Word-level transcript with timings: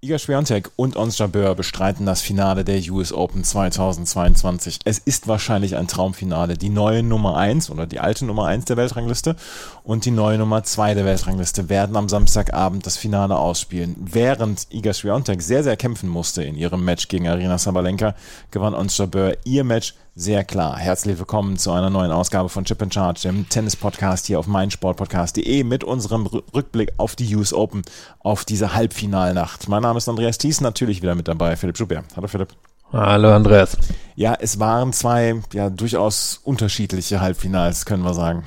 Iga 0.00 0.16
Swiatek 0.16 0.70
und 0.76 0.94
Ons 0.94 1.18
Jabeur 1.18 1.56
bestreiten 1.56 2.06
das 2.06 2.22
Finale 2.22 2.64
der 2.64 2.80
US 2.92 3.12
Open 3.12 3.42
2022. 3.42 4.78
Es 4.84 4.98
ist 4.98 5.26
wahrscheinlich 5.26 5.74
ein 5.74 5.88
Traumfinale. 5.88 6.56
Die 6.56 6.68
neue 6.68 7.02
Nummer 7.02 7.36
1 7.36 7.68
oder 7.68 7.84
die 7.84 7.98
alte 7.98 8.24
Nummer 8.24 8.46
1 8.46 8.66
der 8.66 8.76
Weltrangliste 8.76 9.34
und 9.82 10.04
die 10.04 10.12
neue 10.12 10.38
Nummer 10.38 10.62
2 10.62 10.94
der 10.94 11.04
Weltrangliste 11.04 11.68
werden 11.68 11.96
am 11.96 12.08
Samstagabend 12.08 12.86
das 12.86 12.96
Finale 12.96 13.36
ausspielen. 13.36 13.96
Während 13.98 14.68
Iga 14.72 14.92
Swiatek 14.92 15.42
sehr, 15.42 15.64
sehr 15.64 15.76
kämpfen 15.76 16.08
musste 16.08 16.44
in 16.44 16.54
ihrem 16.54 16.84
Match 16.84 17.08
gegen 17.08 17.26
Arina 17.26 17.58
Sabalenka, 17.58 18.14
gewann 18.52 18.74
Ons 18.74 18.96
Jabeur 18.98 19.36
ihr 19.42 19.64
Match 19.64 19.94
sehr 20.18 20.42
klar. 20.42 20.76
Herzlich 20.76 21.16
willkommen 21.16 21.56
zu 21.58 21.70
einer 21.70 21.90
neuen 21.90 22.10
Ausgabe 22.10 22.48
von 22.48 22.64
Chip 22.64 22.82
and 22.82 22.92
Charge, 22.92 23.20
dem 23.22 23.48
Tennis-Podcast 23.48 24.26
hier 24.26 24.40
auf 24.40 24.48
meinsportpodcast.de 24.48 25.62
mit 25.62 25.84
unserem 25.84 26.26
Rückblick 26.26 26.92
auf 26.96 27.14
die 27.14 27.36
US 27.36 27.52
Open, 27.52 27.82
auf 28.18 28.44
diese 28.44 28.74
Halbfinalnacht. 28.74 29.68
Mein 29.68 29.82
Name 29.82 29.98
ist 29.98 30.08
Andreas 30.08 30.36
Thies, 30.36 30.60
natürlich 30.60 31.02
wieder 31.02 31.14
mit 31.14 31.28
dabei, 31.28 31.54
Philipp 31.54 31.78
Schubert. 31.78 32.04
Hallo 32.16 32.26
Philipp. 32.26 32.48
Hallo 32.92 33.32
Andreas. 33.32 33.78
Ja, 34.16 34.34
es 34.40 34.58
waren 34.58 34.92
zwei 34.92 35.40
ja 35.52 35.70
durchaus 35.70 36.40
unterschiedliche 36.42 37.20
Halbfinals, 37.20 37.86
können 37.86 38.02
wir 38.02 38.14
sagen. 38.14 38.44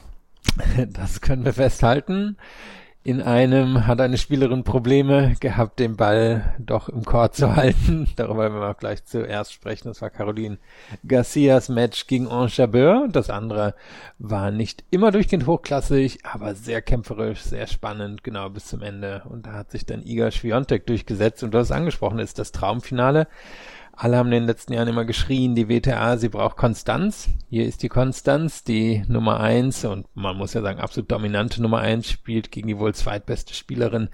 Das 0.89 1.21
können 1.21 1.45
wir 1.45 1.53
festhalten. 1.53 2.35
In 3.03 3.19
einem 3.23 3.87
hat 3.87 3.99
eine 3.99 4.19
Spielerin 4.19 4.63
Probleme 4.63 5.33
gehabt, 5.39 5.79
den 5.79 5.97
Ball 5.97 6.53
doch 6.59 6.87
im 6.87 7.03
Court 7.03 7.33
zu 7.35 7.55
halten. 7.55 8.07
Darüber 8.15 8.43
werden 8.43 8.59
wir 8.59 8.69
auch 8.69 8.77
gleich 8.77 9.03
zuerst 9.05 9.53
sprechen. 9.53 9.87
Das 9.87 10.03
war 10.03 10.11
Caroline 10.11 10.59
Garcias 11.07 11.67
Match 11.67 12.05
gegen 12.05 12.27
Enchabeur. 12.27 13.07
Das 13.11 13.31
andere 13.31 13.73
war 14.19 14.51
nicht 14.51 14.83
immer 14.91 15.11
durchgehend 15.11 15.47
hochklassig, 15.47 16.19
aber 16.23 16.53
sehr 16.53 16.83
kämpferisch, 16.83 17.41
sehr 17.41 17.65
spannend, 17.65 18.23
genau 18.23 18.51
bis 18.51 18.67
zum 18.67 18.83
Ende. 18.83 19.23
Und 19.27 19.47
da 19.47 19.53
hat 19.53 19.71
sich 19.71 19.87
dann 19.87 20.03
Iga 20.05 20.29
Świątek 20.29 20.85
durchgesetzt. 20.85 21.41
Und 21.41 21.55
du 21.55 21.57
hast 21.57 21.71
angesprochen, 21.71 22.19
ist 22.19 22.37
das 22.37 22.51
Traumfinale. 22.51 23.27
Alle 24.03 24.17
haben 24.17 24.29
in 24.29 24.31
den 24.31 24.47
letzten 24.47 24.73
Jahren 24.73 24.87
immer 24.87 25.05
geschrien, 25.05 25.53
die 25.53 25.69
WTA, 25.69 26.17
sie 26.17 26.29
braucht 26.29 26.57
Konstanz. 26.57 27.29
Hier 27.51 27.67
ist 27.67 27.83
die 27.83 27.87
Konstanz, 27.87 28.63
die 28.63 29.03
Nummer 29.07 29.39
eins 29.39 29.85
und 29.85 30.07
man 30.15 30.37
muss 30.37 30.55
ja 30.55 30.63
sagen, 30.63 30.79
absolut 30.79 31.11
dominante 31.11 31.61
Nummer 31.61 31.81
eins 31.81 32.09
spielt 32.09 32.51
gegen 32.51 32.67
die 32.67 32.79
wohl 32.79 32.95
zweitbeste 32.95 33.53
Spielerin 33.53 34.09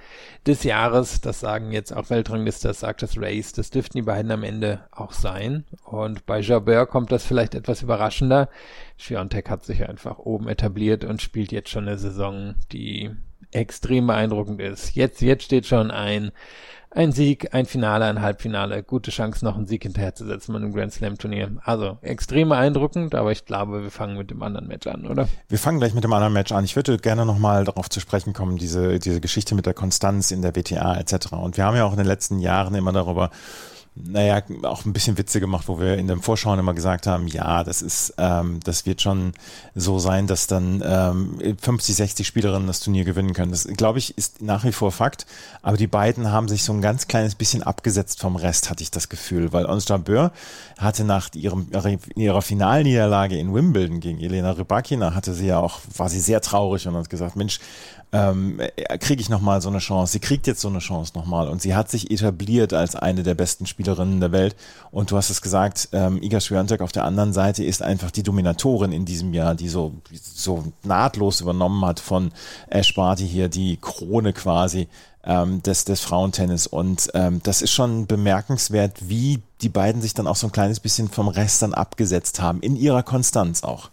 des 0.45 0.65
Jahres. 0.65 1.21
Das 1.21 1.39
sagen 1.39 1.71
jetzt 1.71 1.95
auch 1.95 2.09
Weltranglister, 2.09 2.67
das 2.67 2.81
sagt 2.81 3.01
das 3.01 3.17
Race. 3.17 3.53
Das 3.53 3.69
dürften 3.69 3.97
die 3.97 4.01
beiden 4.01 4.29
am 4.29 4.43
Ende 4.43 4.81
auch 4.91 5.13
sein. 5.13 5.63
Und 5.85 6.25
bei 6.25 6.41
Jabeur 6.41 6.85
kommt 6.85 7.13
das 7.13 7.23
vielleicht 7.23 7.55
etwas 7.55 7.81
überraschender. 7.81 8.49
Schwiontek 8.97 9.49
hat 9.49 9.63
sich 9.63 9.87
einfach 9.87 10.19
oben 10.19 10.49
etabliert 10.49 11.05
und 11.05 11.21
spielt 11.21 11.53
jetzt 11.53 11.69
schon 11.69 11.87
eine 11.87 11.97
Saison, 11.97 12.55
die 12.73 13.11
extrem 13.51 14.07
beeindruckend 14.07 14.61
ist. 14.61 14.95
Jetzt, 14.95 15.21
jetzt 15.21 15.45
steht 15.45 15.65
schon 15.65 15.91
ein 15.91 16.33
ein 16.91 17.11
Sieg, 17.11 17.53
ein 17.53 17.65
Finale, 17.65 18.05
ein 18.05 18.21
Halbfinale, 18.21 18.81
gute 18.83 19.11
Chance, 19.11 19.43
noch 19.43 19.55
einen 19.55 19.67
Sieg 19.67 19.83
hinterherzusetzen 19.83 20.53
bei 20.53 20.59
einem 20.59 20.73
Grand 20.73 20.93
Slam 20.93 21.17
Turnier. 21.17 21.51
Also 21.63 21.97
extrem 22.01 22.49
beeindruckend, 22.49 23.13
aber 23.13 23.31
ich 23.31 23.45
glaube, 23.45 23.83
wir 23.83 23.91
fangen 23.91 24.17
mit 24.17 24.31
dem 24.31 24.41
anderen 24.41 24.67
Match 24.67 24.87
an, 24.87 25.05
oder? 25.05 25.27
Wir 25.49 25.59
fangen 25.59 25.79
gleich 25.79 25.93
mit 25.93 26.03
dem 26.03 26.13
anderen 26.13 26.33
Match 26.33 26.51
an. 26.51 26.63
Ich 26.63 26.75
würde 26.75 26.97
gerne 26.97 27.25
nochmal 27.25 27.65
darauf 27.65 27.89
zu 27.89 27.99
sprechen 27.99 28.33
kommen, 28.33 28.57
diese, 28.57 28.99
diese 28.99 29.21
Geschichte 29.21 29.53
mit 29.53 29.65
der 29.65 29.73
Konstanz 29.73 30.31
in 30.31 30.41
der 30.41 30.55
WTA 30.55 30.97
etc. 30.97 31.33
Und 31.33 31.57
wir 31.57 31.65
haben 31.65 31.75
ja 31.75 31.85
auch 31.85 31.91
in 31.91 31.97
den 31.97 32.07
letzten 32.07 32.39
Jahren 32.39 32.75
immer 32.75 32.93
darüber 32.93 33.31
naja, 34.05 34.41
auch 34.63 34.85
ein 34.85 34.93
bisschen 34.93 35.17
Witze 35.17 35.39
gemacht, 35.39 35.67
wo 35.67 35.79
wir 35.79 35.97
in 35.97 36.07
den 36.07 36.21
Vorschauen 36.21 36.59
immer 36.59 36.73
gesagt 36.73 37.07
haben, 37.07 37.27
ja, 37.27 37.63
das 37.63 37.81
ist, 37.81 38.13
ähm, 38.17 38.59
das 38.63 38.85
wird 38.85 39.01
schon 39.01 39.33
so 39.75 39.99
sein, 39.99 40.27
dass 40.27 40.47
dann 40.47 40.83
ähm, 40.85 41.57
50, 41.59 41.95
60 41.95 42.27
Spielerinnen 42.27 42.67
das 42.67 42.79
Turnier 42.79 43.03
gewinnen 43.03 43.33
können. 43.33 43.51
Das, 43.51 43.67
glaube 43.67 43.99
ich, 43.99 44.17
ist 44.17 44.41
nach 44.41 44.63
wie 44.63 44.71
vor 44.71 44.91
Fakt. 44.91 45.25
Aber 45.61 45.77
die 45.77 45.87
beiden 45.87 46.31
haben 46.31 46.47
sich 46.47 46.63
so 46.63 46.73
ein 46.73 46.81
ganz 46.81 47.07
kleines 47.07 47.35
bisschen 47.35 47.63
abgesetzt 47.63 48.19
vom 48.19 48.35
Rest, 48.35 48.69
hatte 48.69 48.83
ich 48.83 48.91
das 48.91 49.09
Gefühl, 49.09 49.53
weil 49.53 49.65
Ons 49.65 49.87
Jabeur 49.87 50.31
hatte 50.77 51.03
nach 51.03 51.29
ihrem, 51.33 51.67
ihrer 52.15 52.41
Finalniederlage 52.41 53.37
in 53.37 53.53
Wimbledon 53.53 53.99
gegen 53.99 54.19
Elena 54.19 54.51
Rybakina, 54.51 55.15
hatte 55.15 55.33
sie 55.33 55.47
ja 55.47 55.59
auch, 55.59 55.79
war 55.95 56.09
sie 56.09 56.19
sehr 56.19 56.41
traurig 56.41 56.87
und 56.87 56.95
hat 56.95 57.09
gesagt, 57.09 57.35
Mensch, 57.35 57.59
ähm, 58.13 58.59
äh, 58.59 58.97
kriege 58.97 59.21
ich 59.21 59.29
nochmal 59.29 59.61
so 59.61 59.69
eine 59.69 59.79
Chance. 59.79 60.13
Sie 60.13 60.19
kriegt 60.19 60.47
jetzt 60.47 60.61
so 60.61 60.69
eine 60.69 60.79
Chance 60.79 61.13
nochmal 61.15 61.49
und 61.49 61.61
sie 61.61 61.75
hat 61.75 61.89
sich 61.89 62.09
etabliert 62.09 62.73
als 62.73 62.95
eine 62.95 63.23
der 63.23 63.35
besten 63.35 63.65
Spielerinnen 63.65 64.19
der 64.19 64.31
Welt. 64.31 64.55
Und 64.91 65.11
du 65.11 65.17
hast 65.17 65.29
es 65.29 65.41
gesagt, 65.41 65.89
ähm, 65.91 66.21
Iga 66.21 66.39
Swiatek 66.39 66.81
auf 66.81 66.91
der 66.91 67.05
anderen 67.05 67.33
Seite 67.33 67.63
ist 67.63 67.81
einfach 67.81 68.11
die 68.11 68.23
Dominatorin 68.23 68.91
in 68.91 69.05
diesem 69.05 69.33
Jahr, 69.33 69.55
die 69.55 69.67
so, 69.67 69.93
so 70.11 70.63
nahtlos 70.83 71.41
übernommen 71.41 71.83
hat 71.85 71.99
von 71.99 72.31
Ash 72.69 72.93
Barty 72.93 73.27
hier, 73.27 73.49
die 73.49 73.77
Krone 73.77 74.31
quasi 74.33 74.87
ähm, 75.25 75.61
des, 75.61 75.83
des 75.83 75.99
Frauentennis. 75.99 76.65
Und 76.65 77.09
ähm, 77.13 77.41
das 77.43 77.61
ist 77.61 77.71
schon 77.71 78.07
bemerkenswert, 78.07 79.09
wie 79.09 79.41
die 79.61 79.69
beiden 79.69 80.01
sich 80.01 80.13
dann 80.13 80.27
auch 80.27 80.37
so 80.37 80.47
ein 80.47 80.53
kleines 80.53 80.79
bisschen 80.79 81.09
vom 81.09 81.27
Rest 81.27 81.61
dann 81.61 81.73
abgesetzt 81.73 82.41
haben, 82.41 82.61
in 82.61 82.75
ihrer 82.75 83.03
Konstanz 83.03 83.63
auch. 83.63 83.89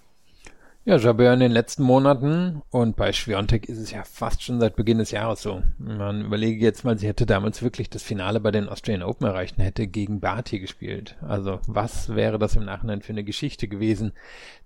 Ja, 0.87 0.99
Jabeur 0.99 1.33
in 1.33 1.41
den 1.41 1.51
letzten 1.51 1.83
Monaten 1.83 2.61
und 2.69 2.95
bei 2.95 3.15
Schwiontek 3.15 3.71
ist 3.71 3.79
es 3.79 3.91
ja 3.91 4.05
fast 4.05 4.43
schon 4.43 4.61
seit 4.61 4.77
Beginn 4.77 4.99
des 4.99 5.13
Jahres 5.13 5.41
so. 5.41 5.63
Man 5.79 6.27
überlege 6.27 6.63
jetzt 6.63 6.85
mal, 6.85 6.99
sie 6.99 7.07
hätte 7.07 7.25
damals 7.25 7.63
wirklich 7.63 7.89
das 7.89 8.03
Finale 8.03 8.39
bei 8.39 8.51
den 8.51 8.69
Australian 8.69 9.03
Open 9.03 9.27
erreicht 9.27 9.57
und 9.57 9.65
hätte 9.65 9.87
gegen 9.87 10.21
Barty 10.21 10.59
gespielt. 10.59 11.17
Also 11.23 11.59
was 11.67 12.15
wäre 12.15 12.39
das 12.39 12.57
im 12.57 12.67
Nachhinein 12.67 13.01
für 13.01 13.15
eine 13.15 13.25
Geschichte 13.25 13.67
gewesen? 13.67 14.13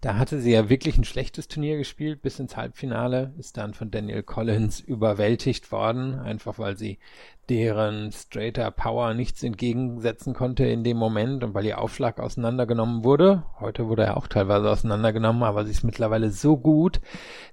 Da 0.01 0.17
hatte 0.17 0.41
sie 0.41 0.51
ja 0.51 0.69
wirklich 0.69 0.99
ein 0.99 1.05
schlechtes 1.05 1.47
Turnier 1.47 1.79
gespielt 1.79 2.21
bis 2.21 2.41
ins 2.41 2.57
Halbfinale, 2.57 3.33
ist 3.39 3.57
dann 3.57 3.73
von 3.73 3.93
Daniel 3.93 4.25
Collins 4.25 4.81
überwältigt 4.81 5.71
worden, 5.71 6.19
einfach 6.19 6.59
weil 6.59 6.77
sie 6.77 6.99
deren 7.49 8.13
straighter 8.13 8.71
Power 8.71 9.15
nichts 9.15 9.43
entgegensetzen 9.43 10.35
konnte 10.35 10.67
in 10.67 10.85
dem 10.85 10.99
Moment 10.99 11.43
und 11.43 11.55
weil 11.55 11.65
ihr 11.65 11.81
Aufschlag 11.81 12.21
auseinandergenommen 12.21 13.05
wurde. 13.05 13.45
Heute 13.59 13.89
wurde 13.89 14.05
er 14.05 14.17
auch 14.19 14.27
teilweise 14.27 14.71
auseinandergenommen, 14.71 15.43
aber 15.43 15.65
sie 15.65 15.71
ist 15.71 15.83
mittlerweile 15.83 16.31
so 16.31 16.59
gut, 16.59 17.01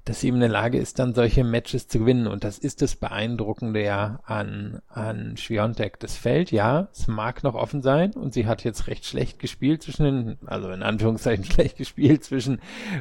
dass 0.04 0.20
sie 0.20 0.28
eben 0.28 0.38
in 0.38 0.42
der 0.42 0.50
Lage 0.50 0.78
ist, 0.78 1.00
dann 1.00 1.16
solche 1.16 1.44
Matches 1.44 1.88
zu 1.88 2.00
gewinnen. 2.00 2.28
Und 2.28 2.44
das 2.44 2.58
ist 2.58 2.82
das 2.82 2.98
Beeindruckende 2.98 3.84
ja 3.84 4.20
an, 4.26 4.82
an 4.90 5.38
Schwiontek. 5.38 6.00
Das 6.00 6.18
Feld, 6.18 6.52
ja, 6.52 6.90
es 6.92 7.08
mag 7.08 7.44
noch 7.44 7.56
offen 7.56 7.82
sein 7.82 8.12
und 8.14 8.34
sie 8.34 8.48
hat 8.48 8.64
jetzt 8.64 8.88
recht 8.88 9.06
schlecht 9.06 9.40
gespielt 9.40 9.82
zwischen 9.84 10.04
den, 10.04 10.38
also 10.46 10.70
in 10.72 10.84
Anführungszeichen 10.84 11.46
schlecht 11.52 11.78
gespielt 11.78 12.24
zwischen, 12.24 12.60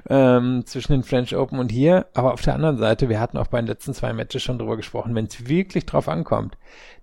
ähm, 0.09 0.63
zwischen 0.65 0.93
den 0.93 1.03
French 1.03 1.35
Open 1.37 1.59
und 1.59 1.73
hier. 1.73 2.07
Aber 2.15 2.33
auf 2.33 2.43
der 2.43 2.55
anderen 2.55 2.79
Seite, 2.79 3.09
wir 3.09 3.19
hatten 3.19 3.37
auch 3.37 3.49
bei 3.49 3.61
den 3.61 3.67
letzten 3.67 3.95
zwei 3.95 4.13
Matches 4.13 4.43
schon 4.43 4.59
drüber 4.59 4.77
gesprochen, 4.77 5.15
wenn 5.15 5.27
es 5.27 5.49
wirklich 5.49 5.87
drauf 5.87 6.09
ankommt, 6.09 6.57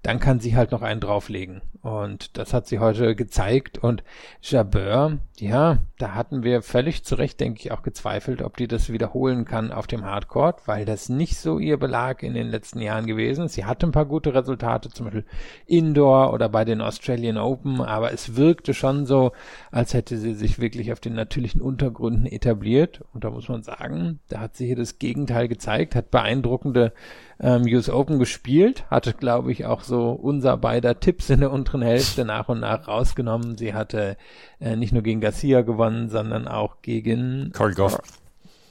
dann 0.03 0.19
kann 0.19 0.39
sie 0.39 0.55
halt 0.55 0.71
noch 0.71 0.81
einen 0.81 0.99
drauflegen. 0.99 1.61
Und 1.81 2.37
das 2.37 2.53
hat 2.53 2.67
sie 2.67 2.79
heute 2.79 3.15
gezeigt. 3.15 3.79
Und 3.79 4.03
Jabeur, 4.41 5.17
ja, 5.39 5.79
da 5.97 6.13
hatten 6.13 6.43
wir 6.43 6.61
völlig 6.61 7.03
zu 7.03 7.15
Recht, 7.15 7.39
denke 7.39 7.59
ich, 7.59 7.71
auch 7.71 7.81
gezweifelt, 7.81 8.43
ob 8.43 8.57
die 8.57 8.67
das 8.67 8.91
wiederholen 8.91 9.45
kann 9.45 9.71
auf 9.71 9.87
dem 9.87 10.05
Hardcourt, 10.05 10.67
weil 10.67 10.85
das 10.85 11.09
nicht 11.09 11.37
so 11.37 11.57
ihr 11.57 11.77
Belag 11.77 12.21
in 12.21 12.35
den 12.35 12.49
letzten 12.49 12.81
Jahren 12.81 13.07
gewesen 13.07 13.45
ist. 13.45 13.53
Sie 13.53 13.65
hatte 13.65 13.87
ein 13.87 13.91
paar 13.91 14.05
gute 14.05 14.35
Resultate, 14.35 14.89
zum 14.89 15.05
Beispiel 15.05 15.25
Indoor 15.65 16.33
oder 16.33 16.49
bei 16.49 16.65
den 16.65 16.81
Australian 16.81 17.37
Open, 17.37 17.81
aber 17.81 18.13
es 18.13 18.35
wirkte 18.35 18.75
schon 18.75 19.07
so, 19.07 19.31
als 19.71 19.95
hätte 19.95 20.17
sie 20.17 20.35
sich 20.35 20.59
wirklich 20.59 20.91
auf 20.91 20.99
den 20.99 21.13
natürlichen 21.13 21.61
Untergründen 21.61 22.27
etabliert. 22.27 23.01
Und 23.13 23.23
da 23.23 23.31
muss 23.31 23.49
man 23.49 23.63
sagen, 23.63 24.19
da 24.29 24.39
hat 24.39 24.55
sie 24.55 24.67
hier 24.67 24.75
das 24.75 24.99
Gegenteil 24.99 25.47
gezeigt, 25.47 25.95
hat 25.95 26.11
beeindruckende 26.11 26.93
ähm, 27.39 27.63
US 27.63 27.89
Open 27.89 28.19
gespielt, 28.19 28.85
hatte, 28.89 29.13
glaube 29.13 29.51
ich, 29.51 29.65
auch 29.65 29.70
so 29.79 30.11
unser 30.11 30.57
beider 30.57 30.99
Tipps 30.99 31.29
in 31.29 31.39
der 31.39 31.51
unteren 31.51 31.81
Hälfte 31.81 32.25
nach 32.25 32.49
und 32.49 32.59
nach 32.59 32.89
rausgenommen. 32.89 33.57
Sie 33.57 33.73
hatte 33.73 34.17
äh, 34.59 34.75
nicht 34.75 34.91
nur 34.91 35.03
gegen 35.03 35.21
Garcia 35.21 35.61
gewonnen, 35.61 36.09
sondern 36.09 36.49
auch 36.49 36.81
gegen 36.81 37.53
Corey 37.53 37.73
Goff. 37.73 37.97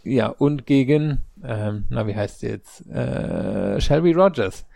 Ja, 0.03 0.29
und 0.29 0.67
gegen, 0.67 1.21
ähm, 1.45 1.85
na, 1.91 2.07
wie 2.07 2.17
heißt 2.17 2.41
sie 2.41 2.49
jetzt? 2.49 2.89
Äh, 2.89 3.81
Shelby 3.81 4.13
Rogers, 4.13 4.67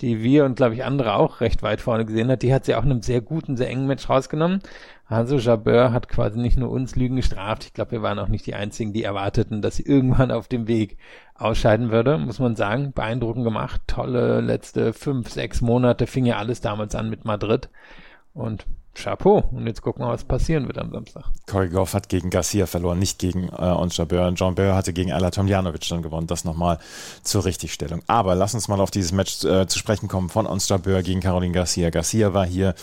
die 0.00 0.22
wir 0.22 0.44
und, 0.44 0.56
glaube 0.56 0.74
ich, 0.74 0.84
andere 0.84 1.14
auch 1.14 1.40
recht 1.40 1.62
weit 1.62 1.80
vorne 1.80 2.04
gesehen 2.04 2.30
hat. 2.30 2.42
Die 2.42 2.52
hat 2.52 2.64
sie 2.64 2.74
auch 2.74 2.84
in 2.84 2.90
einem 2.90 3.02
sehr 3.02 3.20
guten, 3.20 3.56
sehr 3.56 3.68
engen 3.68 3.86
Match 3.86 4.08
rausgenommen. 4.08 4.60
Also 5.06 5.36
Jabeur 5.36 5.92
hat 5.92 6.08
quasi 6.08 6.38
nicht 6.38 6.56
nur 6.56 6.70
uns 6.70 6.96
Lügen 6.96 7.16
gestraft. 7.16 7.64
Ich 7.64 7.72
glaube, 7.74 7.92
wir 7.92 8.02
waren 8.02 8.18
auch 8.18 8.28
nicht 8.28 8.46
die 8.46 8.54
Einzigen, 8.54 8.92
die 8.92 9.04
erwarteten, 9.04 9.62
dass 9.62 9.76
sie 9.76 9.84
irgendwann 9.84 10.30
auf 10.30 10.48
dem 10.48 10.66
Weg 10.66 10.96
ausscheiden 11.34 11.90
würde, 11.90 12.18
muss 12.18 12.38
man 12.38 12.56
sagen. 12.56 12.92
Beeindruckend 12.92 13.44
gemacht. 13.44 13.82
Tolle 13.86 14.40
letzte 14.40 14.92
fünf, 14.92 15.30
sechs 15.30 15.60
Monate 15.60 16.06
fing 16.06 16.26
ja 16.26 16.38
alles 16.38 16.60
damals 16.60 16.94
an 16.94 17.10
mit 17.10 17.24
Madrid. 17.24 17.68
Und 18.32 18.66
Chapeau. 18.94 19.44
Und 19.52 19.66
jetzt 19.66 19.82
gucken 19.82 20.04
wir, 20.04 20.08
was 20.08 20.24
passieren 20.24 20.66
wird 20.66 20.78
am 20.78 20.90
Samstag. 20.90 21.24
Corey 21.46 21.68
Goff 21.68 21.94
hat 21.94 22.08
gegen 22.08 22.30
Garcia 22.30 22.66
verloren, 22.66 22.98
nicht 22.98 23.18
gegen 23.18 23.48
äh, 23.48 23.70
Ons 23.70 23.96
Jabeur. 23.96 24.28
Und 24.28 24.38
John 24.38 24.54
Burr 24.54 24.74
hatte 24.74 24.92
gegen 24.92 25.12
Ala 25.12 25.30
Tomljanovic 25.30 25.88
dann 25.88 26.02
gewonnen. 26.02 26.26
Das 26.26 26.44
nochmal 26.44 26.78
zur 27.22 27.44
Richtigstellung. 27.44 28.02
Aber 28.06 28.34
lass 28.34 28.54
uns 28.54 28.68
mal 28.68 28.80
auf 28.80 28.90
dieses 28.90 29.12
Match 29.12 29.44
äh, 29.44 29.66
zu 29.66 29.78
sprechen 29.78 30.08
kommen 30.08 30.28
von 30.28 30.46
Ons 30.46 30.68
Jabeur 30.68 31.02
gegen 31.02 31.20
Caroline 31.20 31.52
Garcia. 31.52 31.90
Garcia 31.90 32.32
war 32.32 32.46
hier 32.46 32.74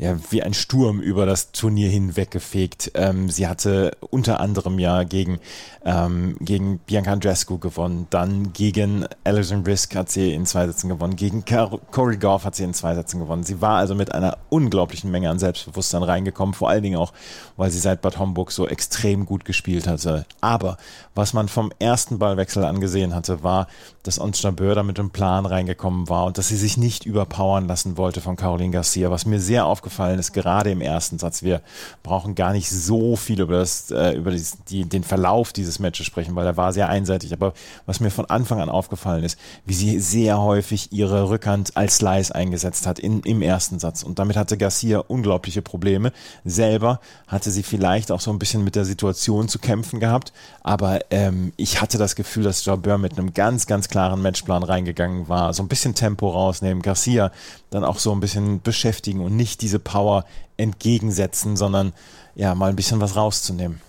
ja, 0.00 0.16
wie 0.30 0.42
ein 0.42 0.54
Sturm 0.54 1.00
über 1.00 1.26
das 1.26 1.52
Turnier 1.52 1.90
hinweggefegt. 1.90 2.92
Ähm, 2.94 3.28
sie 3.28 3.46
hatte 3.46 3.98
unter 4.08 4.40
anderem 4.40 4.78
ja 4.78 5.02
gegen, 5.02 5.40
ähm, 5.84 6.36
gegen 6.40 6.78
Bianca 6.78 7.12
Andrescu 7.12 7.58
gewonnen, 7.58 8.06
dann 8.08 8.54
gegen 8.54 9.04
Alison 9.24 9.62
Risk 9.62 9.94
hat 9.94 10.10
sie 10.10 10.32
in 10.32 10.46
zwei 10.46 10.66
Sätzen 10.66 10.88
gewonnen, 10.88 11.16
gegen 11.16 11.44
Corey 11.44 12.16
Goff 12.16 12.46
hat 12.46 12.56
sie 12.56 12.64
in 12.64 12.72
zwei 12.72 12.94
Sätzen 12.94 13.20
gewonnen. 13.20 13.42
Sie 13.42 13.60
war 13.60 13.76
also 13.76 13.94
mit 13.94 14.14
einer 14.14 14.38
unglaublichen 14.48 15.10
Menge 15.10 15.28
an 15.28 15.38
Selbstbewusstsein 15.38 16.02
reingekommen, 16.02 16.54
vor 16.54 16.70
allen 16.70 16.82
Dingen 16.82 16.96
auch, 16.96 17.12
weil 17.58 17.70
sie 17.70 17.78
seit 17.78 18.00
Bad 18.00 18.18
Homburg 18.18 18.52
so 18.52 18.66
extrem 18.66 19.26
gut 19.26 19.44
gespielt 19.44 19.86
hatte. 19.86 20.24
Aber 20.40 20.78
was 21.14 21.34
man 21.34 21.48
vom 21.48 21.72
ersten 21.78 22.18
Ballwechsel 22.18 22.64
angesehen 22.64 23.14
hatte, 23.14 23.42
war, 23.42 23.66
dass 24.02 24.18
Ons 24.18 24.40
Jabeur 24.40 24.82
mit 24.82 24.98
einem 24.98 25.10
Plan 25.10 25.44
reingekommen 25.44 26.08
war 26.08 26.24
und 26.24 26.38
dass 26.38 26.48
sie 26.48 26.56
sich 26.56 26.78
nicht 26.78 27.04
überpowern 27.04 27.68
lassen 27.68 27.98
wollte 27.98 28.22
von 28.22 28.36
Caroline 28.36 28.70
Garcia, 28.70 29.10
was 29.10 29.26
mir 29.26 29.40
sehr 29.40 29.66
aufgefallen 29.66 29.89
aufgefallen 29.90 30.20
ist, 30.20 30.32
gerade 30.32 30.70
im 30.70 30.80
ersten 30.80 31.18
Satz. 31.18 31.42
Wir 31.42 31.62
brauchen 32.04 32.34
gar 32.36 32.52
nicht 32.52 32.70
so 32.70 33.16
viel 33.16 33.40
über, 33.40 33.58
das, 33.58 33.90
äh, 33.90 34.12
über 34.12 34.30
die, 34.30 34.42
die, 34.68 34.84
den 34.84 35.02
Verlauf 35.02 35.52
dieses 35.52 35.80
Matches 35.80 36.06
sprechen, 36.06 36.36
weil 36.36 36.46
er 36.46 36.56
war 36.56 36.72
sehr 36.72 36.88
einseitig. 36.88 37.32
Aber 37.32 37.52
was 37.86 37.98
mir 37.98 38.10
von 38.10 38.26
Anfang 38.26 38.60
an 38.60 38.68
aufgefallen 38.68 39.24
ist, 39.24 39.38
wie 39.66 39.74
sie 39.74 39.98
sehr 39.98 40.40
häufig 40.40 40.92
ihre 40.92 41.28
Rückhand 41.28 41.76
als 41.76 41.96
Slice 41.96 42.32
eingesetzt 42.32 42.86
hat 42.86 43.00
in, 43.00 43.20
im 43.20 43.42
ersten 43.42 43.80
Satz. 43.80 44.04
Und 44.04 44.20
damit 44.20 44.36
hatte 44.36 44.56
Garcia 44.56 45.00
unglaubliche 45.00 45.60
Probleme. 45.60 46.12
Selber 46.44 47.00
hatte 47.26 47.50
sie 47.50 47.64
vielleicht 47.64 48.12
auch 48.12 48.20
so 48.20 48.30
ein 48.30 48.38
bisschen 48.38 48.62
mit 48.62 48.76
der 48.76 48.84
Situation 48.84 49.48
zu 49.48 49.58
kämpfen 49.58 49.98
gehabt. 49.98 50.32
Aber 50.62 51.00
ähm, 51.10 51.52
ich 51.56 51.80
hatte 51.80 51.98
das 51.98 52.14
Gefühl, 52.14 52.44
dass 52.44 52.64
Jabeur 52.64 52.98
mit 52.98 53.18
einem 53.18 53.34
ganz, 53.34 53.66
ganz 53.66 53.88
klaren 53.88 54.22
Matchplan 54.22 54.62
reingegangen 54.62 55.28
war. 55.28 55.52
So 55.52 55.64
ein 55.64 55.68
bisschen 55.68 55.96
Tempo 55.96 56.28
rausnehmen. 56.28 56.80
Garcia 56.80 57.32
dann 57.70 57.84
auch 57.84 57.98
so 57.98 58.12
ein 58.12 58.20
bisschen 58.20 58.60
beschäftigen 58.60 59.20
und 59.20 59.36
nicht 59.36 59.62
diese 59.62 59.78
Power 59.78 60.24
entgegensetzen, 60.56 61.56
sondern 61.56 61.92
ja, 62.34 62.54
mal 62.54 62.70
ein 62.70 62.76
bisschen 62.76 63.00
was 63.00 63.16
rauszunehmen. 63.16 63.80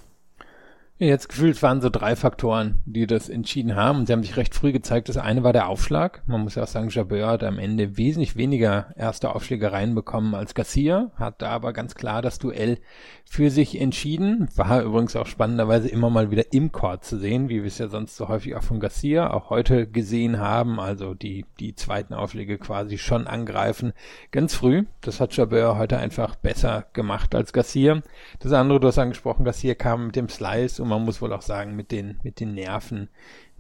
Jetzt 1.04 1.30
gefühlt 1.30 1.64
waren 1.64 1.82
so 1.82 1.90
drei 1.90 2.16
Faktoren, 2.16 2.84
die 2.86 3.08
das 3.08 3.28
entschieden 3.28 3.76
haben. 3.76 3.98
Und 3.98 4.06
sie 4.06 4.14
haben 4.14 4.22
sich 4.22 4.38
recht 4.38 4.54
früh 4.54 4.72
gezeigt. 4.72 5.10
Das 5.10 5.18
eine 5.18 5.44
war 5.44 5.52
der 5.52 5.68
Aufschlag. 5.68 6.22
Man 6.28 6.42
muss 6.42 6.54
ja 6.54 6.62
auch 6.62 6.68
sagen, 6.68 6.90
Jabeur 6.90 7.26
hat 7.26 7.44
am 7.44 7.58
Ende 7.58 7.98
wesentlich 7.98 8.36
weniger 8.36 8.94
erste 8.96 9.34
Aufschläge 9.34 9.72
reinbekommen 9.72 10.36
als 10.36 10.54
Garcia, 10.54 11.10
hat 11.16 11.42
da 11.42 11.50
aber 11.50 11.74
ganz 11.74 11.96
klar 11.96 12.22
das 12.22 12.38
Duell 12.38 12.78
für 13.26 13.50
sich 13.50 13.82
entschieden. 13.82 14.48
War 14.56 14.84
übrigens 14.84 15.16
auch 15.16 15.26
spannenderweise 15.26 15.88
immer 15.88 16.12
mal 16.12 16.30
wieder 16.30 16.54
im 16.54 16.72
Court 16.72 17.04
zu 17.04 17.18
sehen, 17.18 17.50
wie 17.50 17.62
wir 17.62 17.68
es 17.68 17.80
ja 17.80 17.88
sonst 17.88 18.16
so 18.16 18.28
häufig 18.28 18.56
auch 18.56 18.62
von 18.62 18.80
Garcia 18.80 19.32
auch 19.32 19.50
heute 19.50 19.88
gesehen 19.88 20.38
haben. 20.38 20.80
Also 20.80 21.16
die, 21.16 21.46
die 21.60 21.74
zweiten 21.74 22.14
Aufschläge 22.14 22.60
quasi 22.60 23.00
schon 23.00 23.26
angreifen. 23.26 23.94
Ganz 24.30 24.54
früh. 24.54 24.84
Das 25.02 25.20
hat 25.20 25.36
Jabeur 25.36 25.80
heute 25.80 25.98
einfach 25.98 26.36
besser 26.36 26.86
gemacht 26.94 27.34
als 27.34 27.54
Garcia. 27.54 28.04
Das 28.38 28.52
andere, 28.54 28.80
du 28.80 28.88
hast 28.88 29.00
angesprochen, 29.00 29.46
Garcia 29.46 29.74
kam 29.74 30.06
mit 30.06 30.16
dem 30.16 30.30
Slice 30.30 30.80
um 30.80 30.91
man 30.92 31.06
muss 31.06 31.22
wohl 31.22 31.34
auch 31.34 31.42
sagen, 31.42 31.76
mit 31.76 31.92
den, 31.92 32.20
mit 32.24 32.40
den 32.40 32.54
Nerven 32.54 33.10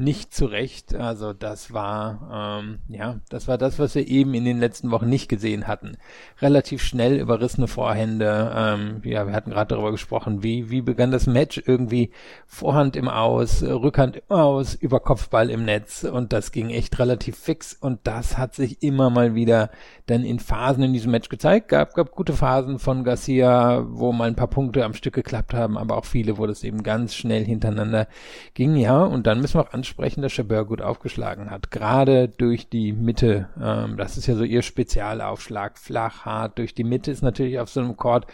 nicht 0.02 0.34
zurecht. 0.34 0.96
Also 0.96 1.34
das 1.34 1.74
war, 1.74 2.60
ähm, 2.62 2.80
ja, 2.88 3.20
das 3.30 3.48
war 3.48 3.58
das, 3.58 3.80
was 3.80 3.96
wir 3.96 4.08
eben 4.08 4.34
in 4.34 4.46
den 4.46 4.60
letzten 4.60 4.92
Wochen 4.92 5.08
nicht 5.08 5.30
gesehen 5.30 5.68
hatten. 5.68 5.98
Relativ 6.42 6.82
schnell 6.82 7.20
überrissene 7.20 7.68
Vorhände. 7.68 8.52
Ähm, 8.56 9.02
ja, 9.04 9.28
wir 9.28 9.34
hatten 9.34 9.52
gerade 9.52 9.76
darüber 9.76 9.92
gesprochen, 9.92 10.44
wie, 10.44 10.70
wie 10.70 10.82
begann 10.82 11.12
das 11.12 11.28
Match 11.28 11.62
irgendwie 11.66 12.12
Vorhand 12.48 12.96
im 12.96 13.08
Aus, 13.08 13.64
Rückhand 13.64 14.18
im 14.18 14.36
Aus, 14.36 14.74
über 14.74 15.00
Kopfball 15.00 15.50
im 15.50 15.66
Netz 15.66 16.04
und 16.04 16.34
das 16.34 16.52
ging 16.52 16.70
echt 16.70 16.98
relativ 17.00 17.38
fix 17.38 17.74
und 17.74 18.00
das 18.04 18.38
hat 18.38 18.56
sich 18.56 18.82
immer 18.82 19.10
mal 19.10 19.36
wieder 19.36 19.70
dann 20.08 20.24
in 20.24 20.40
Phasen 20.40 20.84
in 20.84 20.94
diesem 20.94 21.12
Match 21.12 21.30
gezeigt. 21.30 21.70
Gab, 21.70 21.94
gab 21.94 22.12
gute 22.12 22.34
Phasen 22.34 22.80
von 22.80 23.04
Garcia, 23.04 23.86
wo 23.88 24.12
mal 24.12 24.28
ein 24.28 24.36
paar 24.36 24.48
Punkte 24.48 24.84
am 24.84 24.94
Stück 24.94 25.14
geklappt 25.14 25.54
haben, 25.54 25.78
aber 25.78 25.98
auch 25.98 26.06
viele, 26.06 26.38
wo 26.38 26.48
das 26.48 26.64
eben 26.64 26.84
ganz 26.84 27.14
schnell 27.14 27.46
hintereinander 27.46 28.08
ging. 28.54 28.76
Ja, 28.76 29.04
und 29.04 29.28
dann 29.28 29.40
müssen 29.40 29.56
wir 29.56 29.62
auch 29.62 29.74
anschauen, 29.74 29.91
ansprechen, 29.92 30.22
dass 30.22 30.32
Chabert 30.32 30.68
gut 30.68 30.82
aufgeschlagen 30.82 31.50
hat. 31.50 31.70
Gerade 31.70 32.30
durch 32.30 32.70
die 32.70 32.94
Mitte. 32.94 33.50
Ähm, 33.62 33.98
das 33.98 34.18
ist 34.18 34.28
ja 34.28 34.36
so 34.36 34.44
ihr 34.44 34.62
Spezialaufschlag. 34.62 35.78
Flach, 35.78 36.26
hart. 36.26 36.58
Durch 36.58 36.74
die 36.74 36.86
Mitte 36.86 37.12
ist 37.12 37.22
natürlich 37.22 37.60
auf 37.60 37.70
so 37.70 37.82
einem 37.82 37.98
Chord 37.98 38.26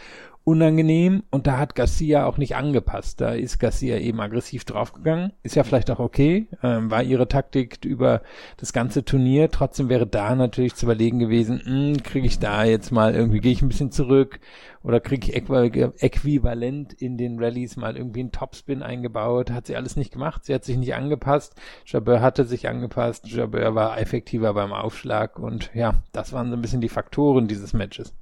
unangenehm 0.48 1.24
und 1.30 1.46
da 1.46 1.58
hat 1.58 1.76
Garcia 1.76 2.26
auch 2.26 2.38
nicht 2.38 2.56
angepasst. 2.56 3.20
Da 3.20 3.34
ist 3.34 3.60
Garcia 3.60 3.98
eben 3.98 4.22
aggressiv 4.22 4.64
draufgegangen. 4.64 5.34
Ist 5.44 5.58
ja 5.58 5.66
vielleicht 5.66 5.92
auch 5.92 6.00
okay, 6.00 6.48
ähm, 6.64 6.90
war 6.90 7.04
ihre 7.04 7.28
Taktik 7.28 7.84
über 7.84 8.22
das 8.56 8.72
ganze 8.72 9.04
Turnier. 9.04 9.52
Trotzdem 9.52 9.90
wäre 9.90 10.08
da 10.08 10.36
natürlich 10.36 10.74
zu 10.76 10.86
überlegen 10.86 11.20
gewesen, 11.20 11.62
hm, 11.66 12.02
kriege 12.02 12.26
ich 12.26 12.40
da 12.40 12.64
jetzt 12.64 12.94
mal 12.94 13.14
irgendwie, 13.14 13.42
gehe 13.42 13.52
ich 13.52 13.62
ein 13.62 13.68
bisschen 13.68 13.92
zurück 13.92 14.40
oder 14.84 15.02
kriege 15.02 15.28
ich 15.28 15.36
äquivalent 15.36 16.94
in 16.94 17.18
den 17.18 17.44
Rallyes 17.44 17.76
mal 17.76 17.98
irgendwie 17.98 18.22
einen 18.22 18.32
Topspin 18.32 18.84
eingebaut. 18.84 19.52
Hat 19.52 19.68
sie 19.68 19.76
alles 19.76 19.98
nicht 19.98 20.14
gemacht. 20.14 20.46
Sie 20.46 20.54
hat 20.54 20.64
sich 20.64 20.78
nicht 20.78 20.96
angepasst. 20.96 21.56
Jabeur 21.86 22.22
hatte 22.22 22.46
sich 22.46 22.70
angepasst. 22.70 23.28
Jabeur 23.28 23.76
war 23.76 24.00
effektiver 24.00 24.54
beim 24.54 24.72
Aufschlag 24.72 25.40
und 25.40 25.72
ja, 25.74 25.96
das 26.14 26.32
waren 26.32 26.52
so 26.52 26.56
ein 26.56 26.62
bisschen 26.62 26.80
die 26.80 26.88
Faktoren 26.88 27.50
dieses 27.50 27.74
Matches. 27.74 28.14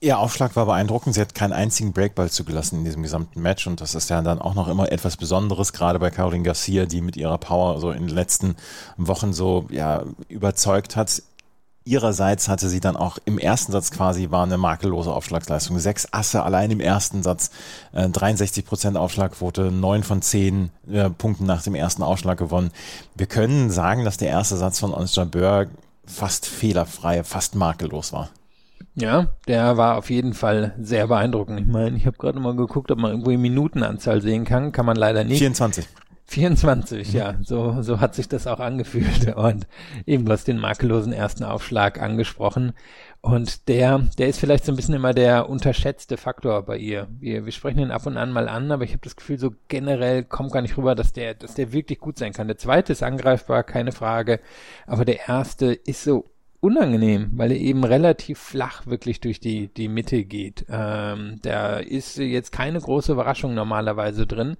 Ihr 0.00 0.20
Aufschlag 0.20 0.54
war 0.54 0.66
beeindruckend. 0.66 1.16
Sie 1.16 1.20
hat 1.20 1.34
keinen 1.34 1.52
einzigen 1.52 1.92
Breakball 1.92 2.30
zugelassen 2.30 2.78
in 2.78 2.84
diesem 2.84 3.02
gesamten 3.02 3.42
Match 3.42 3.66
und 3.66 3.80
das 3.80 3.96
ist 3.96 4.10
ja 4.10 4.22
dann 4.22 4.40
auch 4.40 4.54
noch 4.54 4.68
immer 4.68 4.92
etwas 4.92 5.16
Besonderes, 5.16 5.72
gerade 5.72 5.98
bei 5.98 6.10
Caroline 6.10 6.44
Garcia, 6.44 6.86
die 6.86 7.00
mit 7.00 7.16
ihrer 7.16 7.38
Power 7.38 7.80
so 7.80 7.90
in 7.90 8.06
den 8.06 8.14
letzten 8.14 8.54
Wochen 8.96 9.32
so 9.32 9.66
ja 9.70 10.04
überzeugt 10.28 10.94
hat. 10.94 11.20
Ihrerseits 11.84 12.48
hatte 12.48 12.68
sie 12.68 12.78
dann 12.78 12.96
auch 12.96 13.18
im 13.24 13.38
ersten 13.38 13.72
Satz 13.72 13.90
quasi 13.90 14.30
war 14.30 14.44
eine 14.44 14.58
makellose 14.58 15.12
Aufschlagsleistung. 15.12 15.80
Sechs 15.80 16.06
Asse 16.12 16.44
allein 16.44 16.70
im 16.70 16.80
ersten 16.80 17.24
Satz, 17.24 17.50
äh, 17.92 18.08
63 18.08 18.64
Prozent 18.64 18.96
Aufschlagquote, 18.96 19.72
neun 19.72 20.04
von 20.04 20.22
zehn 20.22 20.70
äh, 20.88 21.10
Punkten 21.10 21.46
nach 21.46 21.62
dem 21.62 21.74
ersten 21.74 22.04
Aufschlag 22.04 22.38
gewonnen. 22.38 22.70
Wir 23.16 23.26
können 23.26 23.70
sagen, 23.70 24.04
dass 24.04 24.16
der 24.16 24.28
erste 24.28 24.56
Satz 24.58 24.78
von 24.78 24.94
Ons 24.94 25.16
Jabeur 25.16 25.66
fast 26.04 26.46
fehlerfrei, 26.46 27.24
fast 27.24 27.56
makellos 27.56 28.12
war. 28.12 28.28
Ja, 29.00 29.28
der 29.46 29.76
war 29.76 29.96
auf 29.96 30.10
jeden 30.10 30.34
Fall 30.34 30.74
sehr 30.80 31.06
beeindruckend. 31.06 31.60
Ich 31.60 31.66
meine, 31.66 31.96
ich 31.96 32.06
habe 32.06 32.16
gerade 32.18 32.40
mal 32.40 32.56
geguckt, 32.56 32.90
ob 32.90 32.98
man 32.98 33.12
irgendwo 33.12 33.30
die 33.30 33.36
Minutenanzahl 33.36 34.20
sehen 34.20 34.44
kann. 34.44 34.72
Kann 34.72 34.86
man 34.86 34.96
leider 34.96 35.24
nicht. 35.24 35.38
24. 35.38 35.86
24, 36.30 37.14
ja, 37.14 37.36
so, 37.42 37.80
so 37.80 38.00
hat 38.00 38.14
sich 38.14 38.28
das 38.28 38.46
auch 38.46 38.60
angefühlt. 38.60 39.34
Und 39.36 39.66
eben, 40.04 40.26
du 40.26 40.32
hast 40.32 40.46
den 40.46 40.58
makellosen 40.58 41.14
ersten 41.14 41.42
Aufschlag 41.42 42.02
angesprochen. 42.02 42.74
Und 43.22 43.68
der, 43.68 44.00
der 44.18 44.28
ist 44.28 44.38
vielleicht 44.38 44.66
so 44.66 44.72
ein 44.72 44.76
bisschen 44.76 44.94
immer 44.94 45.14
der 45.14 45.48
unterschätzte 45.48 46.18
Faktor 46.18 46.62
bei 46.64 46.76
ihr. 46.76 47.08
Wir, 47.18 47.46
wir 47.46 47.52
sprechen 47.52 47.78
ihn 47.78 47.90
ab 47.90 48.06
und 48.06 48.18
an 48.18 48.30
mal 48.30 48.48
an, 48.48 48.70
aber 48.70 48.84
ich 48.84 48.90
habe 48.90 49.00
das 49.02 49.16
Gefühl, 49.16 49.38
so 49.38 49.54
generell 49.68 50.22
kommt 50.22 50.52
gar 50.52 50.60
nicht 50.60 50.76
rüber, 50.76 50.94
dass 50.94 51.14
der, 51.14 51.32
dass 51.32 51.54
der 51.54 51.72
wirklich 51.72 51.98
gut 51.98 52.18
sein 52.18 52.34
kann. 52.34 52.46
Der 52.46 52.58
zweite 52.58 52.92
ist 52.92 53.02
angreifbar, 53.02 53.62
keine 53.62 53.92
Frage. 53.92 54.40
Aber 54.86 55.06
der 55.06 55.28
erste 55.28 55.72
ist 55.72 56.04
so 56.04 56.26
unangenehm, 56.60 57.30
weil 57.34 57.52
er 57.52 57.58
eben 57.58 57.84
relativ 57.84 58.38
flach 58.38 58.86
wirklich 58.86 59.20
durch 59.20 59.40
die, 59.40 59.68
die 59.68 59.88
Mitte 59.88 60.24
geht. 60.24 60.66
Ähm, 60.68 61.38
da 61.42 61.78
ist 61.78 62.18
jetzt 62.18 62.50
keine 62.50 62.80
große 62.80 63.12
Überraschung 63.12 63.54
normalerweise 63.54 64.26
drin, 64.26 64.56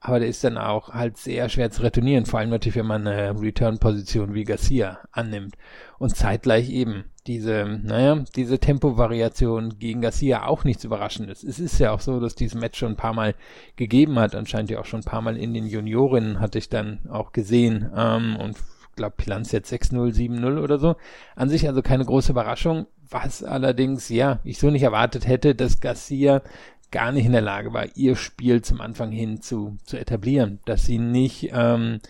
aber 0.00 0.18
der 0.18 0.28
ist 0.28 0.44
dann 0.44 0.56
auch 0.56 0.94
halt 0.94 1.18
sehr 1.18 1.48
schwer 1.50 1.70
zu 1.70 1.82
retournieren, 1.82 2.24
vor 2.24 2.40
allem 2.40 2.50
natürlich, 2.50 2.76
wenn 2.76 2.86
man 2.86 3.06
eine 3.06 3.38
Return-Position 3.38 4.32
wie 4.32 4.44
Garcia 4.44 5.00
annimmt. 5.12 5.56
Und 5.98 6.16
zeitgleich 6.16 6.70
eben 6.70 7.04
diese, 7.26 7.80
naja, 7.82 8.24
diese 8.34 8.58
Tempovariation 8.58 9.78
gegen 9.78 10.00
Garcia 10.00 10.46
auch 10.46 10.64
nichts 10.64 10.84
Überraschendes. 10.84 11.44
Es 11.44 11.58
ist 11.58 11.78
ja 11.78 11.92
auch 11.92 12.00
so, 12.00 12.18
dass 12.18 12.34
dieses 12.34 12.58
Match 12.58 12.78
schon 12.78 12.92
ein 12.92 12.96
paar 12.96 13.12
Mal 13.12 13.34
gegeben 13.76 14.18
hat, 14.18 14.34
anscheinend 14.34 14.70
ja 14.70 14.80
auch 14.80 14.86
schon 14.86 15.00
ein 15.00 15.04
paar 15.04 15.20
Mal 15.20 15.36
in 15.36 15.52
den 15.52 15.66
Juniorinnen 15.66 16.40
hatte 16.40 16.58
ich 16.58 16.70
dann 16.70 17.00
auch 17.10 17.32
gesehen 17.32 17.90
ähm, 17.94 18.36
und 18.36 18.56
glaube, 19.00 19.16
Bilanz 19.16 19.50
jetzt 19.52 19.72
6-0, 19.72 20.14
7-0 20.14 20.62
oder 20.62 20.78
so. 20.78 20.96
An 21.34 21.48
sich 21.48 21.66
also 21.66 21.82
keine 21.82 22.04
große 22.04 22.32
Überraschung, 22.32 22.86
was 23.10 23.42
allerdings, 23.42 24.08
ja, 24.08 24.38
ich 24.44 24.58
so 24.58 24.70
nicht 24.70 24.82
erwartet 24.82 25.26
hätte, 25.26 25.54
dass 25.54 25.80
Garcia 25.80 26.42
gar 26.90 27.12
nicht 27.12 27.26
in 27.26 27.32
der 27.32 27.40
Lage 27.40 27.72
war, 27.72 27.86
ihr 27.96 28.16
Spiel 28.16 28.62
zum 28.62 28.80
Anfang 28.80 29.10
hin 29.10 29.40
zu, 29.40 29.76
zu 29.84 29.96
etablieren, 29.96 30.60
dass 30.64 30.86
sie 30.86 30.98
nicht, 30.98 31.50
ähm, 31.52 32.00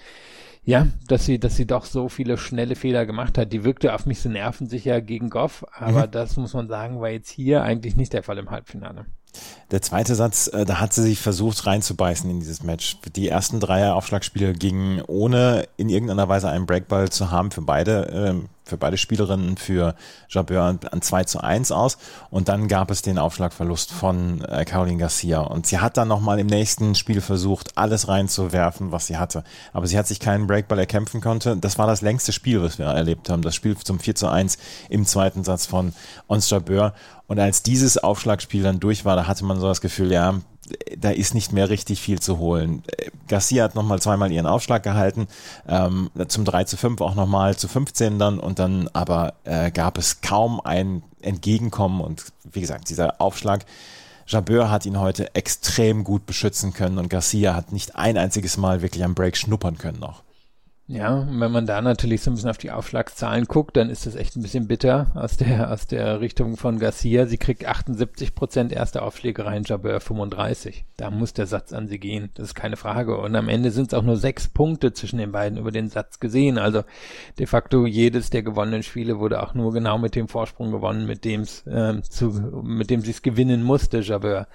ja, 0.65 0.89
dass 1.07 1.27
sie, 1.27 1.39
dass 1.39 1.57
sie 1.57 1.67
doch 1.67 1.85
so 1.85 2.09
viele 2.09 2.37
schnelle 2.39 2.77
Fehler 2.77 3.07
gemacht 3.07 3.39
hat. 3.39 3.53
Die 3.53 3.65
wirkte 3.65 3.95
auf 3.95 4.07
mich 4.07 4.21
so 4.21 4.29
nervensicher 4.29 5.01
gegen 5.01 5.31
Goff, 5.31 5.65
aber 5.73 6.07
mhm. 6.07 6.11
das 6.11 6.37
muss 6.37 6.55
man 6.55 6.69
sagen, 6.69 7.01
war 7.01 7.11
jetzt 7.11 7.31
hier 7.31 7.63
eigentlich 7.63 7.97
nicht 7.97 8.13
der 8.13 8.23
Fall 8.23 8.39
im 8.39 8.51
Halbfinale. 8.51 9.07
Der 9.71 9.83
zweite 9.83 10.15
Satz, 10.15 10.49
äh, 10.49 10.65
da 10.65 10.81
hat 10.81 10.93
sie 10.93 11.03
sich 11.03 11.21
versucht 11.21 11.67
reinzubeißen 11.67 12.29
in 12.29 12.41
dieses 12.41 12.63
Match. 12.63 12.99
Die 13.15 13.29
ersten 13.29 13.61
drei 13.61 13.91
Aufschlagspiele 13.93 14.53
gingen 14.53 15.03
ohne 15.03 15.69
in 15.77 15.89
irgendeiner 15.89 16.29
Weise 16.29 16.49
einen 16.49 16.67
Breakball 16.67 17.11
zu 17.11 17.31
haben 17.31 17.51
für 17.51 17.63
beide, 17.63 18.35
äh, 18.35 18.35
für 18.71 18.79
beide 18.79 18.97
Spielerinnen 18.97 19.57
für 19.57 19.95
Jabeur 20.29 20.79
an 20.91 21.03
2 21.03 21.25
zu 21.25 21.41
1 21.41 21.73
aus. 21.73 21.99
Und 22.31 22.49
dann 22.49 22.69
gab 22.69 22.91
es 22.91 23.03
den 23.03 23.19
Aufschlagverlust 23.19 23.93
von 23.93 24.43
äh, 24.45 24.65
Caroline 24.65 24.99
Garcia. 24.99 25.41
Und 25.41 25.67
sie 25.67 25.79
hat 25.79 25.97
dann 25.97 26.09
nochmal 26.09 26.39
im 26.39 26.47
nächsten 26.47 26.95
Spiel 26.95 27.21
versucht, 27.21 27.77
alles 27.77 28.09
reinzuwerfen, 28.09 28.93
was 28.93 29.07
sie 29.07 29.19
hatte. 29.19 29.45
Aber 29.73 29.87
sie 29.87 29.99
hat 29.99 30.07
sich 30.07 30.21
keinen 30.21 30.47
Breakball 30.47 30.79
erkämpfen 30.79 31.21
konnte. 31.21 31.57
Das 31.57 31.77
war 31.77 31.87
das 31.87 32.01
längste 32.01 32.33
Spiel, 32.33 32.63
was 32.63 32.79
wir 32.79 32.87
erlebt 32.87 33.29
haben. 33.29 33.43
Das 33.43 33.55
Spiel 33.55 33.77
zum 33.77 34.01
4 34.01 34.15
zu 34.15 34.29
1 34.29 34.57
im 34.89 35.05
zweiten 35.05 35.45
Satz 35.45 35.67
von 35.67 35.93
Ons 36.29 36.49
Jabeur. 36.49 36.95
Und 37.27 37.39
als 37.39 37.63
dieses 37.63 37.99
Aufschlagspiel 37.99 38.63
dann 38.63 38.81
durch 38.81 39.05
war, 39.05 39.17
da 39.17 39.27
hatte 39.27 39.45
man 39.45 39.61
so 39.61 39.67
das 39.69 39.81
Gefühl, 39.81 40.11
ja, 40.11 40.41
da 40.97 41.11
ist 41.11 41.35
nicht 41.35 41.53
mehr 41.53 41.69
richtig 41.69 42.01
viel 42.01 42.21
zu 42.21 42.39
holen. 42.39 42.83
Garcia 43.29 43.65
hat 43.65 43.75
nochmal 43.75 44.01
zweimal 44.01 44.33
ihren 44.33 44.47
Aufschlag 44.47 44.83
gehalten, 44.83 45.29
ähm, 45.69 46.11
zum 46.29 46.45
3 46.45 46.65
zu 46.65 46.77
5 46.77 47.01
auch 47.01 47.15
nochmal 47.15 47.57
zu 47.57 47.69
15 47.69 48.19
dann 48.19 48.39
und 48.39 48.59
dann 48.59 48.89
aber 48.93 49.35
äh, 49.45 49.71
gab 49.71 49.99
es 49.99 50.21
kaum 50.21 50.61
ein 50.61 51.03
Entgegenkommen 51.23 52.01
und 52.01 52.25
wie 52.51 52.61
gesagt, 52.61 52.89
dieser 52.91 53.21
Aufschlag, 53.21 53.65
Jabeur 54.27 54.71
hat 54.71 54.87
ihn 54.87 54.99
heute 54.99 55.35
extrem 55.35 56.05
gut 56.05 56.25
beschützen 56.25 56.73
können 56.73 56.99
und 56.99 57.09
Garcia 57.11 57.55
hat 57.55 57.73
nicht 57.73 57.97
ein 57.97 58.17
einziges 58.17 58.57
Mal 58.57 58.81
wirklich 58.81 59.05
am 59.05 59.15
Break 59.15 59.37
schnuppern 59.37 59.77
können 59.77 59.99
noch. 59.99 60.23
Ja, 60.93 61.21
und 61.21 61.39
wenn 61.39 61.53
man 61.53 61.67
da 61.67 61.81
natürlich 61.81 62.21
so 62.21 62.33
ein 62.33 62.35
bisschen 62.35 62.51
auf 62.51 62.59
die 62.59 62.73
Aufschlagszahlen 62.73 63.45
guckt, 63.45 63.77
dann 63.77 63.91
ist 63.91 64.07
das 64.07 64.17
echt 64.17 64.35
ein 64.35 64.43
bisschen 64.43 64.67
bitter 64.67 65.07
aus 65.15 65.37
der, 65.37 65.71
aus 65.71 65.87
der 65.87 66.21
Richtung 66.21 66.57
von 66.57 66.81
Garcia. 66.81 67.27
Sie 67.27 67.39
kriegt 67.39 67.65
78 67.65 68.35
Prozent 68.35 68.73
erste 68.73 69.03
Aufschläge 69.03 69.45
rein, 69.45 69.63
Jabeur 69.65 70.01
35. 70.01 70.85
Da 70.97 71.13
muss 71.13 71.33
der 71.33 71.47
Satz 71.47 71.73
an 71.73 71.87
sie 71.87 72.01
gehen. 72.01 72.31
Das 72.35 72.49
ist 72.49 72.55
keine 72.57 72.77
Frage. 72.77 73.19
Und 73.19 73.37
am 73.37 73.49
Ende 73.49 73.71
sind 73.71 73.93
es 73.93 73.95
auch 73.95 74.03
nur 74.03 74.17
sechs 74.17 74.49
Punkte 74.49 74.93
zwischen 74.93 75.19
den 75.19 75.31
beiden 75.31 75.61
über 75.61 75.71
den 75.71 75.91
Satz 75.91 76.19
gesehen. 76.19 76.59
Also 76.59 76.83
de 77.39 77.47
facto 77.47 77.87
jedes 77.87 78.31
der 78.31 78.43
gewonnenen 78.43 78.83
Spiele 78.83 79.21
wurde 79.21 79.45
auch 79.45 79.55
nur 79.55 79.73
genau 79.73 79.97
mit 79.97 80.17
dem 80.17 80.27
Vorsprung 80.27 80.73
gewonnen, 80.73 81.07
mit 81.07 81.25
dem 81.25 81.43
es, 81.43 81.65
äh, 81.69 82.03
zu, 82.03 82.31
mit 82.65 82.91
dem 82.91 83.03
sie 83.03 83.13
es 83.13 83.23
gewinnen 83.23 83.63
musste, 83.63 84.01
Jabeur. 84.01 84.49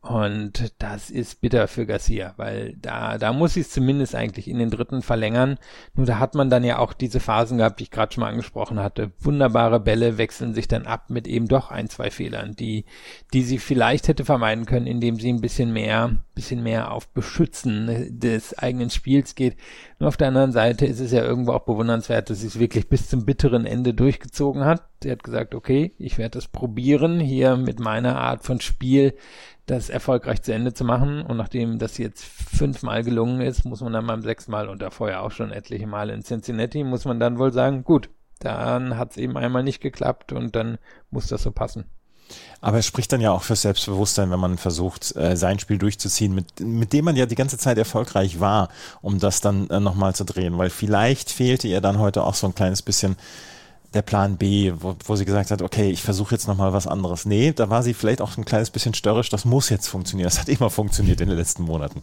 Und 0.00 0.74
das 0.78 1.10
ist 1.10 1.40
bitter 1.40 1.66
für 1.66 1.84
Garcia, 1.84 2.34
weil 2.36 2.76
da, 2.80 3.18
da 3.18 3.32
muss 3.32 3.54
sie 3.54 3.60
es 3.60 3.70
zumindest 3.70 4.14
eigentlich 4.14 4.48
in 4.48 4.58
den 4.58 4.70
dritten 4.70 5.02
verlängern. 5.02 5.58
Nur 5.94 6.06
da 6.06 6.18
hat 6.18 6.34
man 6.34 6.50
dann 6.50 6.64
ja 6.64 6.78
auch 6.78 6.92
diese 6.92 7.20
Phasen 7.20 7.58
gehabt, 7.58 7.80
die 7.80 7.84
ich 7.84 7.90
gerade 7.90 8.12
schon 8.12 8.22
mal 8.22 8.30
angesprochen 8.30 8.78
hatte. 8.78 9.10
Wunderbare 9.18 9.80
Bälle 9.80 10.16
wechseln 10.16 10.54
sich 10.54 10.68
dann 10.68 10.86
ab 10.86 11.10
mit 11.10 11.26
eben 11.26 11.48
doch 11.48 11.70
ein, 11.70 11.88
zwei 11.88 12.10
Fehlern, 12.10 12.54
die, 12.54 12.84
die 13.32 13.42
sie 13.42 13.58
vielleicht 13.58 14.08
hätte 14.08 14.24
vermeiden 14.24 14.66
können, 14.66 14.86
indem 14.86 15.16
sie 15.16 15.32
ein 15.32 15.40
bisschen 15.40 15.72
mehr, 15.72 16.16
bisschen 16.38 16.62
mehr 16.62 16.92
auf 16.92 17.08
Beschützen 17.08 18.20
des 18.20 18.56
eigenen 18.56 18.90
Spiels 18.90 19.34
geht. 19.34 19.56
Nur 19.98 20.06
auf 20.06 20.16
der 20.16 20.28
anderen 20.28 20.52
Seite 20.52 20.86
ist 20.86 21.00
es 21.00 21.10
ja 21.10 21.24
irgendwo 21.24 21.50
auch 21.50 21.64
bewundernswert, 21.64 22.30
dass 22.30 22.42
sie 22.42 22.46
es 22.46 22.60
wirklich 22.60 22.88
bis 22.88 23.08
zum 23.08 23.26
bitteren 23.26 23.66
Ende 23.66 23.92
durchgezogen 23.92 24.64
hat. 24.64 24.88
Sie 25.02 25.10
hat 25.10 25.24
gesagt, 25.24 25.56
okay, 25.56 25.94
ich 25.98 26.16
werde 26.16 26.38
es 26.38 26.46
probieren, 26.46 27.18
hier 27.18 27.56
mit 27.56 27.80
meiner 27.80 28.20
Art 28.20 28.44
von 28.44 28.60
Spiel 28.60 29.14
das 29.66 29.90
erfolgreich 29.90 30.42
zu 30.42 30.54
Ende 30.54 30.74
zu 30.74 30.84
machen. 30.84 31.22
Und 31.22 31.36
nachdem 31.36 31.80
das 31.80 31.98
jetzt 31.98 32.24
fünfmal 32.24 33.02
gelungen 33.02 33.40
ist, 33.40 33.64
muss 33.64 33.80
man 33.80 33.92
dann 33.92 34.06
beim 34.06 34.22
sechsten 34.22 34.52
Mal 34.52 34.68
und 34.68 34.80
da 34.80 34.90
vorher 34.90 35.22
auch 35.24 35.32
schon 35.32 35.50
etliche 35.50 35.88
Male 35.88 36.14
in 36.14 36.22
Cincinnati, 36.22 36.84
muss 36.84 37.04
man 37.04 37.18
dann 37.18 37.38
wohl 37.40 37.52
sagen, 37.52 37.82
gut, 37.82 38.10
dann 38.38 38.96
hat 38.96 39.10
es 39.10 39.16
eben 39.16 39.36
einmal 39.36 39.64
nicht 39.64 39.80
geklappt 39.80 40.32
und 40.32 40.54
dann 40.54 40.78
muss 41.10 41.26
das 41.26 41.42
so 41.42 41.50
passen. 41.50 41.86
Aber 42.60 42.78
es 42.78 42.86
spricht 42.86 43.12
dann 43.12 43.20
ja 43.20 43.32
auch 43.32 43.42
für 43.42 43.56
Selbstbewusstsein, 43.56 44.30
wenn 44.30 44.40
man 44.40 44.58
versucht, 44.58 45.14
äh, 45.16 45.36
sein 45.36 45.58
Spiel 45.58 45.78
durchzuziehen, 45.78 46.34
mit, 46.34 46.60
mit 46.60 46.92
dem 46.92 47.04
man 47.04 47.16
ja 47.16 47.26
die 47.26 47.36
ganze 47.36 47.58
Zeit 47.58 47.78
erfolgreich 47.78 48.40
war, 48.40 48.68
um 49.00 49.18
das 49.18 49.40
dann 49.40 49.70
äh, 49.70 49.80
nochmal 49.80 50.14
zu 50.14 50.24
drehen. 50.24 50.58
Weil 50.58 50.70
vielleicht 50.70 51.30
fehlte 51.30 51.68
ihr 51.68 51.80
dann 51.80 51.98
heute 51.98 52.24
auch 52.24 52.34
so 52.34 52.46
ein 52.46 52.54
kleines 52.54 52.82
bisschen 52.82 53.16
der 53.94 54.02
Plan 54.02 54.36
B, 54.36 54.72
wo, 54.76 54.96
wo 55.04 55.16
sie 55.16 55.24
gesagt 55.24 55.50
hat, 55.50 55.62
okay, 55.62 55.90
ich 55.90 56.02
versuche 56.02 56.34
jetzt 56.34 56.46
nochmal 56.48 56.72
was 56.72 56.86
anderes. 56.86 57.24
Nee, 57.24 57.52
da 57.52 57.70
war 57.70 57.82
sie 57.82 57.94
vielleicht 57.94 58.20
auch 58.20 58.36
ein 58.36 58.44
kleines 58.44 58.70
bisschen 58.70 58.94
störrisch, 58.94 59.30
das 59.30 59.44
muss 59.44 59.70
jetzt 59.70 59.88
funktionieren. 59.88 60.26
Das 60.26 60.40
hat 60.40 60.48
immer 60.48 60.70
funktioniert 60.70 61.20
in 61.20 61.28
den 61.28 61.38
letzten 61.38 61.62
Monaten. 61.62 62.02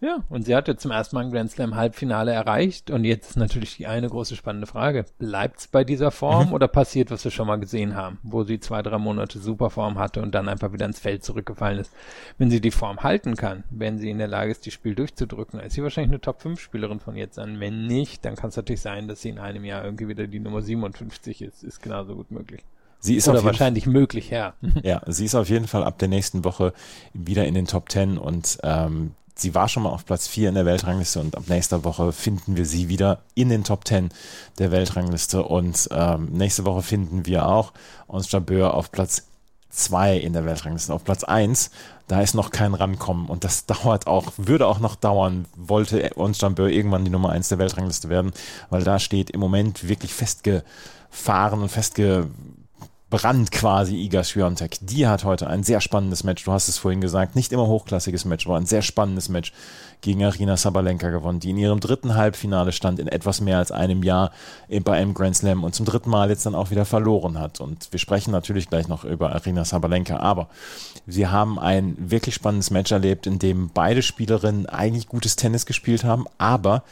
Ja, 0.00 0.24
und 0.28 0.44
sie 0.44 0.54
hat 0.54 0.68
jetzt 0.68 0.82
zum 0.82 0.90
ersten 0.90 1.16
Mal 1.16 1.24
ein 1.24 1.30
Grand 1.30 1.50
Slam 1.50 1.74
Halbfinale 1.74 2.32
erreicht. 2.32 2.90
Und 2.90 3.04
jetzt 3.04 3.30
ist 3.30 3.36
natürlich 3.36 3.76
die 3.76 3.86
eine 3.86 4.08
große 4.08 4.36
spannende 4.36 4.66
Frage. 4.66 5.06
Bleibt's 5.18 5.68
bei 5.68 5.84
dieser 5.84 6.10
Form 6.10 6.48
mhm. 6.48 6.52
oder 6.52 6.68
passiert, 6.68 7.10
was 7.10 7.24
wir 7.24 7.30
schon 7.30 7.46
mal 7.46 7.56
gesehen 7.56 7.96
haben, 7.96 8.18
wo 8.22 8.44
sie 8.44 8.60
zwei, 8.60 8.82
drei 8.82 8.98
Monate 8.98 9.38
Superform 9.38 9.98
hatte 9.98 10.20
und 10.20 10.34
dann 10.34 10.48
einfach 10.48 10.72
wieder 10.72 10.86
ins 10.86 11.00
Feld 11.00 11.24
zurückgefallen 11.24 11.78
ist? 11.78 11.92
Wenn 12.36 12.50
sie 12.50 12.60
die 12.60 12.70
Form 12.70 13.02
halten 13.02 13.36
kann, 13.36 13.64
wenn 13.70 13.98
sie 13.98 14.10
in 14.10 14.18
der 14.18 14.28
Lage 14.28 14.50
ist, 14.50 14.66
die 14.66 14.70
Spiel 14.70 14.94
durchzudrücken, 14.94 15.60
ist 15.60 15.74
sie 15.74 15.82
wahrscheinlich 15.82 16.10
eine 16.10 16.20
Top-5-Spielerin 16.20 17.00
von 17.00 17.16
jetzt 17.16 17.38
an. 17.38 17.60
Wenn 17.60 17.86
nicht, 17.86 18.24
dann 18.24 18.36
kann 18.36 18.50
es 18.50 18.56
natürlich 18.56 18.82
sein, 18.82 19.08
dass 19.08 19.22
sie 19.22 19.30
in 19.30 19.38
einem 19.38 19.64
Jahr 19.64 19.84
irgendwie 19.84 20.08
wieder 20.08 20.26
die 20.26 20.40
Nummer 20.40 20.60
57 20.60 21.42
ist. 21.42 21.64
Ist 21.64 21.82
genauso 21.82 22.16
gut 22.16 22.30
möglich. 22.30 22.64
Sie 22.98 23.14
ist 23.14 23.28
Oder 23.28 23.44
wahrscheinlich 23.44 23.86
möglich, 23.86 24.30
ja. 24.30 24.54
Ja, 24.82 25.02
sie 25.06 25.26
ist 25.26 25.34
auf 25.34 25.48
jeden 25.48 25.66
Fall 25.66 25.84
ab 25.84 25.98
der 25.98 26.08
nächsten 26.08 26.44
Woche 26.44 26.72
wieder 27.12 27.46
in 27.46 27.54
den 27.54 27.66
Top 27.66 27.90
10 27.90 28.18
und 28.18 28.58
ähm, 28.62 29.12
sie 29.36 29.54
war 29.54 29.68
schon 29.68 29.82
mal 29.82 29.90
auf 29.90 30.04
Platz 30.04 30.26
4 30.26 30.48
in 30.48 30.54
der 30.54 30.66
Weltrangliste 30.66 31.20
und 31.20 31.36
ab 31.36 31.44
nächster 31.46 31.84
Woche 31.84 32.12
finden 32.12 32.56
wir 32.56 32.66
sie 32.66 32.88
wieder 32.88 33.18
in 33.34 33.48
den 33.48 33.64
Top 33.64 33.86
10 33.86 34.10
der 34.58 34.70
Weltrangliste 34.70 35.42
und 35.42 35.88
ähm, 35.92 36.28
nächste 36.32 36.64
Woche 36.64 36.82
finden 36.82 37.26
wir 37.26 37.46
auch 37.46 37.72
Ons 38.08 38.30
Jabeur 38.32 38.74
auf 38.74 38.90
Platz 38.90 39.26
2 39.70 40.16
in 40.16 40.32
der 40.32 40.46
Weltrangliste. 40.46 40.92
Auf 40.92 41.04
Platz 41.04 41.22
1, 41.22 41.70
da 42.08 42.22
ist 42.22 42.34
noch 42.34 42.50
kein 42.50 42.74
Rankommen 42.74 43.26
und 43.28 43.44
das 43.44 43.66
dauert 43.66 44.06
auch, 44.06 44.32
würde 44.38 44.66
auch 44.66 44.78
noch 44.78 44.96
dauern, 44.96 45.46
wollte 45.54 46.16
Ons 46.16 46.40
Jabeur 46.40 46.68
irgendwann 46.68 47.04
die 47.04 47.10
Nummer 47.10 47.30
1 47.30 47.48
der 47.48 47.58
Weltrangliste 47.58 48.08
werden, 48.08 48.32
weil 48.70 48.84
da 48.84 48.98
steht 48.98 49.30
im 49.30 49.40
Moment 49.40 49.86
wirklich 49.86 50.14
festgefahren 50.14 51.60
und 51.60 51.68
festge 51.68 52.28
Brand 53.08 53.52
quasi 53.52 53.94
Iga 54.02 54.24
Swiatek. 54.24 54.78
Die 54.80 55.06
hat 55.06 55.22
heute 55.22 55.46
ein 55.46 55.62
sehr 55.62 55.80
spannendes 55.80 56.24
Match, 56.24 56.44
du 56.44 56.50
hast 56.50 56.66
es 56.66 56.76
vorhin 56.76 57.00
gesagt, 57.00 57.36
nicht 57.36 57.52
immer 57.52 57.68
hochklassiges 57.68 58.24
Match, 58.24 58.46
aber 58.46 58.56
ein 58.56 58.66
sehr 58.66 58.82
spannendes 58.82 59.28
Match 59.28 59.52
gegen 60.00 60.24
Arina 60.24 60.56
Sabalenka 60.56 61.10
gewonnen, 61.10 61.38
die 61.38 61.50
in 61.50 61.56
ihrem 61.56 61.78
dritten 61.78 62.16
Halbfinale 62.16 62.72
stand 62.72 62.98
in 62.98 63.06
etwas 63.06 63.40
mehr 63.40 63.58
als 63.58 63.70
einem 63.70 64.02
Jahr 64.02 64.32
bei 64.82 64.96
einem 64.96 65.14
Grand 65.14 65.36
Slam 65.36 65.62
und 65.62 65.72
zum 65.72 65.86
dritten 65.86 66.10
Mal 66.10 66.30
jetzt 66.30 66.46
dann 66.46 66.56
auch 66.56 66.72
wieder 66.72 66.84
verloren 66.84 67.38
hat. 67.38 67.60
Und 67.60 67.92
wir 67.92 68.00
sprechen 68.00 68.32
natürlich 68.32 68.68
gleich 68.68 68.88
noch 68.88 69.04
über 69.04 69.32
Arina 69.32 69.64
Sabalenka, 69.64 70.16
aber 70.16 70.48
sie 71.06 71.28
haben 71.28 71.60
ein 71.60 71.94
wirklich 71.98 72.34
spannendes 72.34 72.72
Match 72.72 72.90
erlebt, 72.90 73.28
in 73.28 73.38
dem 73.38 73.70
beide 73.72 74.02
Spielerinnen 74.02 74.66
eigentlich 74.66 75.06
gutes 75.06 75.36
Tennis 75.36 75.64
gespielt 75.64 76.02
haben, 76.02 76.26
aber 76.38 76.82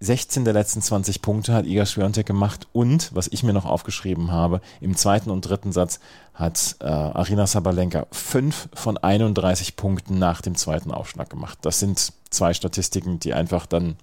16 0.00 0.44
der 0.44 0.52
letzten 0.52 0.82
20 0.82 1.22
Punkte 1.22 1.54
hat 1.54 1.66
Iga 1.66 1.86
Swiatek 1.86 2.26
gemacht 2.26 2.68
und, 2.72 3.14
was 3.14 3.28
ich 3.28 3.42
mir 3.42 3.52
noch 3.52 3.64
aufgeschrieben 3.64 4.30
habe, 4.30 4.60
im 4.80 4.94
zweiten 4.96 5.30
und 5.30 5.42
dritten 5.42 5.72
Satz 5.72 6.00
hat 6.34 6.76
äh, 6.80 6.84
Arina 6.84 7.46
Sabalenka 7.46 8.06
5 8.12 8.68
von 8.74 8.98
31 8.98 9.76
Punkten 9.76 10.18
nach 10.18 10.42
dem 10.42 10.54
zweiten 10.54 10.90
Aufschlag 10.90 11.30
gemacht. 11.30 11.58
Das 11.62 11.80
sind 11.80 12.12
zwei 12.28 12.52
Statistiken, 12.52 13.20
die 13.20 13.32
einfach 13.32 13.64
dann 13.64 13.96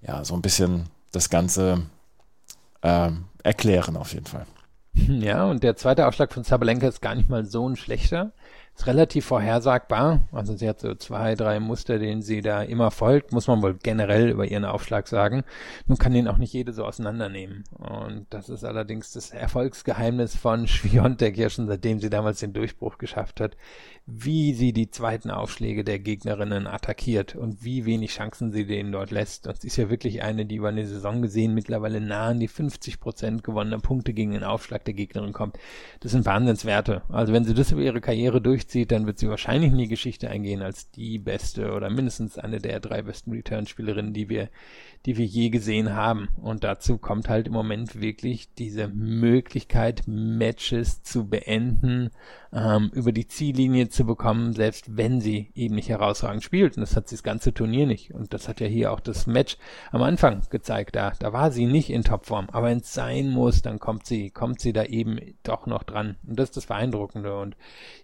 ja 0.00 0.24
so 0.24 0.34
ein 0.34 0.42
bisschen 0.42 0.86
das 1.10 1.28
Ganze 1.28 1.82
äh, 2.82 3.10
erklären 3.42 3.96
auf 3.96 4.14
jeden 4.14 4.26
Fall. 4.26 4.46
Ja, 4.94 5.46
und 5.46 5.62
der 5.62 5.74
zweite 5.76 6.06
Aufschlag 6.06 6.34
von 6.34 6.44
Sabalenka 6.44 6.86
ist 6.86 7.00
gar 7.00 7.14
nicht 7.14 7.30
mal 7.30 7.46
so 7.46 7.66
ein 7.66 7.76
schlechter 7.76 8.32
ist 8.74 8.86
relativ 8.86 9.26
vorhersagbar. 9.26 10.20
Also 10.32 10.56
sie 10.56 10.68
hat 10.68 10.80
so 10.80 10.94
zwei, 10.94 11.34
drei 11.34 11.60
Muster, 11.60 11.98
denen 11.98 12.22
sie 12.22 12.40
da 12.40 12.62
immer 12.62 12.90
folgt, 12.90 13.32
muss 13.32 13.46
man 13.46 13.62
wohl 13.62 13.74
generell 13.74 14.30
über 14.30 14.46
ihren 14.46 14.64
Aufschlag 14.64 15.08
sagen. 15.08 15.44
Nun 15.86 15.98
kann 15.98 16.12
den 16.12 16.28
auch 16.28 16.38
nicht 16.38 16.52
jede 16.52 16.72
so 16.72 16.84
auseinandernehmen. 16.84 17.64
Und 17.72 18.26
das 18.30 18.48
ist 18.48 18.64
allerdings 18.64 19.12
das 19.12 19.30
Erfolgsgeheimnis 19.30 20.36
von 20.36 20.66
Schwiontek 20.66 21.36
ja 21.36 21.50
schon 21.50 21.66
seitdem 21.66 22.00
sie 22.00 22.10
damals 22.10 22.40
den 22.40 22.52
Durchbruch 22.52 22.98
geschafft 22.98 23.40
hat, 23.40 23.56
wie 24.06 24.52
sie 24.52 24.72
die 24.72 24.90
zweiten 24.90 25.30
Aufschläge 25.30 25.84
der 25.84 26.00
Gegnerinnen 26.00 26.66
attackiert 26.66 27.36
und 27.36 27.64
wie 27.64 27.86
wenig 27.86 28.10
Chancen 28.10 28.50
sie 28.50 28.66
denen 28.66 28.90
dort 28.90 29.12
lässt. 29.12 29.46
Das 29.46 29.62
ist 29.62 29.76
ja 29.76 29.90
wirklich 29.90 30.22
eine, 30.22 30.44
die 30.44 30.56
über 30.56 30.68
eine 30.68 30.86
Saison 30.86 31.22
gesehen 31.22 31.54
mittlerweile 31.54 32.00
nah 32.00 32.28
an 32.28 32.40
die 32.40 32.48
50 32.48 32.98
Prozent 32.98 33.44
gewonnener 33.44 33.78
Punkte 33.78 34.12
gegen 34.12 34.32
den 34.32 34.42
Aufschlag 34.42 34.84
der 34.84 34.94
Gegnerin 34.94 35.32
kommt. 35.32 35.56
Das 36.00 36.12
sind 36.12 36.26
Wahnsinnswerte. 36.26 37.02
Also 37.08 37.32
wenn 37.32 37.44
sie 37.44 37.54
das 37.54 37.70
über 37.70 37.82
ihre 37.82 38.00
Karriere 38.00 38.40
durchzieht, 38.40 38.90
dann 38.90 39.06
wird 39.06 39.20
sie 39.20 39.28
wahrscheinlich 39.28 39.70
in 39.70 39.78
die 39.78 39.88
Geschichte 39.88 40.28
eingehen 40.28 40.62
als 40.62 40.90
die 40.90 41.18
beste 41.18 41.72
oder 41.72 41.88
mindestens 41.88 42.38
eine 42.38 42.58
der 42.58 42.80
drei 42.80 43.02
besten 43.02 43.30
Return-Spielerinnen, 43.30 44.12
die 44.12 44.28
wir 44.28 44.48
die 45.06 45.16
wir 45.16 45.24
je 45.24 45.50
gesehen 45.50 45.94
haben. 45.94 46.28
Und 46.40 46.64
dazu 46.64 46.98
kommt 46.98 47.28
halt 47.28 47.48
im 47.48 47.52
Moment 47.52 48.00
wirklich 48.00 48.54
diese 48.54 48.88
Möglichkeit, 48.88 50.02
Matches 50.06 51.02
zu 51.02 51.28
beenden, 51.28 52.10
ähm, 52.52 52.90
über 52.94 53.12
die 53.12 53.26
Ziellinie 53.26 53.88
zu 53.92 54.04
bekommen, 54.04 54.52
selbst 54.52 54.96
wenn 54.96 55.20
sie 55.20 55.50
eben 55.54 55.74
nicht 55.74 55.88
herausragend 55.88 56.42
spielt. 56.42 56.76
Und 56.76 56.82
das 56.82 56.96
hat 56.96 57.08
sie 57.08 57.16
das 57.16 57.22
ganze 57.22 57.54
Turnier 57.54 57.86
nicht. 57.86 58.12
Und 58.14 58.34
das 58.34 58.48
hat 58.48 58.60
ja 58.60 58.66
hier 58.66 58.92
auch 58.92 59.00
das 59.00 59.26
Match 59.26 59.56
am 59.90 60.02
Anfang 60.02 60.42
gezeigt. 60.50 60.96
Da, 60.96 61.12
da 61.18 61.32
war 61.32 61.50
sie 61.50 61.66
nicht 61.66 61.90
in 61.90 62.02
Topform. 62.02 62.48
Aber 62.50 62.68
wenn 62.68 62.78
es 62.78 62.92
sein 62.92 63.30
muss, 63.30 63.62
dann 63.62 63.78
kommt 63.78 64.06
sie, 64.06 64.30
kommt 64.30 64.60
sie 64.60 64.72
da 64.72 64.84
eben 64.84 65.18
doch 65.42 65.66
noch 65.66 65.82
dran. 65.82 66.16
Und 66.26 66.38
das 66.38 66.50
ist 66.50 66.56
das 66.56 66.66
Beeindruckende. 66.66 67.38
Und 67.38 67.56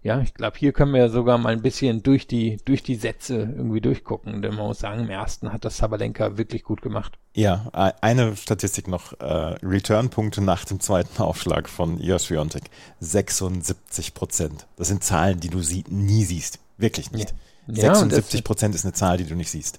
ja, 0.02 0.21
ich 0.21 0.35
glaube, 0.35 0.59
hier 0.59 0.73
können 0.73 0.92
wir 0.92 1.00
ja 1.00 1.09
sogar 1.09 1.38
mal 1.38 1.52
ein 1.52 1.62
bisschen 1.62 2.02
durch 2.02 2.26
die, 2.26 2.59
durch 2.64 2.83
die 2.83 2.97
Sätze 2.97 3.37
irgendwie 3.57 3.80
durchgucken. 3.80 4.42
Denn 4.42 4.54
man 4.54 4.66
muss 4.66 4.78
sagen, 4.78 5.02
im 5.02 5.11
ersten 5.11 5.52
hat 5.52 5.64
das 5.64 5.78
Sabalenka 5.78 6.38
wirklich 6.38 6.62
gut 6.62 6.83
gemacht. 6.83 7.18
Ja, 7.38 7.71
eine 8.00 8.37
Statistik 8.37 8.88
noch. 8.88 9.12
Äh, 9.21 9.25
Return-Punkte 9.62 10.40
nach 10.40 10.64
dem 10.64 10.80
zweiten 10.80 11.23
Aufschlag 11.23 11.68
von 11.68 12.00
Ios 12.00 12.25
Swiatek. 12.25 12.64
76 12.99 14.12
Prozent. 14.12 14.66
Das 14.76 14.88
sind 14.88 15.04
Zahlen, 15.04 15.38
die 15.38 15.49
du 15.49 15.62
sie 15.62 15.85
nie 15.88 16.25
siehst. 16.25 16.59
Wirklich 16.78 17.12
nicht. 17.12 17.33
Ja. 17.68 17.95
76 17.95 18.42
Prozent 18.42 18.75
ist 18.75 18.85
eine 18.85 18.92
Zahl, 18.92 19.18
die 19.18 19.25
du 19.25 19.37
nicht 19.37 19.52
siehst. 19.52 19.78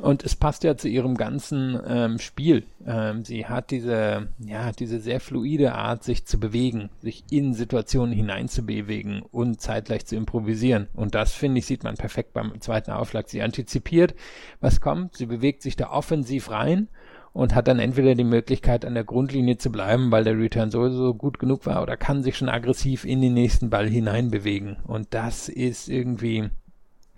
Und 0.00 0.24
es 0.24 0.36
passt 0.36 0.64
ja 0.64 0.76
zu 0.76 0.88
ihrem 0.88 1.16
ganzen 1.16 1.78
ähm, 1.86 2.18
Spiel. 2.18 2.64
Ähm, 2.86 3.24
sie 3.24 3.46
hat 3.46 3.70
diese, 3.70 4.28
ja, 4.38 4.72
diese 4.72 5.00
sehr 5.00 5.20
fluide 5.20 5.74
Art, 5.74 6.02
sich 6.02 6.24
zu 6.24 6.40
bewegen, 6.40 6.88
sich 7.02 7.24
in 7.30 7.52
Situationen 7.52 8.14
hineinzubewegen 8.14 9.22
und 9.30 9.60
zeitgleich 9.60 10.06
zu 10.06 10.16
improvisieren. 10.16 10.88
Und 10.94 11.14
das, 11.14 11.34
finde 11.34 11.58
ich, 11.58 11.66
sieht 11.66 11.84
man 11.84 11.96
perfekt 11.96 12.32
beim 12.32 12.58
zweiten 12.60 12.90
Aufschlag. 12.90 13.28
Sie 13.28 13.42
antizipiert, 13.42 14.14
was 14.60 14.80
kommt, 14.80 15.16
sie 15.16 15.26
bewegt 15.26 15.62
sich 15.62 15.76
da 15.76 15.90
offensiv 15.90 16.50
rein 16.50 16.88
und 17.32 17.54
hat 17.54 17.68
dann 17.68 17.78
entweder 17.78 18.14
die 18.14 18.24
Möglichkeit, 18.24 18.84
an 18.84 18.94
der 18.94 19.04
Grundlinie 19.04 19.56
zu 19.56 19.70
bleiben, 19.70 20.10
weil 20.10 20.24
der 20.24 20.38
Return 20.38 20.70
sowieso 20.70 21.14
gut 21.14 21.38
genug 21.38 21.66
war, 21.66 21.82
oder 21.82 21.96
kann 21.96 22.22
sich 22.22 22.36
schon 22.36 22.48
aggressiv 22.48 23.04
in 23.04 23.20
den 23.20 23.34
nächsten 23.34 23.70
Ball 23.70 23.88
hineinbewegen. 23.88 24.76
Und 24.86 25.08
das 25.10 25.48
ist 25.48 25.88
irgendwie, 25.88 26.50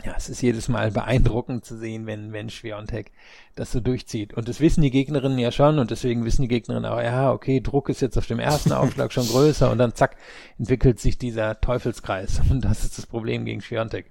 ja, 0.03 0.15
es 0.17 0.29
ist 0.29 0.43
jedes 0.43 0.69
Mal 0.69 0.91
beeindruckend 0.91 1.65
zu 1.65 1.79
sehen, 1.79 2.07
wenn, 2.07 2.33
wenn 2.33 2.51
Schwiontek 2.51 3.13
das 3.55 3.71
so 3.71 3.81
durchzieht. 3.81 4.35
Und 4.35 4.49
das 4.49 4.61
wissen 4.61 4.83
die 4.83 4.91
Gegnerinnen 4.91 5.39
ja 5.39 5.53
schon 5.53 5.79
und 5.79 5.91
deswegen 5.91 6.25
wissen 6.25 6.43
die 6.43 6.49
Gegnerinnen 6.49 6.91
auch, 6.91 7.01
ja, 7.01 7.33
okay, 7.33 7.61
Druck 7.61 7.89
ist 7.89 8.01
jetzt 8.01 8.19
auf 8.19 8.27
dem 8.27 8.41
ersten 8.41 8.73
Aufschlag 8.73 9.13
schon 9.13 9.27
größer 9.27 9.71
und 9.71 9.79
dann 9.79 9.95
zack, 9.95 10.17
entwickelt 10.59 10.99
sich 11.01 11.17
dieser 11.17 11.61
Teufelskreis. 11.61 12.41
Und 12.51 12.63
das 12.63 12.85
ist 12.85 12.99
das 12.99 13.07
Problem 13.07 13.45
gegen 13.45 13.61
Schwiontek. 13.61 14.11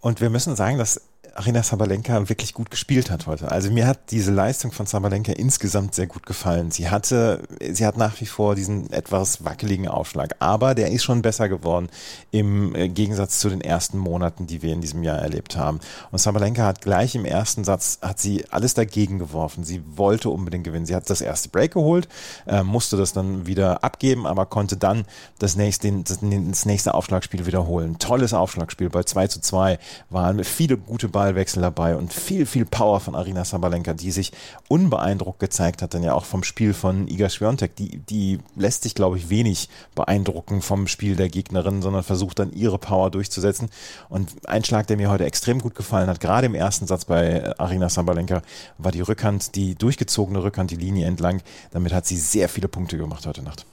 Und 0.00 0.20
wir 0.20 0.30
müssen 0.30 0.56
sagen, 0.56 0.78
dass 0.78 1.09
Arina 1.34 1.62
Sabalenka 1.62 2.28
wirklich 2.28 2.54
gut 2.54 2.70
gespielt 2.70 3.10
hat 3.10 3.26
heute. 3.26 3.50
Also 3.50 3.70
mir 3.70 3.86
hat 3.86 4.10
diese 4.10 4.32
Leistung 4.32 4.72
von 4.72 4.86
Sabalenka 4.86 5.32
insgesamt 5.32 5.94
sehr 5.94 6.06
gut 6.06 6.26
gefallen. 6.26 6.70
Sie 6.70 6.88
hatte, 6.88 7.42
sie 7.72 7.86
hat 7.86 7.96
nach 7.96 8.20
wie 8.20 8.26
vor 8.26 8.54
diesen 8.54 8.92
etwas 8.92 9.44
wackeligen 9.44 9.88
Aufschlag, 9.88 10.36
aber 10.38 10.74
der 10.74 10.90
ist 10.90 11.04
schon 11.04 11.22
besser 11.22 11.48
geworden 11.48 11.88
im 12.30 12.74
äh, 12.74 12.88
Gegensatz 12.88 13.38
zu 13.40 13.48
den 13.48 13.60
ersten 13.60 13.98
Monaten, 13.98 14.46
die 14.46 14.62
wir 14.62 14.72
in 14.72 14.80
diesem 14.80 15.02
Jahr 15.02 15.18
erlebt 15.18 15.56
haben. 15.56 15.80
Und 16.10 16.18
Sabalenka 16.18 16.64
hat 16.64 16.80
gleich 16.80 17.14
im 17.14 17.24
ersten 17.24 17.64
Satz, 17.64 17.98
hat 18.02 18.18
sie 18.18 18.44
alles 18.50 18.74
dagegen 18.74 19.18
geworfen. 19.18 19.64
Sie 19.64 19.82
wollte 19.96 20.30
unbedingt 20.30 20.64
gewinnen. 20.64 20.86
Sie 20.86 20.94
hat 20.94 21.08
das 21.10 21.20
erste 21.20 21.48
Break 21.48 21.72
geholt, 21.72 22.08
äh, 22.46 22.62
musste 22.62 22.96
das 22.96 23.12
dann 23.12 23.46
wieder 23.46 23.84
abgeben, 23.84 24.26
aber 24.26 24.46
konnte 24.46 24.76
dann 24.76 25.04
das 25.38 25.56
nächste, 25.56 25.92
das, 26.02 26.18
das 26.20 26.66
nächste 26.66 26.94
Aufschlagspiel 26.94 27.46
wiederholen. 27.46 27.98
Tolles 27.98 28.34
Aufschlagspiel 28.34 28.90
bei 28.90 29.02
2 29.02 29.26
zu 29.28 29.40
2 29.40 29.78
waren 30.10 30.44
viele 30.44 30.76
gute 30.76 31.08
Ball 31.08 31.19
Ballwechsel 31.20 31.60
dabei 31.60 31.96
und 31.96 32.14
viel, 32.14 32.46
viel 32.46 32.64
Power 32.64 32.98
von 32.98 33.14
Arina 33.14 33.44
Sabalenka, 33.44 33.92
die 33.92 34.10
sich 34.10 34.32
unbeeindruckt 34.68 35.38
gezeigt 35.38 35.82
hat, 35.82 35.92
dann 35.92 36.02
ja 36.02 36.14
auch 36.14 36.24
vom 36.24 36.42
Spiel 36.42 36.72
von 36.72 37.08
Iga 37.08 37.28
Swiatek. 37.28 37.76
Die, 37.76 37.98
die 37.98 38.38
lässt 38.56 38.84
sich, 38.84 38.94
glaube 38.94 39.18
ich, 39.18 39.28
wenig 39.28 39.68
beeindrucken 39.94 40.62
vom 40.62 40.86
Spiel 40.86 41.16
der 41.16 41.28
Gegnerin, 41.28 41.82
sondern 41.82 42.04
versucht 42.04 42.38
dann 42.38 42.54
ihre 42.54 42.78
Power 42.78 43.10
durchzusetzen. 43.10 43.68
Und 44.08 44.30
ein 44.48 44.64
Schlag, 44.64 44.86
der 44.86 44.96
mir 44.96 45.10
heute 45.10 45.26
extrem 45.26 45.58
gut 45.60 45.74
gefallen 45.74 46.08
hat, 46.08 46.20
gerade 46.20 46.46
im 46.46 46.54
ersten 46.54 46.86
Satz 46.86 47.04
bei 47.04 47.54
Arina 47.58 47.90
Sabalenka, 47.90 48.40
war 48.78 48.90
die 48.90 49.02
Rückhand, 49.02 49.56
die 49.56 49.74
durchgezogene 49.74 50.42
Rückhand, 50.42 50.70
die 50.70 50.76
Linie 50.76 51.06
entlang. 51.06 51.42
Damit 51.70 51.92
hat 51.92 52.06
sie 52.06 52.16
sehr 52.16 52.48
viele 52.48 52.68
Punkte 52.68 52.96
gemacht 52.96 53.26
heute 53.26 53.42
Nacht. 53.42 53.66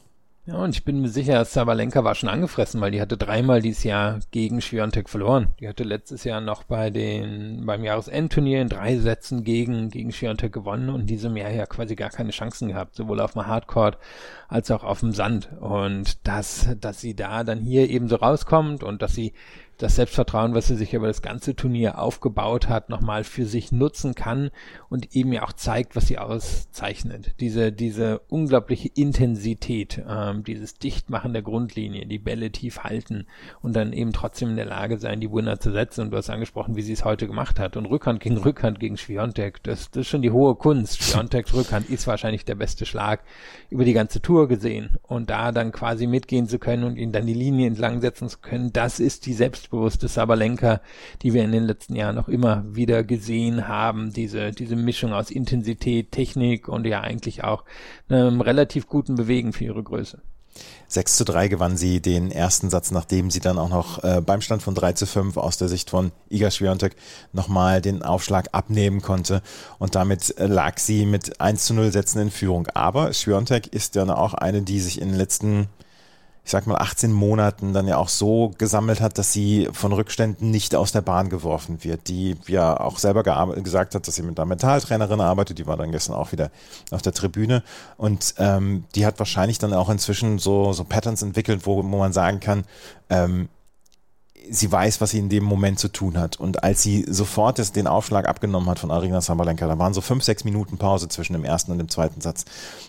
Ja, 0.48 0.56
und 0.56 0.74
ich 0.74 0.86
bin 0.86 1.02
mir 1.02 1.10
sicher, 1.10 1.44
Sabalenka 1.44 2.06
war 2.06 2.16
schon 2.16 2.30
angefressen, 2.30 2.80
weil 2.80 2.92
die 2.92 3.02
hatte 3.02 3.18
dreimal 3.18 3.62
dieses 3.62 3.84
Jahr 3.84 4.22
gegen 4.32 4.62
Schwiontek 4.62 5.10
verloren. 5.10 5.50
Die 5.60 5.68
hatte 5.68 5.84
letztes 5.84 6.24
Jahr 6.24 6.40
noch 6.40 6.64
bei 6.64 6.90
den, 6.90 7.66
beim 7.66 7.84
Jahresendturnier 7.84 8.62
in 8.62 8.70
drei 8.70 8.96
Sätzen 8.96 9.44
gegen, 9.44 9.90
gegen 9.90 10.14
Schwiontek 10.14 10.54
gewonnen 10.54 10.88
und 10.88 11.10
diesem 11.10 11.36
Jahr 11.36 11.50
ja 11.52 11.66
quasi 11.66 11.98
gar 11.98 12.12
keine 12.12 12.32
Chancen 12.32 12.70
gehabt, 12.70 12.96
sowohl 12.96 13.20
auf 13.20 13.34
dem 13.34 13.46
Hardcourt 13.46 13.98
als 14.48 14.72
auch 14.72 14.86
auf 14.86 15.02
dem 15.02 15.12
Sand. 15.12 15.50
Und 15.60 16.26
dass, 16.26 16.70
dass 16.80 17.02
sie 17.02 17.14
da 17.14 17.44
dann 17.44 17.60
hier 17.60 17.90
eben 17.90 18.08
so 18.08 18.16
rauskommt 18.16 18.84
und 18.84 19.02
dass 19.02 19.14
sie 19.14 19.34
das 19.78 19.96
Selbstvertrauen, 19.96 20.56
was 20.56 20.68
sie 20.68 20.76
sich 20.76 20.94
über 20.94 21.08
das 21.08 21.22
ganze 21.22 21.56
Turnier 21.56 22.00
aufgebaut 22.00 22.68
hat, 22.68 22.90
nochmal 22.90 23.24
für 23.24 23.46
sich 23.46 23.72
nutzen 23.72 24.16
kann 24.16 24.50
und 24.90 25.16
eben 25.16 25.32
ja 25.32 25.44
auch 25.44 25.54
zeigt, 25.54 25.96
was 25.96 26.08
sie 26.08 26.18
auszeichnet. 26.18 27.36
Diese, 27.40 27.72
diese 27.72 28.20
unglaubliche 28.28 28.90
Intensität, 28.96 30.04
ähm, 30.08 30.44
dieses 30.44 30.80
Dichtmachen 30.80 31.34
der 31.34 31.44
Grundlinie, 31.44 32.08
die 32.08 32.18
Bälle 32.18 32.52
tief 32.52 32.80
halten 32.80 33.28
und 33.62 33.76
dann 33.76 33.94
eben 33.94 34.14
trotzdem 34.14 34.50
in 34.50 34.56
der 34.56 34.66
Lage 34.66 34.98
sein, 34.98 35.20
die 35.20 35.32
Winner 35.32 35.60
zu 35.60 35.72
setzen. 35.72 36.02
Und 36.02 36.12
du 36.12 36.18
hast 36.18 36.30
angesprochen, 36.30 36.76
wie 36.76 36.82
sie 36.82 36.94
es 36.94 37.06
heute 37.06 37.28
gemacht 37.28 37.60
hat. 37.60 37.78
Und 37.78 37.86
Rückhand 37.86 38.20
gegen 38.20 38.38
Rückhand 38.38 38.80
gegen 38.80 38.98
Schwiontek, 38.98 39.62
das, 39.64 39.92
das 39.92 40.02
ist 40.02 40.08
schon 40.08 40.24
die 40.24 40.32
hohe 40.32 40.56
Kunst. 40.56 41.04
Schwionteks 41.04 41.54
Rückhand 41.54 41.90
ist 41.90 42.08
wahrscheinlich 42.08 42.46
der 42.46 42.56
beste 42.56 42.86
Schlag 42.86 43.24
über 43.70 43.86
die 43.86 43.94
ganze 43.94 44.22
Tour 44.22 44.48
gesehen. 44.48 44.98
Und 45.04 45.30
da 45.30 45.52
dann 45.52 45.72
quasi 45.72 46.08
mitgehen 46.08 46.48
zu 46.48 46.58
können 46.58 46.84
und 46.84 46.98
ihn 46.98 47.12
dann 47.12 47.28
die 47.28 47.34
Linie 47.34 47.68
entlang 47.68 48.02
setzen 48.02 48.28
zu 48.28 48.40
können, 48.40 48.74
das 48.74 49.00
ist 49.00 49.28
die 49.28 49.34
Selbst 49.34 49.67
selbstbewusste 49.68 50.08
Sabalenka, 50.08 50.82
die 51.22 51.34
wir 51.34 51.44
in 51.44 51.52
den 51.52 51.66
letzten 51.66 51.96
Jahren 51.96 52.16
noch 52.16 52.30
immer 52.30 52.64
wieder 52.68 53.04
gesehen 53.04 53.68
haben. 53.68 54.14
Diese, 54.14 54.52
diese 54.52 54.76
Mischung 54.76 55.14
aus 55.14 55.30
Intensität, 55.30 56.12
Technik 56.12 56.68
und 56.68 56.88
ja 56.88 57.02
eigentlich 57.02 57.44
auch 57.44 57.64
einem 58.10 58.42
relativ 58.42 58.88
guten 58.88 59.16
Bewegen 59.16 59.54
für 59.54 59.66
ihre 59.66 59.84
Größe. 59.84 60.22
6 60.88 61.18
zu 61.18 61.26
3 61.26 61.50
gewann 61.50 61.78
sie 61.78 62.02
den 62.02 62.32
ersten 62.32 62.72
Satz, 62.72 62.90
nachdem 62.90 63.30
sie 63.30 63.42
dann 63.42 63.60
auch 63.60 63.70
noch 63.70 64.04
äh, 64.04 64.22
beim 64.26 64.42
Stand 64.42 64.64
von 64.64 64.74
3 64.74 64.94
zu 64.94 65.06
5 65.06 65.38
aus 65.38 65.58
der 65.58 65.68
Sicht 65.68 65.92
von 65.92 66.12
Iga 66.30 66.50
Swiatek 66.50 66.96
nochmal 67.32 67.82
den 67.82 68.02
Aufschlag 68.02 68.48
abnehmen 68.54 69.02
konnte 69.04 69.44
und 69.78 69.94
damit 69.94 70.36
äh, 70.40 70.48
lag 70.48 70.80
sie 70.80 71.06
mit 71.06 71.40
1 71.42 71.66
zu 71.66 71.76
0 71.76 71.92
Sätzen 71.92 72.22
in 72.22 72.32
Führung. 72.32 72.68
Aber 72.74 73.14
Swiatek 73.14 73.68
ist 73.68 73.94
ja 73.96 74.08
auch 74.16 74.34
eine, 74.34 74.64
die 74.64 74.80
sich 74.80 75.00
in 75.00 75.10
den 75.10 75.18
letzten 75.18 75.68
ich 76.48 76.52
sag 76.52 76.66
mal, 76.66 76.78
18 76.78 77.12
Monaten 77.12 77.74
dann 77.74 77.90
ja 77.90 77.98
auch 77.98 78.08
so 78.08 78.54
gesammelt 78.58 79.02
hat, 79.02 79.18
dass 79.18 79.34
sie 79.34 79.68
von 79.74 79.92
Rückständen 79.92 80.50
nicht 80.50 80.76
aus 80.76 80.94
der 80.94 81.02
Bahn 81.02 81.28
geworfen 81.28 81.84
wird, 81.84 82.08
die 82.08 82.38
ja 82.48 82.80
auch 82.80 83.00
selber 83.00 83.22
gesagt 83.62 83.96
hat, 83.96 84.08
dass 84.08 84.16
sie 84.16 84.24
mit 84.24 84.40
einer 84.40 84.46
Mentaltrainerin 84.46 85.20
arbeitet, 85.20 85.60
die 85.60 85.68
war 85.68 85.76
dann 85.76 85.92
gestern 85.92 86.16
auch 86.16 86.32
wieder 86.32 86.50
auf 86.90 87.02
der 87.02 87.12
Tribüne. 87.12 87.64
Und 87.98 88.34
ähm, 88.38 88.86
die 88.96 89.06
hat 89.06 89.20
wahrscheinlich 89.20 89.60
dann 89.60 89.74
auch 89.74 89.90
inzwischen 89.90 90.40
so, 90.40 90.72
so 90.72 90.86
Patterns 90.86 91.22
entwickelt, 91.22 91.66
wo, 91.66 91.84
wo 91.84 91.98
man 91.98 92.14
sagen 92.14 92.40
kann, 92.40 92.64
ähm, 93.10 93.50
sie 94.50 94.72
weiß, 94.72 95.02
was 95.02 95.12
sie 95.12 95.20
in 95.20 95.30
dem 95.30 95.44
Moment 95.44 95.80
zu 95.80 95.88
tun 95.88 96.18
hat. 96.18 96.40
Und 96.40 96.64
als 96.64 96.82
sie 96.82 97.06
sofort 97.08 97.60
das, 97.60 97.72
den 97.72 97.88
Aufschlag 97.88 98.28
abgenommen 98.28 98.70
hat 98.70 98.80
von 98.80 98.92
Arina 98.92 99.22
Sabalenka, 99.22 99.68
da 99.68 99.78
waren 99.80 99.94
so 99.94 100.02
fünf, 100.02 100.24
sechs 100.24 100.44
Minuten 100.44 100.78
Pause 100.78 101.08
zwischen 101.10 101.34
dem 101.34 101.44
ersten 101.44 101.72
und 101.72 101.78
dem 101.78 101.90
zweiten 101.90 102.22
Satz. 102.22 102.46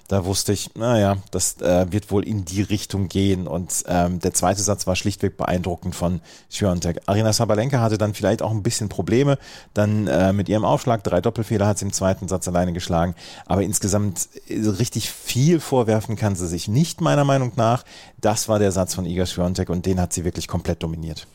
Da 0.09 0.25
wusste 0.25 0.53
ich, 0.53 0.75
naja, 0.75 1.19
das 1.31 1.61
äh, 1.61 1.87
wird 1.91 2.11
wohl 2.11 2.27
in 2.27 2.45
die 2.45 2.63
Richtung 2.63 3.09
gehen. 3.09 3.47
Und 3.47 3.85
ähm, 3.87 4.21
der 4.21 4.35
zweite 4.35 4.63
Satz 4.63 4.87
war 4.87 4.97
schlichtweg 4.97 5.37
beeindruckend 5.37 5.95
von 5.95 6.21
Schwiontek. 6.51 7.01
Arina 7.07 7.33
Sabalenka 7.33 7.81
hatte 7.81 7.99
dann 7.99 8.15
vielleicht 8.15 8.43
auch 8.43 8.51
ein 8.51 8.63
bisschen 8.63 8.89
Probleme. 8.89 9.39
Dann 9.75 10.07
äh, 10.07 10.33
mit 10.33 10.49
ihrem 10.49 10.65
Aufschlag, 10.65 11.05
drei 11.05 11.21
Doppelfehler 11.21 11.67
hat 11.67 11.79
sie 11.79 11.85
im 11.85 11.93
zweiten 11.93 12.29
Satz 12.29 12.49
alleine 12.49 12.73
geschlagen. 12.73 13.15
Aber 13.47 13.63
insgesamt 13.63 14.29
äh, 14.49 14.61
richtig 14.69 15.11
viel 15.11 15.61
vorwerfen 15.61 16.17
kann 16.17 16.37
sie 16.37 16.47
sich 16.47 16.69
nicht, 16.69 17.01
meiner 17.01 17.25
Meinung 17.25 17.53
nach. 17.57 17.85
Das 18.21 18.49
war 18.49 18.59
der 18.59 18.73
Satz 18.73 18.95
von 18.95 19.05
Iga 19.07 19.27
Schwiontek 19.27 19.71
und 19.71 19.87
den 19.87 20.01
hat 20.01 20.13
sie 20.13 20.25
wirklich 20.25 20.49
komplett 20.49 20.83
dominiert. 20.83 21.27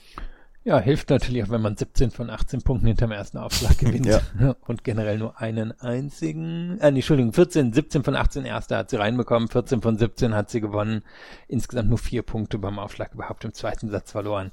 Ja, 0.65 0.80
hilft 0.80 1.10
natürlich 1.10 1.43
auch, 1.43 1.49
wenn 1.49 1.62
man 1.62 1.76
17 1.76 2.12
von 2.12 2.30
18 2.30 2.62
Punkten 2.62 2.88
hinterm 2.88 3.12
ersten 3.12 3.38
Aufschlag 3.38 3.78
gewinnt 3.78 4.06
ja. 4.06 4.21
und 4.65 4.86
generell 4.86 5.17
nur 5.17 5.41
einen 5.41 5.78
einzigen, 5.82 6.80
äh, 6.80 6.89
nee, 6.91 6.99
Entschuldigung, 6.99 7.34
14, 7.34 7.73
17 7.73 8.04
von 8.04 8.15
18 8.15 8.45
erster 8.45 8.78
hat 8.78 8.89
sie 8.89 8.95
reinbekommen, 8.95 9.49
14 9.49 9.82
von 9.82 9.97
17 9.97 10.34
hat 10.34 10.49
sie 10.49 10.62
gewonnen, 10.62 11.04
insgesamt 11.49 11.89
nur 11.89 11.97
vier 11.97 12.21
Punkte 12.21 12.60
beim 12.60 12.80
Aufschlag 12.80 13.13
überhaupt 13.13 13.43
im 13.43 13.54
zweiten 13.54 13.89
Satz 13.89 14.12
verloren. 14.12 14.52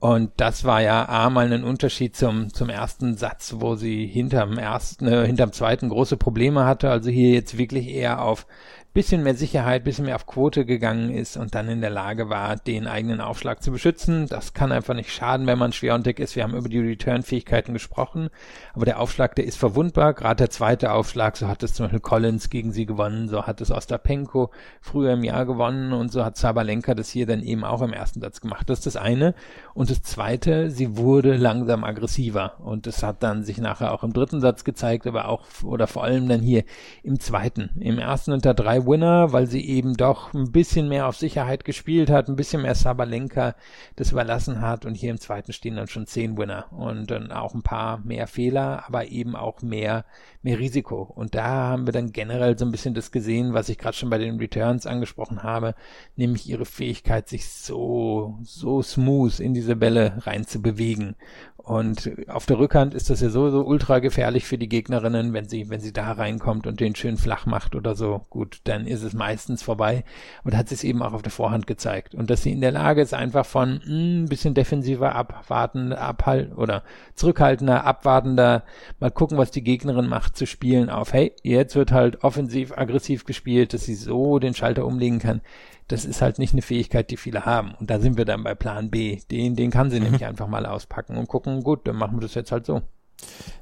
Und 0.00 0.32
das 0.38 0.64
war 0.64 0.80
ja 0.80 1.06
A 1.10 1.28
mal 1.28 1.52
ein 1.52 1.62
Unterschied 1.62 2.16
zum, 2.16 2.54
zum 2.54 2.70
ersten 2.70 3.18
Satz, 3.18 3.56
wo 3.58 3.74
sie 3.74 4.06
hinterm 4.06 4.56
ersten, 4.56 5.06
äh, 5.06 5.26
hinterm 5.26 5.52
zweiten 5.52 5.90
große 5.90 6.16
Probleme 6.16 6.64
hatte. 6.64 6.88
Also 6.88 7.10
hier 7.10 7.32
jetzt 7.32 7.58
wirklich 7.58 7.86
eher 7.86 8.22
auf 8.22 8.46
bisschen 8.94 9.22
mehr 9.22 9.34
Sicherheit, 9.34 9.84
bisschen 9.84 10.06
mehr 10.06 10.16
auf 10.16 10.26
Quote 10.26 10.64
gegangen 10.64 11.10
ist 11.10 11.36
und 11.36 11.54
dann 11.54 11.68
in 11.68 11.82
der 11.82 11.90
Lage 11.90 12.30
war, 12.30 12.56
den 12.56 12.86
eigenen 12.86 13.20
Aufschlag 13.20 13.62
zu 13.62 13.70
beschützen. 13.70 14.26
Das 14.26 14.54
kann 14.54 14.72
einfach 14.72 14.94
nicht 14.94 15.12
schaden, 15.12 15.46
wenn 15.46 15.58
man 15.58 15.72
Schwerontek 15.72 16.18
ist. 16.18 16.34
Wir 16.34 16.44
haben 16.44 16.56
über 16.56 16.68
die 16.68 16.80
Return-Fähigkeiten 16.80 17.74
gesprochen, 17.74 18.30
aber 18.72 18.86
der 18.86 19.00
Aufschlag, 19.00 19.34
der 19.34 19.44
ist 19.44 19.58
verwundbar. 19.58 20.14
Gerade 20.14 20.36
der 20.36 20.50
zweite 20.50 20.92
Aufschlag, 20.92 21.36
so 21.36 21.48
hat 21.48 21.62
es 21.62 21.74
zum 21.74 21.84
Beispiel 21.84 22.00
Collins 22.00 22.48
gegen 22.48 22.72
sie 22.72 22.86
gewonnen, 22.86 23.28
so 23.28 23.46
hat 23.46 23.60
es 23.60 23.70
Ostapenko 23.70 24.50
früher 24.80 25.12
im 25.12 25.24
Jahr 25.24 25.44
gewonnen 25.44 25.92
und 25.92 26.10
so 26.10 26.24
hat 26.24 26.38
Sabalenka 26.38 26.94
das 26.94 27.10
hier 27.10 27.26
dann 27.26 27.42
eben 27.42 27.64
auch 27.64 27.82
im 27.82 27.92
ersten 27.92 28.20
Satz 28.20 28.40
gemacht. 28.40 28.70
Das 28.70 28.78
ist 28.78 28.86
das 28.86 28.96
eine. 28.96 29.34
Und 29.74 29.90
Und 29.90 29.96
das 29.96 30.02
zweite, 30.02 30.70
sie 30.70 30.96
wurde 30.98 31.36
langsam 31.36 31.82
aggressiver. 31.82 32.60
Und 32.60 32.86
das 32.86 33.02
hat 33.02 33.24
dann 33.24 33.42
sich 33.42 33.58
nachher 33.58 33.92
auch 33.92 34.04
im 34.04 34.12
dritten 34.12 34.40
Satz 34.40 34.62
gezeigt, 34.62 35.04
aber 35.04 35.28
auch, 35.28 35.46
oder 35.64 35.88
vor 35.88 36.04
allem 36.04 36.28
dann 36.28 36.42
hier 36.42 36.62
im 37.02 37.18
zweiten. 37.18 37.70
Im 37.80 37.98
ersten 37.98 38.30
unter 38.30 38.54
drei 38.54 38.79
Winner, 38.86 39.32
weil 39.32 39.46
sie 39.46 39.66
eben 39.66 39.94
doch 39.94 40.32
ein 40.34 40.52
bisschen 40.52 40.88
mehr 40.88 41.06
auf 41.06 41.16
Sicherheit 41.16 41.64
gespielt 41.64 42.10
hat, 42.10 42.28
ein 42.28 42.36
bisschen 42.36 42.62
mehr 42.62 42.74
Sabalenka 42.74 43.54
das 43.96 44.12
überlassen 44.12 44.60
hat. 44.60 44.86
Und 44.86 44.94
hier 44.94 45.10
im 45.10 45.20
zweiten 45.20 45.52
stehen 45.52 45.76
dann 45.76 45.88
schon 45.88 46.06
zehn 46.06 46.36
Winner. 46.36 46.72
Und 46.72 47.10
dann 47.10 47.32
auch 47.32 47.54
ein 47.54 47.62
paar 47.62 47.98
mehr 47.98 48.26
Fehler, 48.26 48.84
aber 48.86 49.08
eben 49.08 49.36
auch 49.36 49.62
mehr, 49.62 50.04
mehr 50.42 50.58
Risiko. 50.58 51.02
Und 51.02 51.34
da 51.34 51.44
haben 51.44 51.86
wir 51.86 51.92
dann 51.92 52.12
generell 52.12 52.58
so 52.58 52.64
ein 52.64 52.72
bisschen 52.72 52.94
das 52.94 53.10
gesehen, 53.10 53.54
was 53.54 53.68
ich 53.68 53.78
gerade 53.78 53.96
schon 53.96 54.10
bei 54.10 54.18
den 54.18 54.38
Returns 54.38 54.86
angesprochen 54.86 55.42
habe, 55.42 55.74
nämlich 56.16 56.48
ihre 56.48 56.64
Fähigkeit, 56.64 57.28
sich 57.28 57.48
so, 57.48 58.38
so 58.42 58.82
smooth 58.82 59.40
in 59.40 59.54
diese 59.54 59.76
Bälle 59.76 60.18
rein 60.26 60.46
zu 60.46 60.60
bewegen. 60.60 61.16
Und 61.62 62.10
auf 62.28 62.46
der 62.46 62.58
Rückhand 62.58 62.94
ist 62.94 63.10
das 63.10 63.20
ja 63.20 63.28
so, 63.28 63.50
so 63.50 63.64
ultra 63.64 63.98
gefährlich 63.98 64.46
für 64.46 64.56
die 64.56 64.68
Gegnerinnen, 64.68 65.32
wenn 65.34 65.48
sie, 65.48 65.68
wenn 65.68 65.80
sie 65.80 65.92
da 65.92 66.12
reinkommt 66.12 66.66
und 66.66 66.80
den 66.80 66.94
schön 66.94 67.16
flach 67.16 67.44
macht 67.44 67.74
oder 67.74 67.94
so. 67.94 68.24
Gut, 68.30 68.60
dann 68.64 68.86
ist 68.86 69.02
es 69.02 69.12
meistens 69.12 69.62
vorbei. 69.62 70.04
Und 70.42 70.56
hat 70.56 70.72
es 70.72 70.84
eben 70.84 71.02
auch 71.02 71.12
auf 71.12 71.22
der 71.22 71.32
Vorhand 71.32 71.66
gezeigt. 71.66 72.14
Und 72.14 72.30
dass 72.30 72.42
sie 72.42 72.52
in 72.52 72.60
der 72.60 72.72
Lage 72.72 73.02
ist, 73.02 73.14
einfach 73.14 73.44
von 73.44 73.80
ein 73.84 74.22
hm, 74.22 74.26
bisschen 74.28 74.54
defensiver 74.54 75.14
abwarten, 75.14 75.92
abhalten 75.92 76.54
oder 76.54 76.82
zurückhaltender, 77.14 77.84
abwartender, 77.84 78.64
mal 78.98 79.10
gucken, 79.10 79.36
was 79.36 79.50
die 79.50 79.62
Gegnerin 79.62 80.08
macht, 80.08 80.36
zu 80.36 80.46
spielen 80.46 80.88
auf, 80.88 81.12
hey, 81.12 81.32
jetzt 81.42 81.76
wird 81.76 81.92
halt 81.92 82.24
offensiv, 82.24 82.76
aggressiv 82.76 83.24
gespielt, 83.24 83.74
dass 83.74 83.84
sie 83.84 83.94
so 83.94 84.38
den 84.38 84.54
Schalter 84.54 84.86
umlegen 84.86 85.18
kann 85.18 85.42
das 85.90 86.04
ist 86.04 86.22
halt 86.22 86.38
nicht 86.38 86.52
eine 86.52 86.62
Fähigkeit, 86.62 87.10
die 87.10 87.16
viele 87.16 87.44
haben. 87.44 87.74
Und 87.74 87.90
da 87.90 87.98
sind 87.98 88.16
wir 88.16 88.24
dann 88.24 88.44
bei 88.44 88.54
Plan 88.54 88.90
B. 88.90 89.20
Den, 89.30 89.56
den 89.56 89.70
kann 89.70 89.90
sie 89.90 89.98
mhm. 89.98 90.04
nämlich 90.04 90.24
einfach 90.24 90.46
mal 90.46 90.66
auspacken 90.66 91.16
und 91.16 91.28
gucken, 91.28 91.62
gut, 91.62 91.86
dann 91.86 91.96
machen 91.96 92.16
wir 92.16 92.22
das 92.22 92.34
jetzt 92.34 92.52
halt 92.52 92.66
so. 92.66 92.82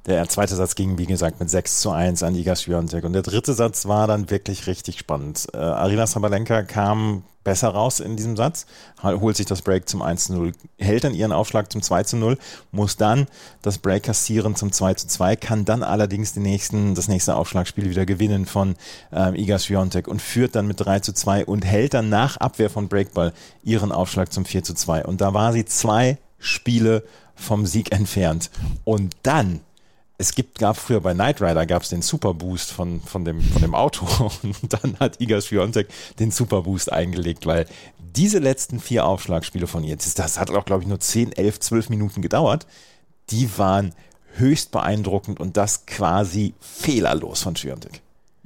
Der 0.07 0.29
zweite 0.29 0.57
Satz 0.57 0.75
ging, 0.75 0.97
wie 0.97 1.07
gesagt, 1.07 1.39
mit 1.39 1.51
6 1.51 1.81
zu 1.81 1.91
1 1.91 2.23
an 2.23 2.35
Iga 2.35 2.57
Swiatek. 2.57 3.05
Und 3.05 3.13
der 3.13 3.23
dritte 3.23 3.53
Satz 3.53 3.87
war 3.87 4.07
dann 4.07 4.31
wirklich 4.31 4.67
richtig 4.67 4.99
spannend. 4.99 5.47
Äh, 5.53 5.59
Arina 5.59 6.07
Sabalenka 6.07 6.63
kam 6.63 7.25
besser 7.49 7.69
raus 7.69 8.01
in 8.01 8.17
diesem 8.17 8.37
Satz, 8.37 8.67
holt 9.03 9.35
sich 9.37 9.47
das 9.47 9.63
Break 9.63 9.89
zum 9.89 10.03
1 10.03 10.27
zu 10.27 10.35
0, 10.35 10.53
hält 10.77 11.05
dann 11.05 11.15
ihren 11.15 11.33
Aufschlag 11.33 11.73
zum 11.73 11.81
2 11.81 12.03
zu 12.03 12.17
0, 12.19 12.37
muss 12.73 12.99
dann 12.99 13.27
das 13.63 13.79
Break 13.79 14.03
kassieren 14.03 14.55
zum 14.55 14.71
2 14.71 14.95
zu 14.95 15.07
2, 15.07 15.37
kann 15.37 15.65
dann 15.65 15.83
allerdings 15.83 16.35
den 16.35 16.43
nächsten, 16.43 16.95
das 16.95 17.09
nächste 17.09 17.37
Aufschlagspiel 17.37 17.89
wieder 17.89 18.05
gewinnen 18.05 18.45
von 18.45 18.77
ähm, 19.13 19.35
Iga 19.35 19.59
Swiatek 19.59 20.09
und 20.09 20.21
führt 20.21 20.57
dann 20.57 20.67
mit 20.67 20.81
3 20.81 21.01
zu 21.01 21.15
2 21.15 21.47
und 21.47 21.65
hält 21.65 21.95
dann 21.95 22.11
nach 22.11 22.37
Abwehr 22.37 22.69
von 22.69 22.89
Breakball 22.89 23.33
ihren 23.63 23.93
Aufschlag 23.93 24.31
zum 24.31 24.45
4 24.45 24.63
zu 24.63 24.75
2. 24.75 25.07
Und 25.07 25.23
da 25.23 25.33
war 25.33 25.55
sie 25.55 25.65
zwei 25.65 26.19
Spiele 26.39 27.03
vom 27.39 27.67
Sieg 27.67 27.93
entfernt. 27.93 28.51
Und 28.85 29.17
dann 29.23 29.61
es 30.21 30.35
gibt, 30.35 30.59
gab 30.59 30.77
früher 30.77 31.01
bei 31.01 31.15
Knight 31.15 31.41
Rider 31.41 31.65
gab 31.65 31.83
es 31.83 31.91
den 31.91 32.03
Super 32.03 32.35
Boost 32.35 32.73
von, 32.73 33.01
von, 33.01 33.25
dem, 33.25 33.41
von 33.41 33.63
dem 33.63 33.77
Auto 33.77 34.05
und 34.43 34.57
dann 34.69 34.99
hat 34.99 35.21
Iga 35.21 35.41
Swiatek 35.41 35.89
den 36.19 36.33
Super 36.33 36.63
Boost 36.63 36.93
eingelegt, 36.93 37.47
weil 37.47 37.67
diese 37.99 38.41
letzten 38.41 38.81
vier 38.81 39.07
Aufschlagspiele 39.07 39.69
von 39.69 39.85
ihr, 39.85 39.97
das, 39.97 40.39
hat 40.39 40.51
auch 40.51 40.65
glaube 40.65 40.83
ich 40.83 40.89
nur 40.89 40.99
10, 40.99 41.33
11, 41.33 41.61
12 41.61 41.89
Minuten 41.91 42.21
gedauert, 42.21 42.67
die 43.31 43.49
waren 43.59 43.95
höchst 44.35 44.73
beeindruckend 44.73 45.39
und 45.39 45.57
das 45.57 45.87
quasi 45.87 46.55
fehlerlos 46.61 47.43
von 47.43 47.55
Swiatek. 47.55 48.03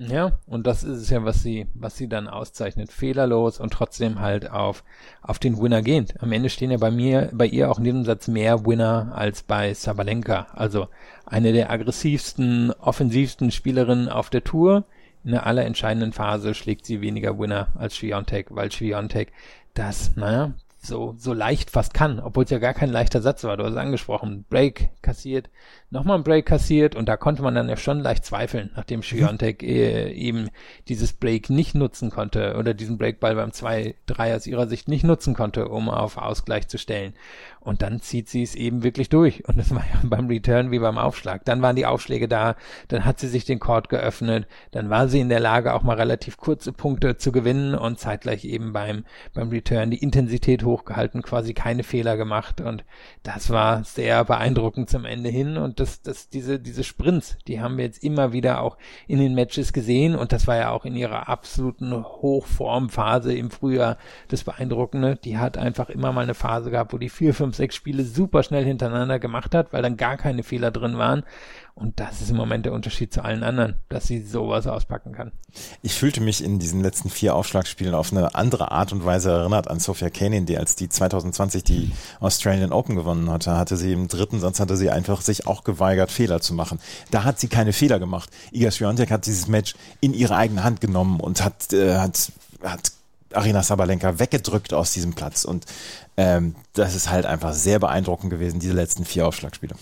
Ja, 0.08 0.32
und 0.46 0.66
das 0.66 0.84
ist 0.84 0.98
es 0.98 1.10
ja, 1.10 1.24
was 1.24 1.42
sie, 1.42 1.66
was 1.74 1.96
sie 1.96 2.08
dann 2.08 2.28
auszeichnet. 2.28 2.92
Fehlerlos 2.92 3.60
und 3.60 3.72
trotzdem 3.72 4.20
halt 4.20 4.50
auf, 4.50 4.84
auf 5.20 5.38
den 5.38 5.60
Winner 5.60 5.82
gehend. 5.82 6.20
Am 6.22 6.32
Ende 6.32 6.50
stehen 6.50 6.70
ja 6.70 6.78
bei 6.78 6.90
mir, 6.90 7.30
bei 7.32 7.46
ihr 7.46 7.70
auch 7.70 7.78
in 7.78 7.84
diesem 7.84 8.04
Satz 8.04 8.28
mehr 8.28 8.64
Winner 8.66 9.12
als 9.14 9.42
bei 9.42 9.74
Sabalenka. 9.74 10.48
Also 10.52 10.88
eine 11.26 11.52
der 11.52 11.70
aggressivsten, 11.70 12.72
offensivsten 12.72 13.50
Spielerinnen 13.50 14.08
auf 14.08 14.30
der 14.30 14.44
Tour. 14.44 14.84
In 15.24 15.32
der 15.32 15.46
allerentscheidenden 15.46 16.12
Phase 16.12 16.54
schlägt 16.54 16.84
sie 16.86 17.00
weniger 17.00 17.38
Winner 17.38 17.68
als 17.76 17.96
Schwiontek, 17.96 18.48
weil 18.50 18.72
Schwiontek 18.72 19.32
das, 19.74 20.16
naja, 20.16 20.52
so, 20.84 21.14
so 21.16 21.32
leicht 21.32 21.70
fast 21.70 21.94
kann, 21.94 22.18
obwohl 22.18 22.44
es 22.44 22.50
ja 22.50 22.58
gar 22.58 22.74
kein 22.74 22.90
leichter 22.90 23.22
Satz 23.22 23.44
war. 23.44 23.56
Du 23.56 23.64
hast 23.64 23.72
es 23.72 23.76
angesprochen. 23.76 24.44
Break 24.50 24.90
kassiert, 25.00 25.48
nochmal 25.92 26.16
ein 26.16 26.24
Break 26.24 26.46
kassiert 26.46 26.96
und 26.96 27.06
da 27.06 27.18
konnte 27.18 27.42
man 27.42 27.54
dann 27.54 27.68
ja 27.68 27.76
schon 27.76 28.00
leicht 28.00 28.24
zweifeln, 28.24 28.70
nachdem 28.74 29.02
Schiontek 29.02 29.62
äh, 29.62 30.10
eben 30.12 30.48
dieses 30.88 31.12
Break 31.12 31.50
nicht 31.50 31.74
nutzen 31.74 32.10
konnte 32.10 32.56
oder 32.58 32.72
diesen 32.72 32.96
Breakball 32.96 33.34
beim 33.34 33.50
2-3 33.50 34.36
aus 34.36 34.46
ihrer 34.46 34.66
Sicht 34.66 34.88
nicht 34.88 35.04
nutzen 35.04 35.34
konnte, 35.34 35.68
um 35.68 35.90
auf 35.90 36.16
Ausgleich 36.16 36.66
zu 36.68 36.78
stellen. 36.78 37.12
Und 37.60 37.82
dann 37.82 38.00
zieht 38.00 38.28
sie 38.28 38.42
es 38.42 38.56
eben 38.56 38.82
wirklich 38.82 39.08
durch. 39.08 39.46
Und 39.46 39.56
das 39.56 39.72
war 39.72 39.82
ja 39.82 40.00
beim 40.02 40.28
Return 40.28 40.70
wie 40.70 40.78
beim 40.78 40.98
Aufschlag. 40.98 41.44
Dann 41.44 41.62
waren 41.62 41.76
die 41.76 41.86
Aufschläge 41.86 42.26
da, 42.26 42.56
dann 42.88 43.04
hat 43.04 43.20
sie 43.20 43.28
sich 43.28 43.44
den 43.44 43.60
Court 43.60 43.88
geöffnet, 43.88 44.48
dann 44.70 44.88
war 44.88 45.08
sie 45.08 45.20
in 45.20 45.28
der 45.28 45.40
Lage, 45.40 45.74
auch 45.74 45.82
mal 45.82 45.96
relativ 45.96 46.38
kurze 46.38 46.72
Punkte 46.72 47.18
zu 47.18 47.32
gewinnen 47.32 47.74
und 47.74 48.00
zeitgleich 48.00 48.46
eben 48.46 48.72
beim, 48.72 49.04
beim 49.34 49.50
Return 49.50 49.90
die 49.90 50.02
Intensität 50.02 50.64
hochgehalten, 50.64 51.22
quasi 51.22 51.52
keine 51.52 51.84
Fehler 51.84 52.16
gemacht. 52.16 52.62
Und 52.62 52.84
das 53.22 53.50
war 53.50 53.84
sehr 53.84 54.24
beeindruckend 54.24 54.88
zum 54.88 55.04
Ende 55.04 55.28
hin. 55.28 55.58
Und 55.58 55.81
das, 55.82 56.02
das, 56.02 56.28
diese, 56.28 56.58
diese 56.60 56.84
Sprints, 56.84 57.36
die 57.48 57.60
haben 57.60 57.76
wir 57.76 57.84
jetzt 57.84 58.02
immer 58.02 58.32
wieder 58.32 58.60
auch 58.60 58.78
in 59.08 59.18
den 59.18 59.34
Matches 59.34 59.72
gesehen 59.72 60.14
und 60.14 60.32
das 60.32 60.46
war 60.46 60.56
ja 60.56 60.70
auch 60.70 60.84
in 60.84 60.94
ihrer 60.94 61.28
absoluten 61.28 61.92
Hochformphase 61.92 63.34
im 63.34 63.50
Frühjahr 63.50 63.98
das 64.28 64.44
Beeindruckende. 64.44 65.16
Die 65.16 65.38
hat 65.38 65.58
einfach 65.58 65.90
immer 65.90 66.12
mal 66.12 66.22
eine 66.22 66.34
Phase 66.34 66.70
gehabt, 66.70 66.92
wo 66.92 66.98
die 66.98 67.08
vier, 67.08 67.34
fünf, 67.34 67.56
sechs 67.56 67.74
Spiele 67.74 68.04
super 68.04 68.42
schnell 68.42 68.64
hintereinander 68.64 69.18
gemacht 69.18 69.54
hat, 69.54 69.72
weil 69.72 69.82
dann 69.82 69.96
gar 69.96 70.16
keine 70.16 70.44
Fehler 70.44 70.70
drin 70.70 70.98
waren. 70.98 71.24
Und 71.74 72.00
das 72.00 72.20
ist 72.20 72.30
im 72.30 72.36
Moment 72.36 72.66
der 72.66 72.74
Unterschied 72.74 73.12
zu 73.14 73.24
allen 73.24 73.42
anderen, 73.42 73.76
dass 73.88 74.06
sie 74.06 74.22
sowas 74.22 74.66
auspacken 74.66 75.12
kann. 75.12 75.32
Ich 75.82 75.94
fühlte 75.94 76.20
mich 76.20 76.44
in 76.44 76.58
diesen 76.58 76.82
letzten 76.82 77.08
vier 77.08 77.34
Aufschlagspielen 77.34 77.94
auf 77.94 78.12
eine 78.12 78.34
andere 78.34 78.72
Art 78.72 78.92
und 78.92 79.04
Weise 79.04 79.30
erinnert 79.30 79.68
an 79.68 79.80
Sophia 79.80 80.10
Kenin, 80.10 80.44
die 80.44 80.58
als 80.58 80.76
die 80.76 80.90
2020 80.90 81.64
die 81.64 81.92
Australian 82.20 82.72
Open 82.72 82.94
gewonnen 82.94 83.30
hatte, 83.30 83.56
hatte 83.56 83.76
sie 83.76 83.92
im 83.92 84.08
dritten 84.08 84.38
Satz 84.38 84.60
hatte 84.60 84.76
sie 84.76 84.90
einfach 84.90 85.22
sich 85.22 85.46
auch 85.46 85.64
geweigert, 85.64 86.10
Fehler 86.10 86.40
zu 86.40 86.52
machen. 86.52 86.78
Da 87.10 87.24
hat 87.24 87.40
sie 87.40 87.48
keine 87.48 87.72
Fehler 87.72 87.98
gemacht. 87.98 88.30
Iga 88.52 88.70
Swiatek 88.70 89.10
hat 89.10 89.26
dieses 89.26 89.48
Match 89.48 89.74
in 90.00 90.12
ihre 90.12 90.36
eigene 90.36 90.64
Hand 90.64 90.80
genommen 90.82 91.20
und 91.20 91.42
hat, 91.42 91.72
äh, 91.72 91.96
hat, 91.96 92.32
hat 92.62 92.92
Arina 93.32 93.62
Sabalenka 93.62 94.18
weggedrückt 94.18 94.74
aus 94.74 94.92
diesem 94.92 95.14
Platz. 95.14 95.44
Und 95.44 95.64
ähm, 96.18 96.54
das 96.74 96.94
ist 96.94 97.10
halt 97.10 97.24
einfach 97.24 97.54
sehr 97.54 97.78
beeindruckend 97.78 98.30
gewesen, 98.30 98.60
diese 98.60 98.74
letzten 98.74 99.06
vier 99.06 99.26
Aufschlagspiele. 99.26 99.74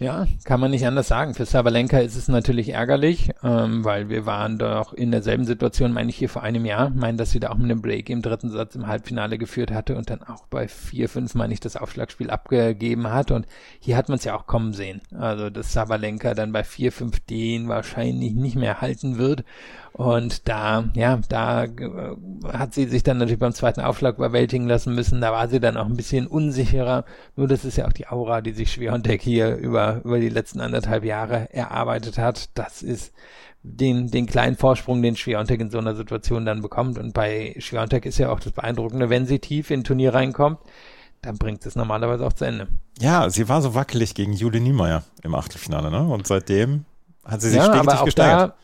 Ja, 0.00 0.26
kann 0.44 0.60
man 0.60 0.70
nicht 0.70 0.86
anders 0.86 1.08
sagen. 1.08 1.34
Für 1.34 1.44
Sabalenka 1.44 1.98
ist 1.98 2.16
es 2.16 2.26
natürlich 2.26 2.70
ärgerlich, 2.70 3.32
ähm, 3.42 3.84
weil 3.84 4.08
wir 4.08 4.24
waren 4.24 4.56
doch 4.56 4.94
in 4.94 5.10
derselben 5.10 5.44
Situation, 5.44 5.92
meine 5.92 6.08
ich, 6.08 6.16
hier 6.16 6.30
vor 6.30 6.42
einem 6.42 6.64
Jahr. 6.64 6.88
Meine, 6.88 7.18
dass 7.18 7.32
sie 7.32 7.38
da 7.38 7.50
auch 7.50 7.56
mit 7.56 7.70
einem 7.70 7.82
Break 7.82 8.08
im 8.08 8.22
dritten 8.22 8.48
Satz 8.48 8.74
im 8.74 8.86
Halbfinale 8.86 9.36
geführt 9.36 9.70
hatte 9.70 9.96
und 9.96 10.08
dann 10.08 10.22
auch 10.22 10.46
bei 10.46 10.64
4-5, 10.64 11.36
meine 11.36 11.52
ich, 11.52 11.60
das 11.60 11.76
Aufschlagspiel 11.76 12.30
abgegeben 12.30 13.12
hat. 13.12 13.30
Und 13.30 13.46
hier 13.78 13.98
hat 13.98 14.08
man 14.08 14.16
es 14.16 14.24
ja 14.24 14.34
auch 14.34 14.46
kommen 14.46 14.72
sehen. 14.72 15.02
Also, 15.14 15.50
dass 15.50 15.74
Sabalenka 15.74 16.32
dann 16.32 16.52
bei 16.52 16.62
4-5 16.62 17.18
den 17.28 17.68
wahrscheinlich 17.68 18.32
nicht 18.32 18.56
mehr 18.56 18.80
halten 18.80 19.18
wird. 19.18 19.44
Und 19.92 20.48
da, 20.48 20.84
ja, 20.94 21.18
da 21.28 21.64
äh, 21.64 22.16
hat 22.52 22.74
sie 22.74 22.86
sich 22.86 23.02
dann 23.02 23.18
natürlich 23.18 23.38
beim 23.38 23.52
zweiten 23.52 23.80
Aufschlag 23.80 24.16
überwältigen 24.16 24.66
lassen 24.66 24.94
müssen. 24.94 25.20
Da 25.20 25.32
war 25.32 25.48
sie 25.48 25.60
dann 25.60 25.76
auch 25.76 25.86
ein 25.86 25.96
bisschen 25.96 26.26
unsicherer. 26.26 27.04
Nur 27.36 27.48
das 27.48 27.64
ist 27.64 27.76
ja 27.76 27.86
auch 27.86 27.92
die 27.92 28.08
Aura, 28.08 28.40
die 28.40 28.52
sich 28.52 28.72
Schwiontek 28.72 29.20
hier 29.20 29.56
über, 29.56 30.00
über 30.04 30.20
die 30.20 30.28
letzten 30.28 30.60
anderthalb 30.60 31.04
Jahre 31.04 31.52
erarbeitet 31.52 32.18
hat. 32.18 32.50
Das 32.54 32.82
ist 32.82 33.12
den, 33.62 34.10
den 34.10 34.26
kleinen 34.26 34.56
Vorsprung, 34.56 35.02
den 35.02 35.16
Schwiontek 35.16 35.60
in 35.60 35.70
so 35.70 35.78
einer 35.78 35.94
Situation 35.94 36.46
dann 36.46 36.62
bekommt. 36.62 36.98
Und 36.98 37.12
bei 37.12 37.54
Schwiontek 37.58 38.06
ist 38.06 38.18
ja 38.18 38.30
auch 38.30 38.40
das 38.40 38.52
Beeindruckende, 38.52 39.10
wenn 39.10 39.26
sie 39.26 39.38
tief 39.38 39.70
in 39.70 39.80
ein 39.80 39.84
Turnier 39.84 40.14
reinkommt, 40.14 40.58
dann 41.22 41.36
bringt 41.36 41.66
es 41.66 41.76
normalerweise 41.76 42.26
auch 42.26 42.32
zu 42.32 42.46
Ende. 42.46 42.68
Ja, 43.00 43.28
sie 43.28 43.48
war 43.48 43.60
so 43.60 43.74
wackelig 43.74 44.14
gegen 44.14 44.32
Julie 44.32 44.60
Niemeyer 44.60 45.02
im 45.22 45.34
Achtelfinale, 45.34 45.90
ne? 45.90 46.02
Und 46.02 46.26
seitdem 46.26 46.86
hat 47.24 47.42
sie 47.42 47.50
sich 47.50 47.58
ja, 47.58 47.74
stetig 47.74 48.04
gesteigert. 48.04 48.50
Da, 48.50 48.56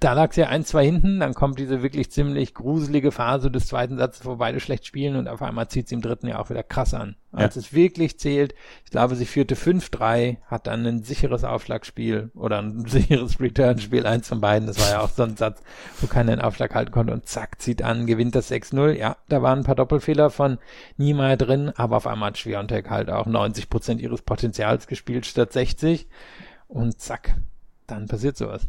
da 0.00 0.14
lag 0.14 0.30
es 0.30 0.36
ja 0.36 0.48
ein, 0.48 0.64
zwei 0.64 0.86
hinten, 0.86 1.20
dann 1.20 1.34
kommt 1.34 1.58
diese 1.58 1.82
wirklich 1.82 2.10
ziemlich 2.10 2.54
gruselige 2.54 3.12
Phase 3.12 3.50
des 3.50 3.66
zweiten 3.66 3.98
Satzes, 3.98 4.24
wo 4.24 4.36
beide 4.36 4.58
schlecht 4.58 4.86
spielen 4.86 5.14
und 5.14 5.28
auf 5.28 5.42
einmal 5.42 5.68
zieht 5.68 5.88
sie 5.88 5.94
im 5.94 6.00
dritten 6.00 6.26
ja 6.26 6.38
auch 6.38 6.48
wieder 6.48 6.62
krass 6.62 6.94
an. 6.94 7.16
Als 7.32 7.54
ja. 7.54 7.60
es 7.60 7.74
wirklich 7.74 8.18
zählt, 8.18 8.54
ich 8.86 8.90
glaube, 8.90 9.14
sie 9.14 9.26
führte 9.26 9.56
5-3, 9.56 10.38
hat 10.46 10.66
dann 10.66 10.86
ein 10.86 11.02
sicheres 11.02 11.44
Aufschlagspiel 11.44 12.30
oder 12.34 12.62
ein 12.62 12.84
sicheres 12.88 13.40
Return-Spiel, 13.40 14.06
eins 14.06 14.26
von 14.26 14.40
beiden, 14.40 14.66
das 14.66 14.80
war 14.80 14.88
ja 14.88 15.00
auch 15.02 15.10
so 15.10 15.22
ein 15.22 15.36
Satz, 15.36 15.60
wo 16.00 16.06
keiner 16.06 16.34
den 16.34 16.40
Aufschlag 16.40 16.74
halten 16.74 16.92
konnte 16.92 17.12
und 17.12 17.26
zack, 17.26 17.60
zieht 17.60 17.82
an, 17.82 18.06
gewinnt 18.06 18.34
das 18.34 18.50
6-0. 18.50 18.92
Ja, 18.92 19.18
da 19.28 19.42
waren 19.42 19.58
ein 19.58 19.64
paar 19.64 19.74
Doppelfehler 19.74 20.30
von 20.30 20.56
Niemeyer 20.96 21.36
drin, 21.36 21.72
aber 21.76 21.98
auf 21.98 22.06
einmal 22.06 22.28
hat 22.28 22.38
Schwiontek 22.38 22.88
halt 22.88 23.10
auch 23.10 23.26
90% 23.26 23.98
ihres 23.98 24.22
Potenzials 24.22 24.86
gespielt 24.86 25.26
statt 25.26 25.52
60 25.52 26.08
und 26.68 26.98
zack, 26.98 27.34
dann 27.86 28.06
passiert 28.06 28.38
sowas. 28.38 28.66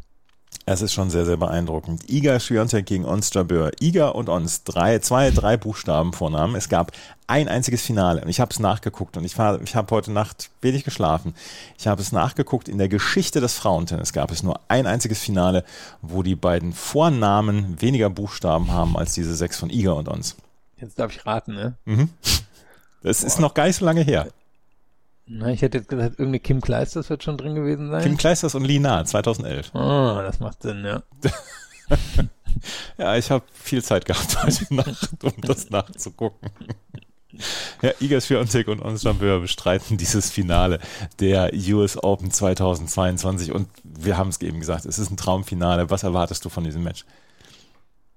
Es 0.66 0.82
ist 0.82 0.94
schon 0.94 1.10
sehr, 1.10 1.26
sehr 1.26 1.38
beeindruckend. 1.38 2.10
Iga 2.10 2.40
Swiatek 2.40 2.86
gegen 2.86 3.04
Ons 3.04 3.34
Jabeur. 3.34 3.72
Iga 3.82 4.10
und 4.10 4.30
Ons, 4.30 4.64
drei, 4.64 5.00
zwei, 5.00 5.32
drei 5.32 5.58
Buchstaben 5.58 6.14
Vornamen. 6.14 6.56
Es 6.56 6.70
gab 6.70 6.92
ein 7.26 7.48
einziges 7.48 7.82
Finale 7.82 8.22
und 8.22 8.30
ich 8.30 8.40
habe 8.40 8.52
es 8.52 8.60
nachgeguckt 8.60 9.18
und 9.18 9.26
ich, 9.26 9.38
war, 9.38 9.60
ich 9.62 9.76
habe 9.76 9.94
heute 9.94 10.12
Nacht 10.12 10.52
wenig 10.62 10.84
geschlafen. 10.84 11.34
Ich 11.80 11.88
habe 11.88 12.02
es 12.02 12.12
nachgeguckt. 12.12 12.70
In 12.70 12.78
der 12.78 12.90
Geschichte 12.90 13.42
des 13.42 13.56
Frauentennis 13.56 14.14
gab 14.14 14.32
es 14.32 14.44
nur 14.44 14.60
ein 14.68 14.86
einziges 14.86 15.20
Finale, 15.20 15.66
wo 16.02 16.22
die 16.22 16.36
beiden 16.36 16.74
Vornamen 16.74 17.82
weniger 17.82 18.10
Buchstaben 18.10 18.72
haben 18.72 18.96
als 18.96 19.14
diese 19.14 19.36
sechs 19.36 19.58
von 19.58 19.70
Iga 19.70 19.94
und 19.94 20.08
Ons. 20.08 20.36
Jetzt 20.78 21.00
darf 21.00 21.12
ich 21.12 21.26
raten, 21.26 21.54
ne? 21.54 21.74
Mhm. 21.86 22.10
Das 23.02 23.22
Boah. 23.22 23.28
ist 23.28 23.40
noch 23.40 23.54
gar 23.56 23.66
nicht 23.66 23.78
so 23.78 23.86
lange 23.86 24.04
her. 24.04 24.28
Na, 25.26 25.50
ich 25.50 25.62
hätte 25.62 25.78
jetzt 25.78 25.88
gesagt, 25.88 26.14
irgendeine 26.14 26.40
Kim 26.40 26.62
Kleisters 26.62 27.10
wird 27.10 27.24
schon 27.24 27.38
drin 27.38 27.56
gewesen 27.56 27.90
sein. 27.90 28.04
Kim 28.04 28.18
Kleisters 28.18 28.56
und 28.56 28.66
Lina, 28.66 29.06
2011. 29.06 29.74
Ah, 29.74 30.20
oh, 30.20 30.22
das 30.22 30.40
macht 30.40 30.62
Sinn, 30.62 30.84
ja. 30.84 31.04
ja, 32.98 33.16
ich 33.16 33.32
habe 33.32 33.46
viel 33.54 33.84
Zeit 33.84 34.06
gehabt 34.06 34.44
heute 34.44 34.74
Nacht, 34.74 35.24
um 35.24 35.34
das 35.42 35.70
nachzugucken. 35.70 36.50
Ja, 37.82 37.92
Iga 38.00 38.20
Swiatek 38.20 38.68
und 38.68 38.82
Ons 38.82 39.04
Jambeur 39.04 39.40
bestreiten 39.40 39.98
dieses 39.98 40.30
Finale 40.30 40.80
der 41.20 41.52
US 41.70 42.02
Open 42.02 42.30
2022 42.30 43.52
und 43.54 43.70
wir 43.84 44.18
haben 44.18 44.30
es 44.30 44.42
eben 44.42 44.60
gesagt, 44.60 44.86
es 44.86 45.00
ist 45.00 45.12
ein 45.12 45.18
Traumfinale. 45.18 45.90
Was 45.90 46.04
erwartest 46.04 46.44
du 46.44 46.50
von 46.50 46.64
diesem 46.64 46.84
Match? 46.84 47.06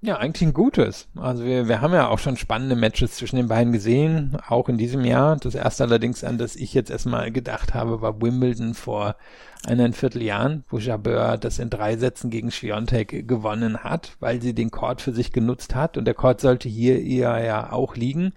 Ja, 0.05 0.19
eigentlich 0.19 0.47
ein 0.47 0.53
gutes. 0.53 1.09
Also 1.17 1.47
wir, 1.47 1.67
wir 1.67 1.81
haben 1.81 1.95
ja 1.95 2.09
auch 2.09 2.19
schon 2.19 2.37
spannende 2.37 2.77
Matches 2.77 3.13
zwischen 3.13 3.37
den 3.37 3.49
beiden 3.49 3.73
gesehen, 3.73 4.37
auch 4.47 4.69
in 4.69 4.77
diesem 4.77 5.03
Jahr. 5.03 5.37
Das 5.37 5.55
erste 5.55 5.85
allerdings, 5.85 6.23
an 6.23 6.37
das 6.37 6.57
ich 6.57 6.75
jetzt 6.75 6.91
erstmal 6.91 7.33
gedacht 7.33 7.73
habe, 7.73 8.03
war 8.03 8.21
Wimbledon 8.21 8.75
vor 8.75 9.17
eineinviertel 9.65 10.23
Jahren, 10.23 10.65
wo 10.69 10.77
Jabeur 10.77 11.39
das 11.39 11.59
in 11.59 11.71
drei 11.71 11.97
Sätzen 11.97 12.29
gegen 12.29 12.51
Schwiontek 12.51 13.27
gewonnen 13.27 13.79
hat, 13.79 14.19
weil 14.21 14.43
sie 14.43 14.55
den 14.55 14.71
Court 14.71 15.01
für 15.01 15.13
sich 15.13 15.33
genutzt 15.33 15.75
hat 15.75 15.97
und 15.97 16.05
der 16.05 16.13
Court 16.13 16.39
sollte 16.39 16.69
hier 16.69 17.01
eher 17.01 17.43
ja 17.43 17.73
auch 17.73 17.97
liegen. 17.97 18.35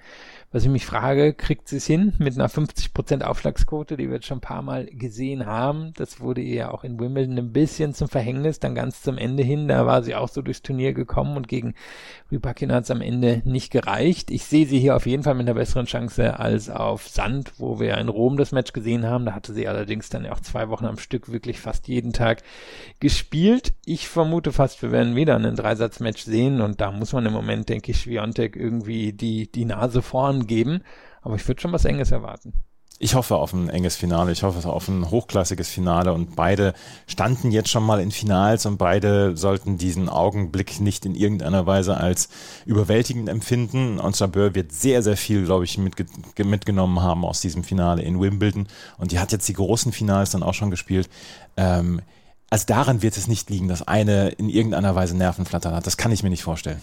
Was 0.49 0.63
ich 0.63 0.69
mich 0.69 0.86
frage, 0.86 1.33
kriegt 1.33 1.67
sie 1.67 1.75
es 1.75 1.86
hin 1.86 2.13
mit 2.19 2.36
einer 2.36 2.49
50% 2.49 3.21
Aufschlagsquote, 3.21 3.97
die 3.97 4.07
wir 4.07 4.15
jetzt 4.15 4.27
schon 4.27 4.38
ein 4.38 4.41
paar 4.41 4.62
Mal 4.62 4.86
gesehen 4.86 5.45
haben. 5.45 5.91
Das 5.97 6.21
wurde 6.21 6.39
ihr 6.39 6.55
ja 6.55 6.71
auch 6.71 6.86
in 6.86 6.97
Wimbledon 6.97 7.38
ein 7.38 7.51
bisschen 7.51 7.93
zum 7.93 8.07
Verhängnis, 8.07 8.60
dann 8.60 8.73
ganz 8.73 9.01
zum 9.01 9.17
Ende 9.17 9.43
hin. 9.43 9.67
Da 9.67 9.86
war 9.86 10.03
sie 10.03 10.15
auch 10.15 10.29
so 10.29 10.41
durchs 10.41 10.62
Turnier 10.62 10.93
gekommen 10.93 11.36
und 11.36 11.49
gegen 11.49 11.75
Rybakina 12.31 12.75
hat 12.75 12.86
es 12.86 12.91
am 12.91 13.01
Ende 13.01 13.41
nicht 13.43 13.71
gereicht. 13.71 14.31
Ich 14.31 14.45
sehe 14.45 14.65
sie 14.65 14.79
hier 14.79 14.95
auf 14.95 15.05
jeden 15.05 15.23
Fall 15.23 15.36
mit 15.36 15.47
einer 15.47 15.55
besseren 15.55 15.86
Chance 15.86 16.39
als 16.39 16.69
auf 16.69 17.10
Sand, 17.10 17.51
wo 17.57 17.81
wir 17.81 17.97
in 17.97 18.07
Rom 18.07 18.38
das 18.38 18.53
Match 18.53 18.71
gesehen 18.71 19.05
haben. 19.05 19.25
Da 19.25 19.33
hatte 19.33 19.53
sie 19.53 19.67
allerdings 19.67 20.07
dann 20.07 20.25
auch 20.27 20.39
zwei 20.39 20.69
Wochen 20.69 20.86
am 20.86 20.97
Stück 20.97 21.29
wirklich 21.29 21.60
fast 21.60 21.89
jeden 21.89 22.13
Tag 22.13 22.41
gespielt. 23.01 23.73
Ich 23.83 24.07
vermute 24.07 24.53
fast, 24.53 24.81
wir 24.81 24.93
werden 24.93 25.17
wieder 25.17 25.36
ein 25.36 25.55
Dreisatzmatch 25.57 26.23
sehen 26.23 26.62
und 26.62 26.79
da 26.79 26.93
muss 26.93 27.12
man 27.12 27.25
im 27.25 27.33
Moment, 27.33 27.67
denke 27.67 27.91
ich, 27.91 27.99
Schwiontek 27.99 28.55
irgendwie 28.55 29.12
die, 29.12 29.51
die 29.51 29.65
Nase 29.65 30.01
vorn 30.01 30.37
geben. 30.45 30.84
Aber 31.21 31.36
ich 31.36 31.47
würde 31.47 31.60
schon 31.60 31.71
was 31.71 31.86
Enges 31.86 32.12
erwarten. 32.12 32.54
Ich 33.00 33.13
hoffe 33.13 33.36
auf 33.36 33.54
ein 33.54 33.69
enges 33.69 33.95
Finale. 33.95 34.32
Ich 34.32 34.41
hoffe 34.41 34.67
auf 34.67 34.88
ein 34.88 35.12
hochklassiges 35.12 35.69
Finale. 35.69 36.13
Und 36.13 36.36
beide 36.36 36.73
standen 37.06 37.52
jetzt 37.52 37.69
schon 37.69 37.84
mal 37.84 38.00
in 38.00 38.12
Finals 38.12 38.65
und 38.65 38.78
beide 38.78 39.38
sollten 39.38 39.78
diesen 39.78 40.10
Augenblick 40.10 40.80
nicht 40.80 41.06
in 41.06 41.13
irgendeiner 41.13 41.67
Weise 41.67 41.97
als 41.97 42.30
überwältigend 42.65 43.30
empfinden. 43.30 44.00
Und 44.00 44.19
Jabeur 44.19 44.56
wird 44.56 44.71
sehr, 44.71 45.04
sehr 45.04 45.17
viel, 45.17 45.45
glaube 45.45 45.65
ich, 45.65 45.78
mitge 45.78 46.06
mitgenommen 46.43 47.02
haben 47.02 47.23
aus 47.23 47.39
diesem 47.39 47.63
Finale 47.63 48.02
in 48.02 48.19
Wimbledon. 48.19 48.67
Und 48.97 49.12
die 49.12 49.19
hat 49.19 49.32
jetzt 49.32 49.47
die 49.47 49.54
großen 49.54 49.91
Finals 49.91 50.32
dann 50.32 50.41
auch 50.41 50.56
schon 50.56 50.71
gespielt. 50.71 51.08
Ähm, 51.56 52.02
also 52.50 52.65
daran 52.65 53.04
wird 53.04 53.17
es 53.17 53.28
nicht 53.28 53.50
liegen, 53.50 53.67
dass 53.67 53.88
eine 53.88 54.30
in 54.30 54.50
irgendeiner 54.50 54.95
Weise 54.95 55.15
Nervenflattern 55.15 55.76
hat. 55.76 55.86
Das 55.86 55.97
kann 55.97 56.12
ich 56.12 56.23
mir 56.23 56.30
nicht 56.30 56.43
vorstellen. 56.43 56.82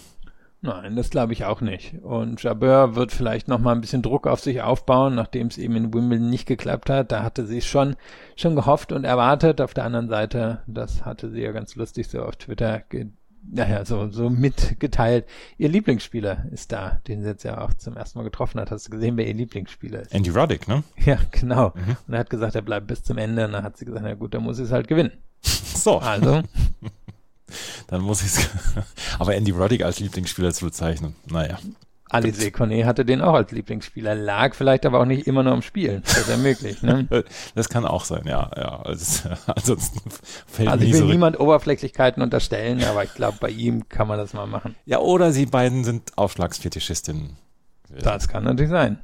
Nein, 0.65 0.97
das 0.97 1.11
glaube 1.11 1.35
ich 1.35 1.45
auch 1.45 1.61
nicht. 1.61 2.03
Und 2.03 2.43
Jabeur 2.43 2.97
wird 2.97 3.13
vielleicht 3.13 3.49
noch 3.49 3.59
mal 3.59 3.73
ein 3.73 3.83
bisschen 3.83 4.01
Druck 4.01 4.27
auf 4.27 4.41
sich 4.41 4.63
aufbauen, 4.63 5.15
nachdem 5.15 5.49
es 5.49 5.59
eben 5.59 5.77
in 5.77 5.93
Wimbledon 5.93 6.31
nicht 6.31 6.47
geklappt 6.47 6.89
hat. 6.89 7.13
Da 7.13 7.23
hatte 7.23 7.45
sie 7.45 7.61
schon 7.61 7.97
schon 8.35 8.57
gehofft 8.57 8.91
und 8.91 9.05
erwartet. 9.05 9.61
Auf 9.61 9.75
der 9.75 9.85
anderen 9.85 10.09
Seite, 10.09 10.63
das 10.67 11.05
hatte 11.05 11.31
sie 11.31 11.43
ja 11.43 11.53
ganz 11.53 11.77
lustig 11.77 12.09
so 12.09 12.23
auf 12.23 12.37
Twitter 12.37 12.83
naja, 13.47 13.85
so, 13.85 14.11
so 14.11 14.31
mitgeteilt. 14.31 15.27
Ihr 15.59 15.69
Lieblingsspieler 15.69 16.47
ist 16.51 16.73
da, 16.73 17.03
den 17.07 17.21
sie 17.21 17.29
jetzt 17.29 17.43
ja 17.43 17.61
auch 17.61 17.75
zum 17.75 17.95
ersten 17.95 18.19
Mal 18.19 18.25
getroffen 18.25 18.59
hat. 18.59 18.71
Hast 18.71 18.87
du 18.87 18.91
gesehen, 18.91 19.19
wer 19.19 19.27
ihr 19.27 19.35
Lieblingsspieler 19.35 20.01
ist? 20.01 20.15
Andy 20.15 20.31
Roddick, 20.31 20.67
ne? 20.67 20.83
Ja, 21.05 21.19
genau. 21.31 21.75
Mhm. 21.75 21.97
Und 22.09 22.15
er 22.15 22.21
hat 22.21 22.31
gesagt, 22.31 22.55
er 22.55 22.63
bleibt 22.63 22.87
bis 22.87 23.03
zum 23.03 23.19
Ende. 23.19 23.45
Und 23.45 23.53
dann 23.53 23.65
hat 23.65 23.77
sie 23.77 23.85
gesagt, 23.85 24.03
na 24.03 24.15
gut, 24.15 24.33
dann 24.33 24.45
muss 24.45 24.59
es 24.59 24.73
halt 24.73 24.89
gewinnen. 24.89 25.13
So. 25.43 25.99
Also. 25.99 26.43
Dann 27.87 28.01
muss 28.01 28.23
ich 28.23 28.29
es. 28.29 28.51
Aber 29.19 29.35
Andy 29.35 29.51
Roddick 29.51 29.85
als 29.85 30.01
Lieblingsspieler 30.01 30.53
zu 30.53 30.65
bezeichnen, 30.65 31.15
naja. 31.27 31.59
Alice 32.11 32.53
Cornet 32.53 32.85
hatte 32.85 33.05
den 33.05 33.21
auch 33.21 33.35
als 33.35 33.51
Lieblingsspieler, 33.51 34.15
lag 34.15 34.55
vielleicht 34.55 34.87
aber 34.87 35.01
auch 35.01 35.05
nicht 35.05 35.27
immer 35.27 35.43
nur 35.43 35.53
am 35.53 35.63
Spielen. 35.63 36.03
Das 36.05 36.19
ist 36.19 36.29
ja 36.29 36.37
möglich, 36.37 36.83
ne? 36.83 37.09
Das 37.55 37.69
kann 37.69 37.85
auch 37.85 38.05
sein, 38.05 38.23
ja, 38.27 38.51
ja. 38.57 38.81
Also, 38.83 39.31
ansonsten 39.47 40.01
fällt 40.47 40.69
also 40.69 40.85
ich 40.85 40.93
will 40.93 41.01
so 41.01 41.07
niemand 41.07 41.41
Oberflächlichkeiten 41.41 42.23
unterstellen, 42.23 42.85
aber 42.85 43.03
ich 43.05 43.15
glaube, 43.15 43.39
bei 43.41 43.51
ihm 43.51 43.89
kann 43.89 44.07
man 44.07 44.19
das 44.19 44.33
mal 44.33 44.47
machen. 44.47 44.77
Ja, 44.85 44.99
oder 45.01 45.33
sie 45.33 45.47
beiden 45.47 45.83
sind 45.83 46.17
Aufschlagsfetischistinnen. 46.17 47.37
Das 48.01 48.29
kann 48.29 48.45
natürlich 48.45 48.71
sein. 48.71 48.99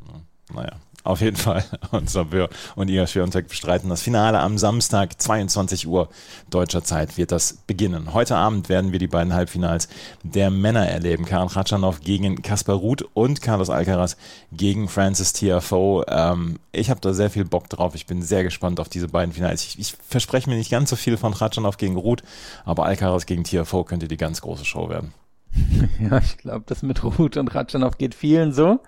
Naja. 0.53 0.73
Auf 1.03 1.23
jeden 1.23 1.37
Fall. 1.37 1.65
Und 1.93 2.11
Sabir 2.11 2.49
und 2.77 2.91
Iga 2.91 3.07
Swiatek 3.07 3.49
bestreiten 3.49 3.89
das 3.89 4.03
Finale 4.03 4.39
am 4.39 4.59
Samstag, 4.59 5.21
22 5.21 5.87
Uhr 5.87 6.09
deutscher 6.51 6.85
Zeit 6.85 7.17
wird 7.17 7.33
das 7.33 7.55
beginnen. 7.67 8.13
Heute 8.13 8.37
Abend 8.37 8.69
werden 8.69 8.93
wir 8.93 8.99
die 8.99 9.07
beiden 9.07 9.33
Halbfinals 9.33 9.89
der 10.23 10.51
Männer 10.51 10.87
erleben. 10.87 11.25
Karin 11.25 11.49
Khatschanov 11.49 12.01
gegen 12.01 12.43
Kaspar 12.43 12.77
Ruth 12.77 13.09
und 13.15 13.41
Carlos 13.41 13.71
Alcaraz 13.71 14.17
gegen 14.53 14.89
Francis 14.89 15.33
Tiafoe. 15.33 16.05
Ähm, 16.07 16.59
ich 16.73 16.91
habe 16.91 17.01
da 17.01 17.15
sehr 17.15 17.31
viel 17.31 17.45
Bock 17.45 17.69
drauf. 17.71 17.95
Ich 17.95 18.07
bin 18.07 18.21
sehr 18.21 18.45
gespannt 18.45 18.79
auf 18.79 18.89
diese 18.89 19.09
beiden 19.09 19.33
Finals. 19.33 19.65
Ich, 19.65 19.79
ich 19.79 19.95
verspreche 20.07 20.51
mir 20.51 20.57
nicht 20.57 20.71
ganz 20.71 20.91
so 20.91 20.97
viel 20.97 21.17
von 21.17 21.35
Khatschanov 21.35 21.79
gegen 21.79 21.97
Ruth, 21.97 22.23
aber 22.65 22.85
Alcaraz 22.85 23.25
gegen 23.25 23.45
Tiafoe 23.45 23.85
könnte 23.85 24.07
die 24.07 24.19
ganz 24.19 24.43
große 24.43 24.65
Show 24.65 24.89
werden. 24.89 25.15
Ja, 26.01 26.19
ich 26.19 26.39
glaube, 26.39 26.65
das 26.67 26.83
mit 26.83 27.03
Ruth 27.05 27.37
und 27.37 27.51
Khatschanov 27.51 27.99
geht 27.99 28.15
vielen 28.15 28.53
so. 28.53 28.81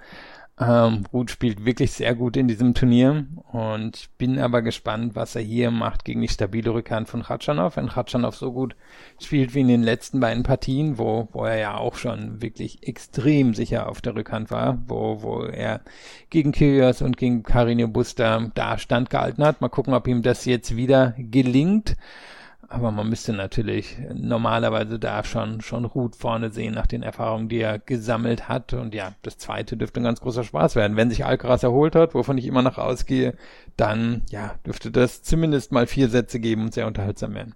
Ähm, 0.69 1.05
Ruth 1.13 1.31
spielt 1.31 1.65
wirklich 1.65 1.93
sehr 1.93 2.15
gut 2.15 2.37
in 2.37 2.47
diesem 2.47 2.75
Turnier 2.75 3.27
und 3.53 4.11
bin 4.19 4.39
aber 4.39 4.63
gespannt, 4.63 5.15
was 5.15 5.35
er 5.35 5.43
hier 5.43 5.71
macht 5.71 6.05
gegen 6.05 6.21
die 6.21 6.29
stabile 6.29 6.73
Rückhand 6.73 7.09
von 7.09 7.23
Khatschanov. 7.23 7.77
Wenn 7.77 7.89
Khatschanov 7.89 8.37
so 8.37 8.53
gut 8.53 8.77
spielt 9.21 9.55
wie 9.55 9.61
in 9.61 9.69
den 9.69 9.83
letzten 9.83 10.21
beiden 10.21 10.43
Partien, 10.43 10.99
wo, 10.99 11.29
wo 11.33 11.45
er 11.45 11.59
ja 11.59 11.77
auch 11.77 11.97
schon 11.97 12.43
wirklich 12.43 12.87
extrem 12.87 13.55
sicher 13.55 13.89
auf 13.89 14.01
der 14.01 14.15
Rückhand 14.15 14.51
war, 14.51 14.83
wo, 14.87 15.23
wo 15.23 15.43
er 15.43 15.81
gegen 16.31 16.53
Kyrgios 16.53 17.03
und 17.03 17.17
gegen 17.17 17.43
Carino 17.43 17.89
Buster 17.89 18.51
da 18.55 18.79
standgehalten 18.79 19.45
hat. 19.45 19.61
Mal 19.61 19.69
gucken, 19.69 19.95
ob 19.95 20.07
ihm 20.07 20.23
das 20.23 20.45
jetzt 20.45 20.77
wieder 20.77 21.15
gelingt. 21.19 21.97
Aber 22.73 22.91
man 22.91 23.11
müsste 23.11 23.35
natürlich 23.35 23.99
normalerweise 24.15 24.99
da 24.99 25.25
schon, 25.25 25.61
schon 25.61 25.85
Ruth 25.85 26.17
vorne 26.17 26.51
sehen 26.51 26.73
nach 26.73 26.87
den 26.87 27.03
Erfahrungen, 27.03 27.51
die 27.51 27.61
er 27.61 27.79
gesammelt 27.79 28.49
hat. 28.49 28.73
Und 28.73 28.95
ja, 28.95 29.13
das 29.21 29.37
zweite 29.37 29.77
dürfte 29.77 30.01
ein 30.01 30.05
ganz 30.05 30.23
großer 30.23 30.43
Spaß 30.43 30.75
werden. 30.75 30.97
Wenn 30.97 31.11
sich 31.11 31.27
Alcaraz 31.27 31.63
erholt 31.65 31.95
hat, 31.95 32.15
wovon 32.15 32.39
ich 32.39 32.47
immer 32.47 32.63
noch 32.63 32.79
ausgehe, 32.79 33.37
dann, 33.77 34.23
ja, 34.31 34.55
dürfte 34.65 34.91
das 34.91 35.23
zumindest 35.23 35.71
mal 35.73 35.87
vier 35.87 36.09
Sätze 36.09 36.41
geben 36.41 36.63
und 36.63 36.73
sehr 36.73 36.87
unterhaltsam 36.87 37.35
werden. 37.35 37.55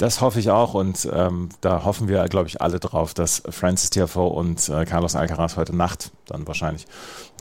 Das 0.00 0.22
hoffe 0.22 0.40
ich 0.40 0.48
auch 0.48 0.72
und 0.72 1.06
ähm, 1.12 1.50
da 1.60 1.84
hoffen 1.84 2.08
wir, 2.08 2.24
glaube 2.28 2.48
ich, 2.48 2.62
alle 2.62 2.80
drauf, 2.80 3.12
dass 3.12 3.42
Francis 3.50 3.90
Tiafoe 3.90 4.30
und 4.30 4.66
äh, 4.70 4.86
Carlos 4.86 5.14
Alcaraz 5.14 5.58
heute 5.58 5.76
Nacht 5.76 6.10
dann 6.30 6.46
wahrscheinlich 6.46 6.86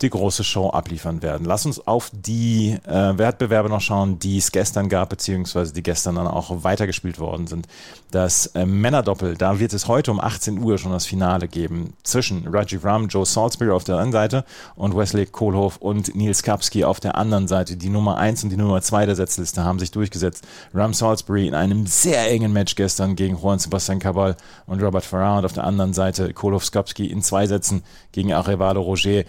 die 0.02 0.10
große 0.10 0.43
Show 0.43 0.69
abliefern 0.69 1.21
werden. 1.21 1.45
Lass 1.45 1.65
uns 1.65 1.86
auf 1.86 2.10
die 2.13 2.78
äh, 2.88 3.17
Wettbewerbe 3.17 3.69
noch 3.69 3.82
schauen, 3.82 4.19
die 4.19 4.38
es 4.38 4.52
gestern 4.52 4.89
gab, 4.89 5.10
beziehungsweise 5.10 5.73
die 5.73 5.84
gestern 5.84 6.15
dann 6.15 6.28
auch 6.28 6.63
weitergespielt 6.63 7.19
worden 7.19 7.47
sind. 7.47 7.67
Das 8.12 8.47
äh, 8.47 8.65
Männerdoppel, 8.65 9.36
da 9.36 9.60
wird 9.60 9.73
es 9.73 9.88
heute 9.88 10.12
um 10.12 10.19
18 10.19 10.60
Uhr 10.60 10.78
schon 10.78 10.91
das 10.91 11.06
Finale 11.06 11.47
geben 11.47 11.93
zwischen 12.04 12.47
Rajiv 12.47 12.84
Ram, 12.84 13.08
Joe 13.08 13.25
Salisbury 13.25 13.71
auf 13.71 13.84
der 13.84 13.97
einen 13.97 14.12
Seite 14.12 14.45
und 14.75 14.95
Wesley 14.95 15.25
Kohlhoff 15.25 15.78
und 15.78 16.15
Nils 16.15 16.43
Kapski 16.43 16.84
auf 16.84 16.99
der 16.99 17.15
anderen 17.15 17.47
Seite. 17.47 17.78
Die 17.78 17.89
Nummer 17.89 18.17
1 18.17 18.43
und 18.43 18.49
die 18.49 18.58
Nummer 18.58 18.82
2 18.82 19.06
der 19.06 19.15
Setzliste 19.15 19.63
haben 19.63 19.80
sich 19.80 19.91
durchgesetzt. 19.91 20.45
Ram 20.73 20.93
Salisbury 20.93 21.47
in 21.47 21.56
einem 21.56 21.86
sehr 21.86 22.29
engen 22.30 22.54
Match 22.54 22.76
gestern 22.76 23.15
gegen 23.15 23.38
Juan 23.38 23.60
Sebastian 23.60 24.00
Cabal 24.00 24.38
und 24.65 24.82
Robert 24.82 25.04
Farrar 25.04 25.39
und 25.39 25.46
auf 25.46 25.54
der 25.54 25.63
anderen 25.63 25.94
Seite 25.94 26.34
Kohlhoff 26.34 26.65
Skapski 26.65 27.08
in 27.08 27.22
zwei 27.22 27.48
Sätzen 27.48 27.84
gegen 28.12 28.34
Arevalo 28.34 28.82
Roger. 28.82 29.24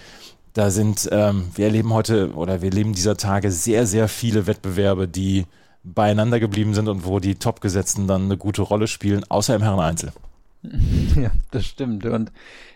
Da 0.53 0.71
sind, 0.71 1.09
ähm, 1.13 1.51
wir 1.55 1.67
erleben 1.67 1.93
heute 1.93 2.33
oder 2.35 2.61
wir 2.61 2.71
erleben 2.71 2.93
dieser 2.93 3.17
Tage 3.17 3.51
sehr, 3.53 3.87
sehr 3.87 4.09
viele 4.09 4.47
Wettbewerbe, 4.47 5.09
die 5.09 5.47
beieinander 5.83 6.41
geblieben 6.41 6.75
sind 6.75 6.89
und 6.89 7.07
wo 7.07 7.21
die 7.21 7.37
Topgesetzten 7.37 8.07
dann 8.07 8.25
eine 8.25 8.37
gute 8.37 8.63
Rolle 8.63 8.87
spielen, 8.87 9.25
außer 9.29 9.55
im 9.55 9.63
Herren 9.63 9.81
Einzel. 9.81 10.13
Ja, 11.17 11.31
das 11.51 11.67
stimmt. 11.67 12.05
Und 12.07 12.33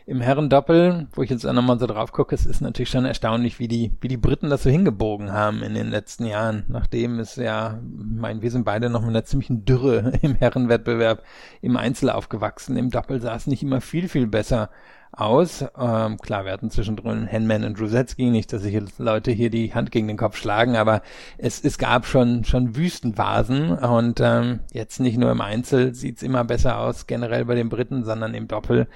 im 0.06 0.20
Herrendoppel, 0.20 1.06
wo 1.12 1.22
ich 1.22 1.30
jetzt 1.30 1.46
auch 1.46 1.52
nochmal 1.52 1.78
so 1.78 1.86
drauf 1.86 2.12
gucke, 2.12 2.34
es 2.34 2.46
ist 2.46 2.60
natürlich 2.60 2.90
schon 2.90 3.04
erstaunlich, 3.04 3.58
wie 3.58 3.68
die, 3.68 3.92
wie 4.00 4.08
die 4.08 4.16
Briten 4.16 4.50
das 4.50 4.62
so 4.62 4.70
hingebogen 4.70 5.32
haben 5.32 5.62
in 5.62 5.74
den 5.74 5.88
letzten 5.88 6.26
Jahren. 6.26 6.64
Nachdem 6.68 7.18
es 7.18 7.36
ja, 7.36 7.78
ich 7.82 8.20
meine, 8.20 8.42
wir 8.42 8.50
sind 8.50 8.64
beide 8.64 8.90
noch 8.90 9.00
mit 9.00 9.10
einer 9.10 9.24
ziemlichen 9.24 9.64
Dürre 9.64 10.12
im 10.22 10.34
Herrenwettbewerb 10.34 11.22
im 11.60 11.76
Einzel 11.76 12.10
aufgewachsen. 12.10 12.76
Im 12.76 12.90
Doppel 12.90 13.20
sah 13.20 13.34
es 13.34 13.46
nicht 13.46 13.62
immer 13.62 13.80
viel, 13.80 14.08
viel 14.08 14.26
besser 14.26 14.70
aus. 15.16 15.64
Ähm, 15.78 16.18
klar, 16.18 16.44
wir 16.44 16.52
hatten 16.52 16.70
zwischendrin 16.70 17.26
Henman 17.26 17.64
und 17.64 17.78
Drusetzky, 17.78 18.30
nicht, 18.30 18.52
dass 18.52 18.62
sich 18.62 18.76
Leute 18.98 19.30
hier 19.30 19.50
die 19.50 19.74
Hand 19.74 19.90
gegen 19.90 20.08
den 20.08 20.16
Kopf 20.16 20.36
schlagen, 20.36 20.76
aber 20.76 21.02
es, 21.38 21.62
es 21.64 21.78
gab 21.78 22.06
schon, 22.06 22.44
schon 22.44 22.76
Wüstenvasen 22.76 23.72
und 23.72 24.20
ähm, 24.20 24.60
jetzt 24.72 25.00
nicht 25.00 25.18
nur 25.18 25.30
im 25.30 25.40
Einzel 25.40 25.94
sieht's 25.94 26.22
immer 26.22 26.44
besser 26.44 26.78
aus, 26.78 27.06
generell 27.06 27.44
bei 27.44 27.54
den 27.54 27.68
Briten, 27.68 28.04
sondern 28.04 28.34
im 28.34 28.48
Doppel. 28.48 28.86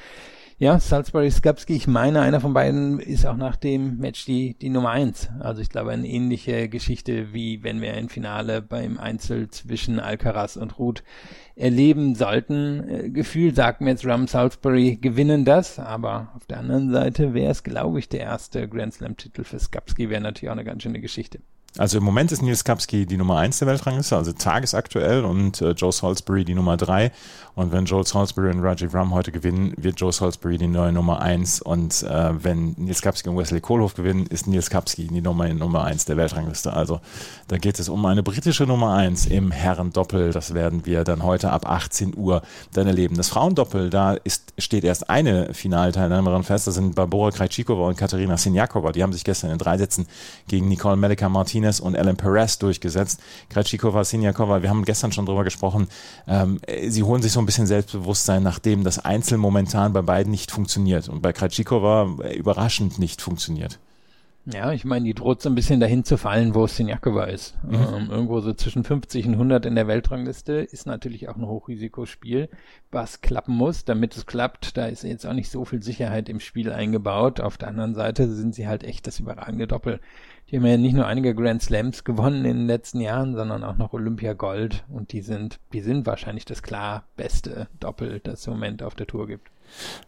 Ja, 0.61 0.81
Salisbury 0.81 1.31
Skapski, 1.31 1.77
ich 1.77 1.87
meine, 1.87 2.21
einer 2.21 2.40
von 2.40 2.53
beiden 2.53 2.99
ist 2.99 3.25
auch 3.27 3.37
nach 3.37 3.55
dem 3.55 3.99
Match 3.99 4.25
die, 4.25 4.59
die 4.59 4.71
Nummer 4.71 4.90
eins. 4.90 5.29
Also 5.38 5.62
ich 5.62 5.68
glaube, 5.68 5.92
eine 5.92 6.09
ähnliche 6.09 6.68
Geschichte, 6.68 7.33
wie 7.33 7.62
wenn 7.62 7.81
wir 7.81 7.94
ein 7.94 8.09
Finale 8.09 8.61
beim 8.61 8.99
Einzel 8.99 9.49
zwischen 9.51 10.01
Alcaraz 10.01 10.57
und 10.57 10.81
Ruth 10.81 11.05
erleben 11.55 12.16
sollten. 12.16 12.88
Äh, 12.88 13.11
Gefühl 13.11 13.55
sagt 13.55 13.83
mir 13.83 13.90
jetzt 13.90 14.05
Ram 14.05 14.27
Salisbury 14.27 14.99
gewinnen 15.01 15.44
das, 15.44 15.79
aber 15.79 16.33
auf 16.35 16.44
der 16.47 16.59
anderen 16.59 16.90
Seite 16.90 17.35
wäre 17.35 17.53
es, 17.53 17.62
glaube 17.62 18.01
ich, 18.01 18.09
der 18.09 18.23
erste 18.23 18.68
Grand 18.68 18.94
Slam-Titel 18.94 19.44
für 19.44 19.61
Skapski, 19.61 20.11
wäre 20.11 20.21
natürlich 20.21 20.49
auch 20.49 20.55
eine 20.55 20.64
ganz 20.64 20.83
schöne 20.83 21.01
Geschichte. 21.01 21.38
Also 21.79 21.99
im 21.99 22.05
Moment 22.05 22.33
ist 22.33 22.43
Nils 22.43 22.64
Kapski 22.64 23.07
die 23.07 23.17
Nummer 23.17 23.38
1 23.38 23.61
der 23.61 23.69
Weltrangliste, 23.69 24.17
also 24.17 24.33
tagesaktuell 24.33 25.25
und 25.25 25.62
äh, 25.62 25.71
Joe 25.71 25.93
Salisbury 25.93 26.45
die 26.45 26.55
Nummer 26.55 26.77
3. 26.77 27.12
Und 27.55 27.71
wenn 27.73 27.85
Joe 27.85 28.05
Salisbury 28.05 28.51
und 28.51 28.61
Rajiv 28.64 28.95
Ram 28.95 29.14
heute 29.14 29.31
gewinnen, 29.31 29.75
wird 29.77 30.01
Joe 30.01 30.12
Salisbury 30.12 30.59
die 30.59 30.67
neue 30.67 30.93
Nummer 30.93 31.21
1. 31.21 31.62
Und 31.62 32.03
äh, 32.03 32.45
wenn 32.45 32.75
Nils 32.77 33.01
Kapski 33.01 33.29
und 33.29 33.37
Wesley 33.37 33.61
Kohlhoff 33.61 33.95
gewinnen, 33.95 34.27
ist 34.27 34.49
Nils 34.49 34.71
Kapski 34.71 35.07
die 35.07 35.21
Nummer, 35.21 35.49
Nummer 35.55 35.85
1 35.85 36.05
der 36.05 36.17
Weltrangliste. 36.17 36.73
Also 36.73 37.01
da 37.47 37.59
geht 37.59 37.79
es 37.79 37.88
um 37.88 38.05
eine 38.07 38.25
britische 38.25 38.64
Nummer 38.64 38.95
1 38.95 39.27
im 39.27 39.53
Herrendoppel. 39.53 40.33
Das 40.33 40.55
werden 40.55 40.85
wir 40.85 41.05
dann 41.05 41.23
heute 41.23 41.51
ab 41.51 41.69
18 41.69 42.17
Uhr 42.17 42.43
dann 42.73 42.88
erleben. 42.88 43.17
Das 43.17 43.29
Frauendoppel, 43.29 43.91
da 43.91 44.14
ist, 44.14 44.53
steht 44.59 44.83
erst 44.83 45.11
eine 45.11 45.55
Finalteilnehmerin 45.55 46.43
fest. 46.43 46.67
Das 46.67 46.75
sind 46.75 46.97
Barbora 46.97 47.31
Krejcikova 47.31 47.87
und 47.87 47.97
Katerina 47.97 48.37
Sinjakova. 48.37 48.91
Die 48.91 49.03
haben 49.03 49.12
sich 49.12 49.25
gestern 49.25 49.51
in 49.51 49.59
drei 49.59 49.79
Sätzen 49.79 50.07
gegen 50.49 50.69
Nicole 50.69 50.97
Melika 50.97 51.29
Martinez 51.29 51.67
Martinez 51.68 51.81
und 51.81 51.94
Ellen 51.94 52.16
Perez 52.16 52.59
durchgesetzt. 52.59 53.20
Krejcikova, 53.50 54.04
Sinjakova, 54.04 54.62
wir 54.62 54.70
haben 54.70 54.85
gestern 54.85 55.12
schon 55.12 55.26
drüber 55.26 55.44
gesprochen, 55.44 55.88
ähm, 56.26 56.61
sie 56.88 57.02
holen 57.02 57.22
sich 57.22 57.33
so 57.33 57.40
ein 57.40 57.46
bisschen 57.46 57.66
Selbstbewusstsein, 57.66 58.42
nachdem 58.42 58.85
das 58.85 58.98
Einzel 58.98 59.38
momentan 59.38 59.92
bei 59.92 60.02
beiden 60.02 60.31
nicht 60.31 60.50
funktioniert 60.50 61.09
und 61.09 61.22
bei 61.22 61.33
Krejcikova 61.33 62.16
äh, 62.22 62.37
überraschend 62.37 62.98
nicht 62.98 63.20
funktioniert. 63.20 63.78
Ja, 64.50 64.72
ich 64.72 64.87
meine, 64.87 65.04
die 65.04 65.12
droht 65.12 65.42
so 65.42 65.50
ein 65.50 65.54
bisschen 65.54 65.78
dahin 65.78 66.04
zu 66.04 66.16
fallen, 66.16 66.54
wo 66.54 66.66
Sinjakova 66.66 67.24
ist. 67.24 67.54
Mhm. 67.64 67.74
Ähm, 67.74 68.11
irgendwo 68.11 68.40
so 68.40 68.54
zwischen 68.54 68.83
50 68.83 69.26
und 69.26 69.33
100 69.35 69.66
in 69.66 69.74
der 69.74 69.87
Weltrangliste 69.88 70.54
ist 70.54 70.87
natürlich 70.87 71.28
auch 71.28 71.37
ein 71.37 71.46
Hochrisikospiel, 71.46 72.48
was 72.90 73.20
klappen 73.20 73.54
muss. 73.54 73.85
Damit 73.85 74.16
es 74.16 74.24
klappt, 74.24 74.78
da 74.78 74.87
ist 74.87 75.02
jetzt 75.02 75.26
auch 75.26 75.35
nicht 75.35 75.50
so 75.50 75.66
viel 75.66 75.83
Sicherheit 75.83 76.31
im 76.31 76.40
Spiel 76.40 76.72
eingebaut. 76.72 77.40
Auf 77.40 77.59
der 77.59 77.68
anderen 77.68 77.94
Seite 77.94 78.35
sind 78.35 78.54
sie 78.54 78.66
halt 78.66 78.85
echt 78.85 79.07
das 79.07 79.20
überragende 79.20 79.66
Doppel. 79.66 80.00
Die 80.51 80.57
haben 80.57 80.65
ja 80.65 80.79
nicht 80.79 80.95
nur 80.95 81.07
einige 81.07 81.35
Grand 81.35 81.63
Slams 81.63 82.05
gewonnen 82.05 82.45
in 82.47 82.57
den 82.57 82.67
letzten 82.67 83.01
Jahren, 83.01 83.35
sondern 83.35 83.63
auch 83.65 83.77
noch 83.77 83.93
Olympia 83.93 84.33
Gold. 84.33 84.85
Und 84.89 85.13
die 85.13 85.21
sind, 85.21 85.61
die 85.75 85.83
sind 85.83 86.07
wahrscheinlich 86.07 86.47
das 86.47 86.63
klar 86.63 87.05
beste 87.17 87.69
Doppel, 87.81 88.21
das 88.21 88.41
es 88.41 88.47
im 88.47 88.55
Moment 88.55 88.83
auf 88.83 88.95
der 88.95 89.07
Tour 89.07 89.27
gibt. 89.27 89.51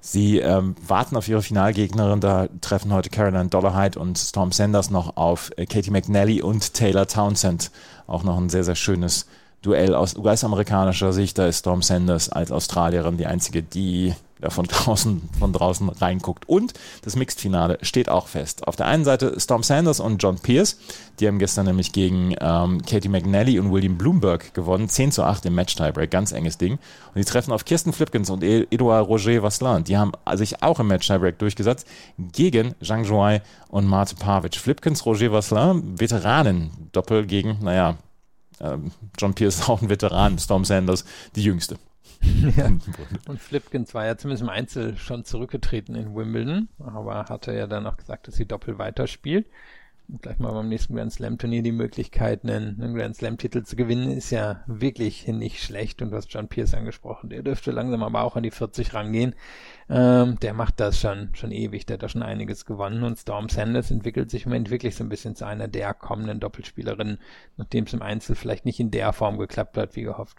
Sie 0.01 0.39
ähm, 0.39 0.75
warten 0.87 1.17
auf 1.17 1.29
ihre 1.29 1.43
Finalgegnerin. 1.43 2.21
Da 2.21 2.49
treffen 2.63 2.95
heute 2.95 3.11
Caroline 3.11 3.49
Dollarhide 3.49 3.99
und 3.99 4.17
Storm 4.17 4.53
Sanders 4.53 4.91
noch 4.91 5.19
auf 5.19 5.51
äh, 5.57 5.67
Katie 5.67 5.91
McNally 5.91 6.41
und 6.41 6.73
Taylor 6.73 7.07
Townsend. 7.07 7.71
Auch 8.07 8.23
noch 8.23 8.39
ein 8.39 8.49
sehr, 8.49 8.65
sehr 8.65 8.77
schönes 8.77 9.27
Duell 9.63 9.95
aus 9.95 10.17
US-amerikanischer 10.17 11.13
Sicht. 11.13 11.39
Da 11.39 11.47
ist 11.47 11.61
Storm 11.61 11.83
Sanders 11.83 12.31
als 12.31 12.51
Australierin 12.51 13.19
die 13.19 13.27
einzige, 13.27 13.63
die 13.63 14.15
der 14.43 14.51
von 14.51 14.65
draußen, 14.69 15.29
von 15.39 15.53
draußen 15.53 15.89
reinguckt. 15.89 16.49
Und 16.49 16.75
das 17.03 17.17
Mixed-Finale 17.17 17.79
steht 17.83 18.09
auch 18.09 18.27
fest. 18.27 18.67
Auf 18.67 18.77
der 18.77 18.87
einen 18.87 19.05
Seite 19.05 19.39
Storm 19.39 19.63
Sanders 19.63 20.01
und 20.01 20.23
John 20.23 20.39
Pierce. 20.39 20.79
Die 21.19 21.27
haben 21.27 21.39
gestern 21.39 21.67
nämlich 21.67 21.93
gegen 21.93 22.35
ähm, 22.41 22.81
Katie 22.83 23.09
McNally 23.09 23.59
und 23.59 23.71
William 23.73 23.99
Bloomberg 23.99 24.55
gewonnen. 24.55 24.89
10 24.89 25.13
zu 25.13 25.25
8 25.25 25.47
im 25.47 25.55
Match-Tiebreak. 25.55 26.11
Ganz 26.11 26.33
enges 26.33 26.59
Ding. 26.59 26.75
Und 26.75 27.17
die 27.17 27.25
treffen 27.25 27.53
auf 27.53 27.65
Kirsten 27.65 27.93
Flipkins 27.93 28.31
und 28.31 28.43
Edouard 28.43 29.09
Roger 29.09 29.43
Vasselin. 29.43 29.85
Die 29.85 29.97
haben 29.97 30.13
sich 30.35 30.63
auch 30.63 30.81
im 30.81 30.89
Match-Tiebreak 30.89 31.39
durchgesetzt 31.39 31.87
gegen 32.17 32.75
Zhang 32.83 33.05
Zhuai 33.05 33.43
und 33.69 33.87
Marte 33.87 34.17
Pavic. 34.17 34.57
Flipkins, 34.57 35.05
Roger 35.05 35.33
Vasselin, 35.33 36.01
Veteranen. 36.01 36.71
Doppel 36.93 37.27
gegen, 37.27 37.59
naja, 37.61 37.97
ähm, 38.61 38.93
John 39.19 39.35
Pierce 39.35 39.69
auch 39.69 39.83
ein 39.83 39.89
Veteran, 39.89 40.39
Storm 40.39 40.65
Sanders, 40.65 41.05
die 41.37 41.43
jüngste. 41.43 41.79
ja. 42.57 42.67
Und 43.29 43.41
Flipkins 43.41 43.95
war 43.95 44.05
ja 44.05 44.17
zumindest 44.17 44.43
im 44.43 44.51
Einzel 44.51 44.97
schon 44.97 45.25
zurückgetreten 45.25 45.95
in 45.95 46.15
Wimbledon, 46.15 46.69
aber 46.79 47.27
hatte 47.27 47.55
ja 47.55 47.67
dann 47.67 47.87
auch 47.87 47.97
gesagt, 47.97 48.29
dass 48.29 48.37
sie 48.37 48.47
doppelt 48.47 48.79
weiterspielt. 48.79 49.47
Gleich 50.23 50.39
mal 50.39 50.53
beim 50.53 50.69
nächsten 50.69 50.97
Grand 50.97 51.13
Slam 51.13 51.39
Turnier 51.39 51.63
die 51.63 51.73
Möglichkeit, 51.73 52.45
einen, 52.45 52.81
einen 52.81 52.95
Grand 52.95 53.17
Slam 53.17 53.39
Titel 53.39 53.63
zu 53.63 53.77
gewinnen, 53.77 54.11
ist 54.11 54.31
ja 54.31 54.63
wirklich 54.67 55.27
nicht 55.29 55.63
schlecht. 55.63 56.03
Und 56.03 56.11
du 56.11 56.17
hast 56.17 56.33
John 56.33 56.49
Pierce 56.49 56.75
angesprochen, 56.75 57.31
der 57.31 57.43
dürfte 57.43 57.71
langsam 57.71 58.03
aber 58.03 58.23
auch 58.23 58.37
an 58.37 58.43
die 58.43 58.51
40 58.51 58.93
rangehen. 58.95 59.35
Ähm, 59.89 60.39
der 60.41 60.55
macht 60.55 60.81
das 60.81 61.01
schon, 61.01 61.31
schon 61.35 61.53
ewig, 61.53 61.87
der 61.87 61.95
hat 61.95 62.03
da 62.03 62.09
schon 62.09 62.23
einiges 62.23 62.65
gewonnen. 62.65 63.05
Und 63.05 63.19
Storm 63.19 63.49
Sanders 63.49 63.91
entwickelt 63.91 64.31
sich 64.31 64.45
im 64.45 64.51
Moment 64.51 64.71
wirklich 64.71 64.97
so 64.97 65.05
ein 65.05 65.09
bisschen 65.09 65.37
zu 65.37 65.47
einer 65.47 65.69
der 65.69 65.95
kommenden 65.95 66.41
Doppelspielerinnen, 66.41 67.19
nachdem 67.57 67.85
es 67.85 67.93
im 67.93 68.03
Einzel 68.03 68.35
vielleicht 68.35 68.65
nicht 68.65 68.81
in 68.81 68.91
der 68.91 69.13
Form 69.13 69.39
geklappt 69.39 69.77
hat, 69.77 69.97
wie 69.97 70.03
gehofft. 70.03 70.39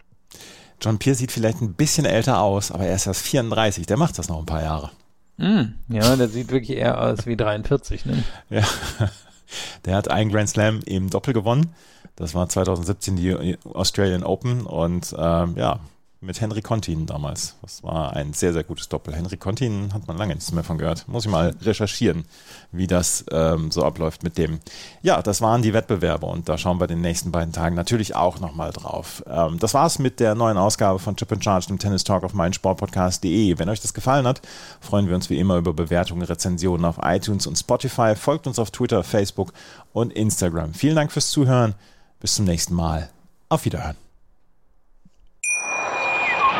John 0.80 0.98
Pierce 0.98 1.18
sieht 1.18 1.32
vielleicht 1.32 1.60
ein 1.60 1.74
bisschen 1.74 2.04
älter 2.04 2.40
aus, 2.40 2.72
aber 2.72 2.84
er 2.84 2.96
ist 2.96 3.06
erst 3.06 3.22
34, 3.22 3.86
der 3.86 3.96
macht 3.96 4.18
das 4.18 4.28
noch 4.28 4.38
ein 4.38 4.46
paar 4.46 4.62
Jahre. 4.62 4.90
Mm, 5.36 5.74
ja, 5.88 6.16
der 6.16 6.28
sieht 6.28 6.50
wirklich 6.50 6.76
eher 6.76 7.00
aus 7.00 7.26
wie 7.26 7.36
43, 7.36 8.04
ne? 8.06 8.22
Ja. 8.50 8.64
Der 9.84 9.96
hat 9.96 10.10
einen 10.10 10.30
Grand 10.30 10.48
Slam 10.48 10.80
im 10.84 11.10
Doppel 11.10 11.34
gewonnen. 11.34 11.74
Das 12.16 12.34
war 12.34 12.48
2017 12.48 13.16
die 13.16 13.58
Australian 13.64 14.22
Open 14.22 14.66
und 14.66 15.14
ähm, 15.18 15.54
ja, 15.56 15.80
mit 16.22 16.40
Henry 16.40 16.62
Contin 16.62 17.04
damals. 17.04 17.56
Das 17.62 17.82
war 17.82 18.14
ein 18.14 18.32
sehr, 18.32 18.52
sehr 18.52 18.62
gutes 18.62 18.88
Doppel. 18.88 19.14
Henry 19.14 19.36
Contin 19.36 19.92
hat 19.92 20.06
man 20.06 20.16
lange 20.16 20.34
nichts 20.34 20.52
mehr 20.52 20.62
von 20.62 20.78
gehört. 20.78 21.06
Muss 21.08 21.24
ich 21.24 21.30
mal 21.30 21.54
recherchieren, 21.60 22.24
wie 22.70 22.86
das 22.86 23.24
ähm, 23.30 23.72
so 23.72 23.84
abläuft 23.84 24.22
mit 24.22 24.38
dem. 24.38 24.60
Ja, 25.02 25.20
das 25.20 25.40
waren 25.40 25.62
die 25.62 25.74
Wettbewerbe 25.74 26.26
und 26.26 26.48
da 26.48 26.56
schauen 26.56 26.80
wir 26.80 26.86
den 26.86 27.00
nächsten 27.00 27.32
beiden 27.32 27.52
Tagen 27.52 27.74
natürlich 27.74 28.14
auch 28.14 28.38
nochmal 28.38 28.70
drauf. 28.70 29.24
Ähm, 29.26 29.58
das 29.58 29.74
war's 29.74 29.98
mit 29.98 30.20
der 30.20 30.36
neuen 30.36 30.56
Ausgabe 30.56 31.00
von 31.00 31.16
Chip 31.16 31.32
and 31.32 31.42
Charge, 31.42 31.66
dem 31.66 31.80
Tennis 31.80 32.04
Talk 32.04 32.22
auf 32.22 32.34
meinsportpodcast.de. 32.34 33.58
Wenn 33.58 33.68
euch 33.68 33.80
das 33.80 33.92
gefallen 33.92 34.26
hat, 34.26 34.42
freuen 34.80 35.08
wir 35.08 35.16
uns 35.16 35.28
wie 35.28 35.38
immer 35.38 35.56
über 35.56 35.72
Bewertungen, 35.72 36.22
Rezensionen 36.22 36.84
auf 36.84 37.00
iTunes 37.02 37.48
und 37.48 37.56
Spotify. 37.56 38.14
Folgt 38.14 38.46
uns 38.46 38.60
auf 38.60 38.70
Twitter, 38.70 39.02
Facebook 39.02 39.52
und 39.92 40.12
Instagram. 40.12 40.72
Vielen 40.74 40.96
Dank 40.96 41.10
fürs 41.10 41.30
Zuhören. 41.30 41.74
Bis 42.20 42.36
zum 42.36 42.44
nächsten 42.44 42.74
Mal. 42.74 43.10
Auf 43.48 43.64
Wiederhören. 43.64 43.96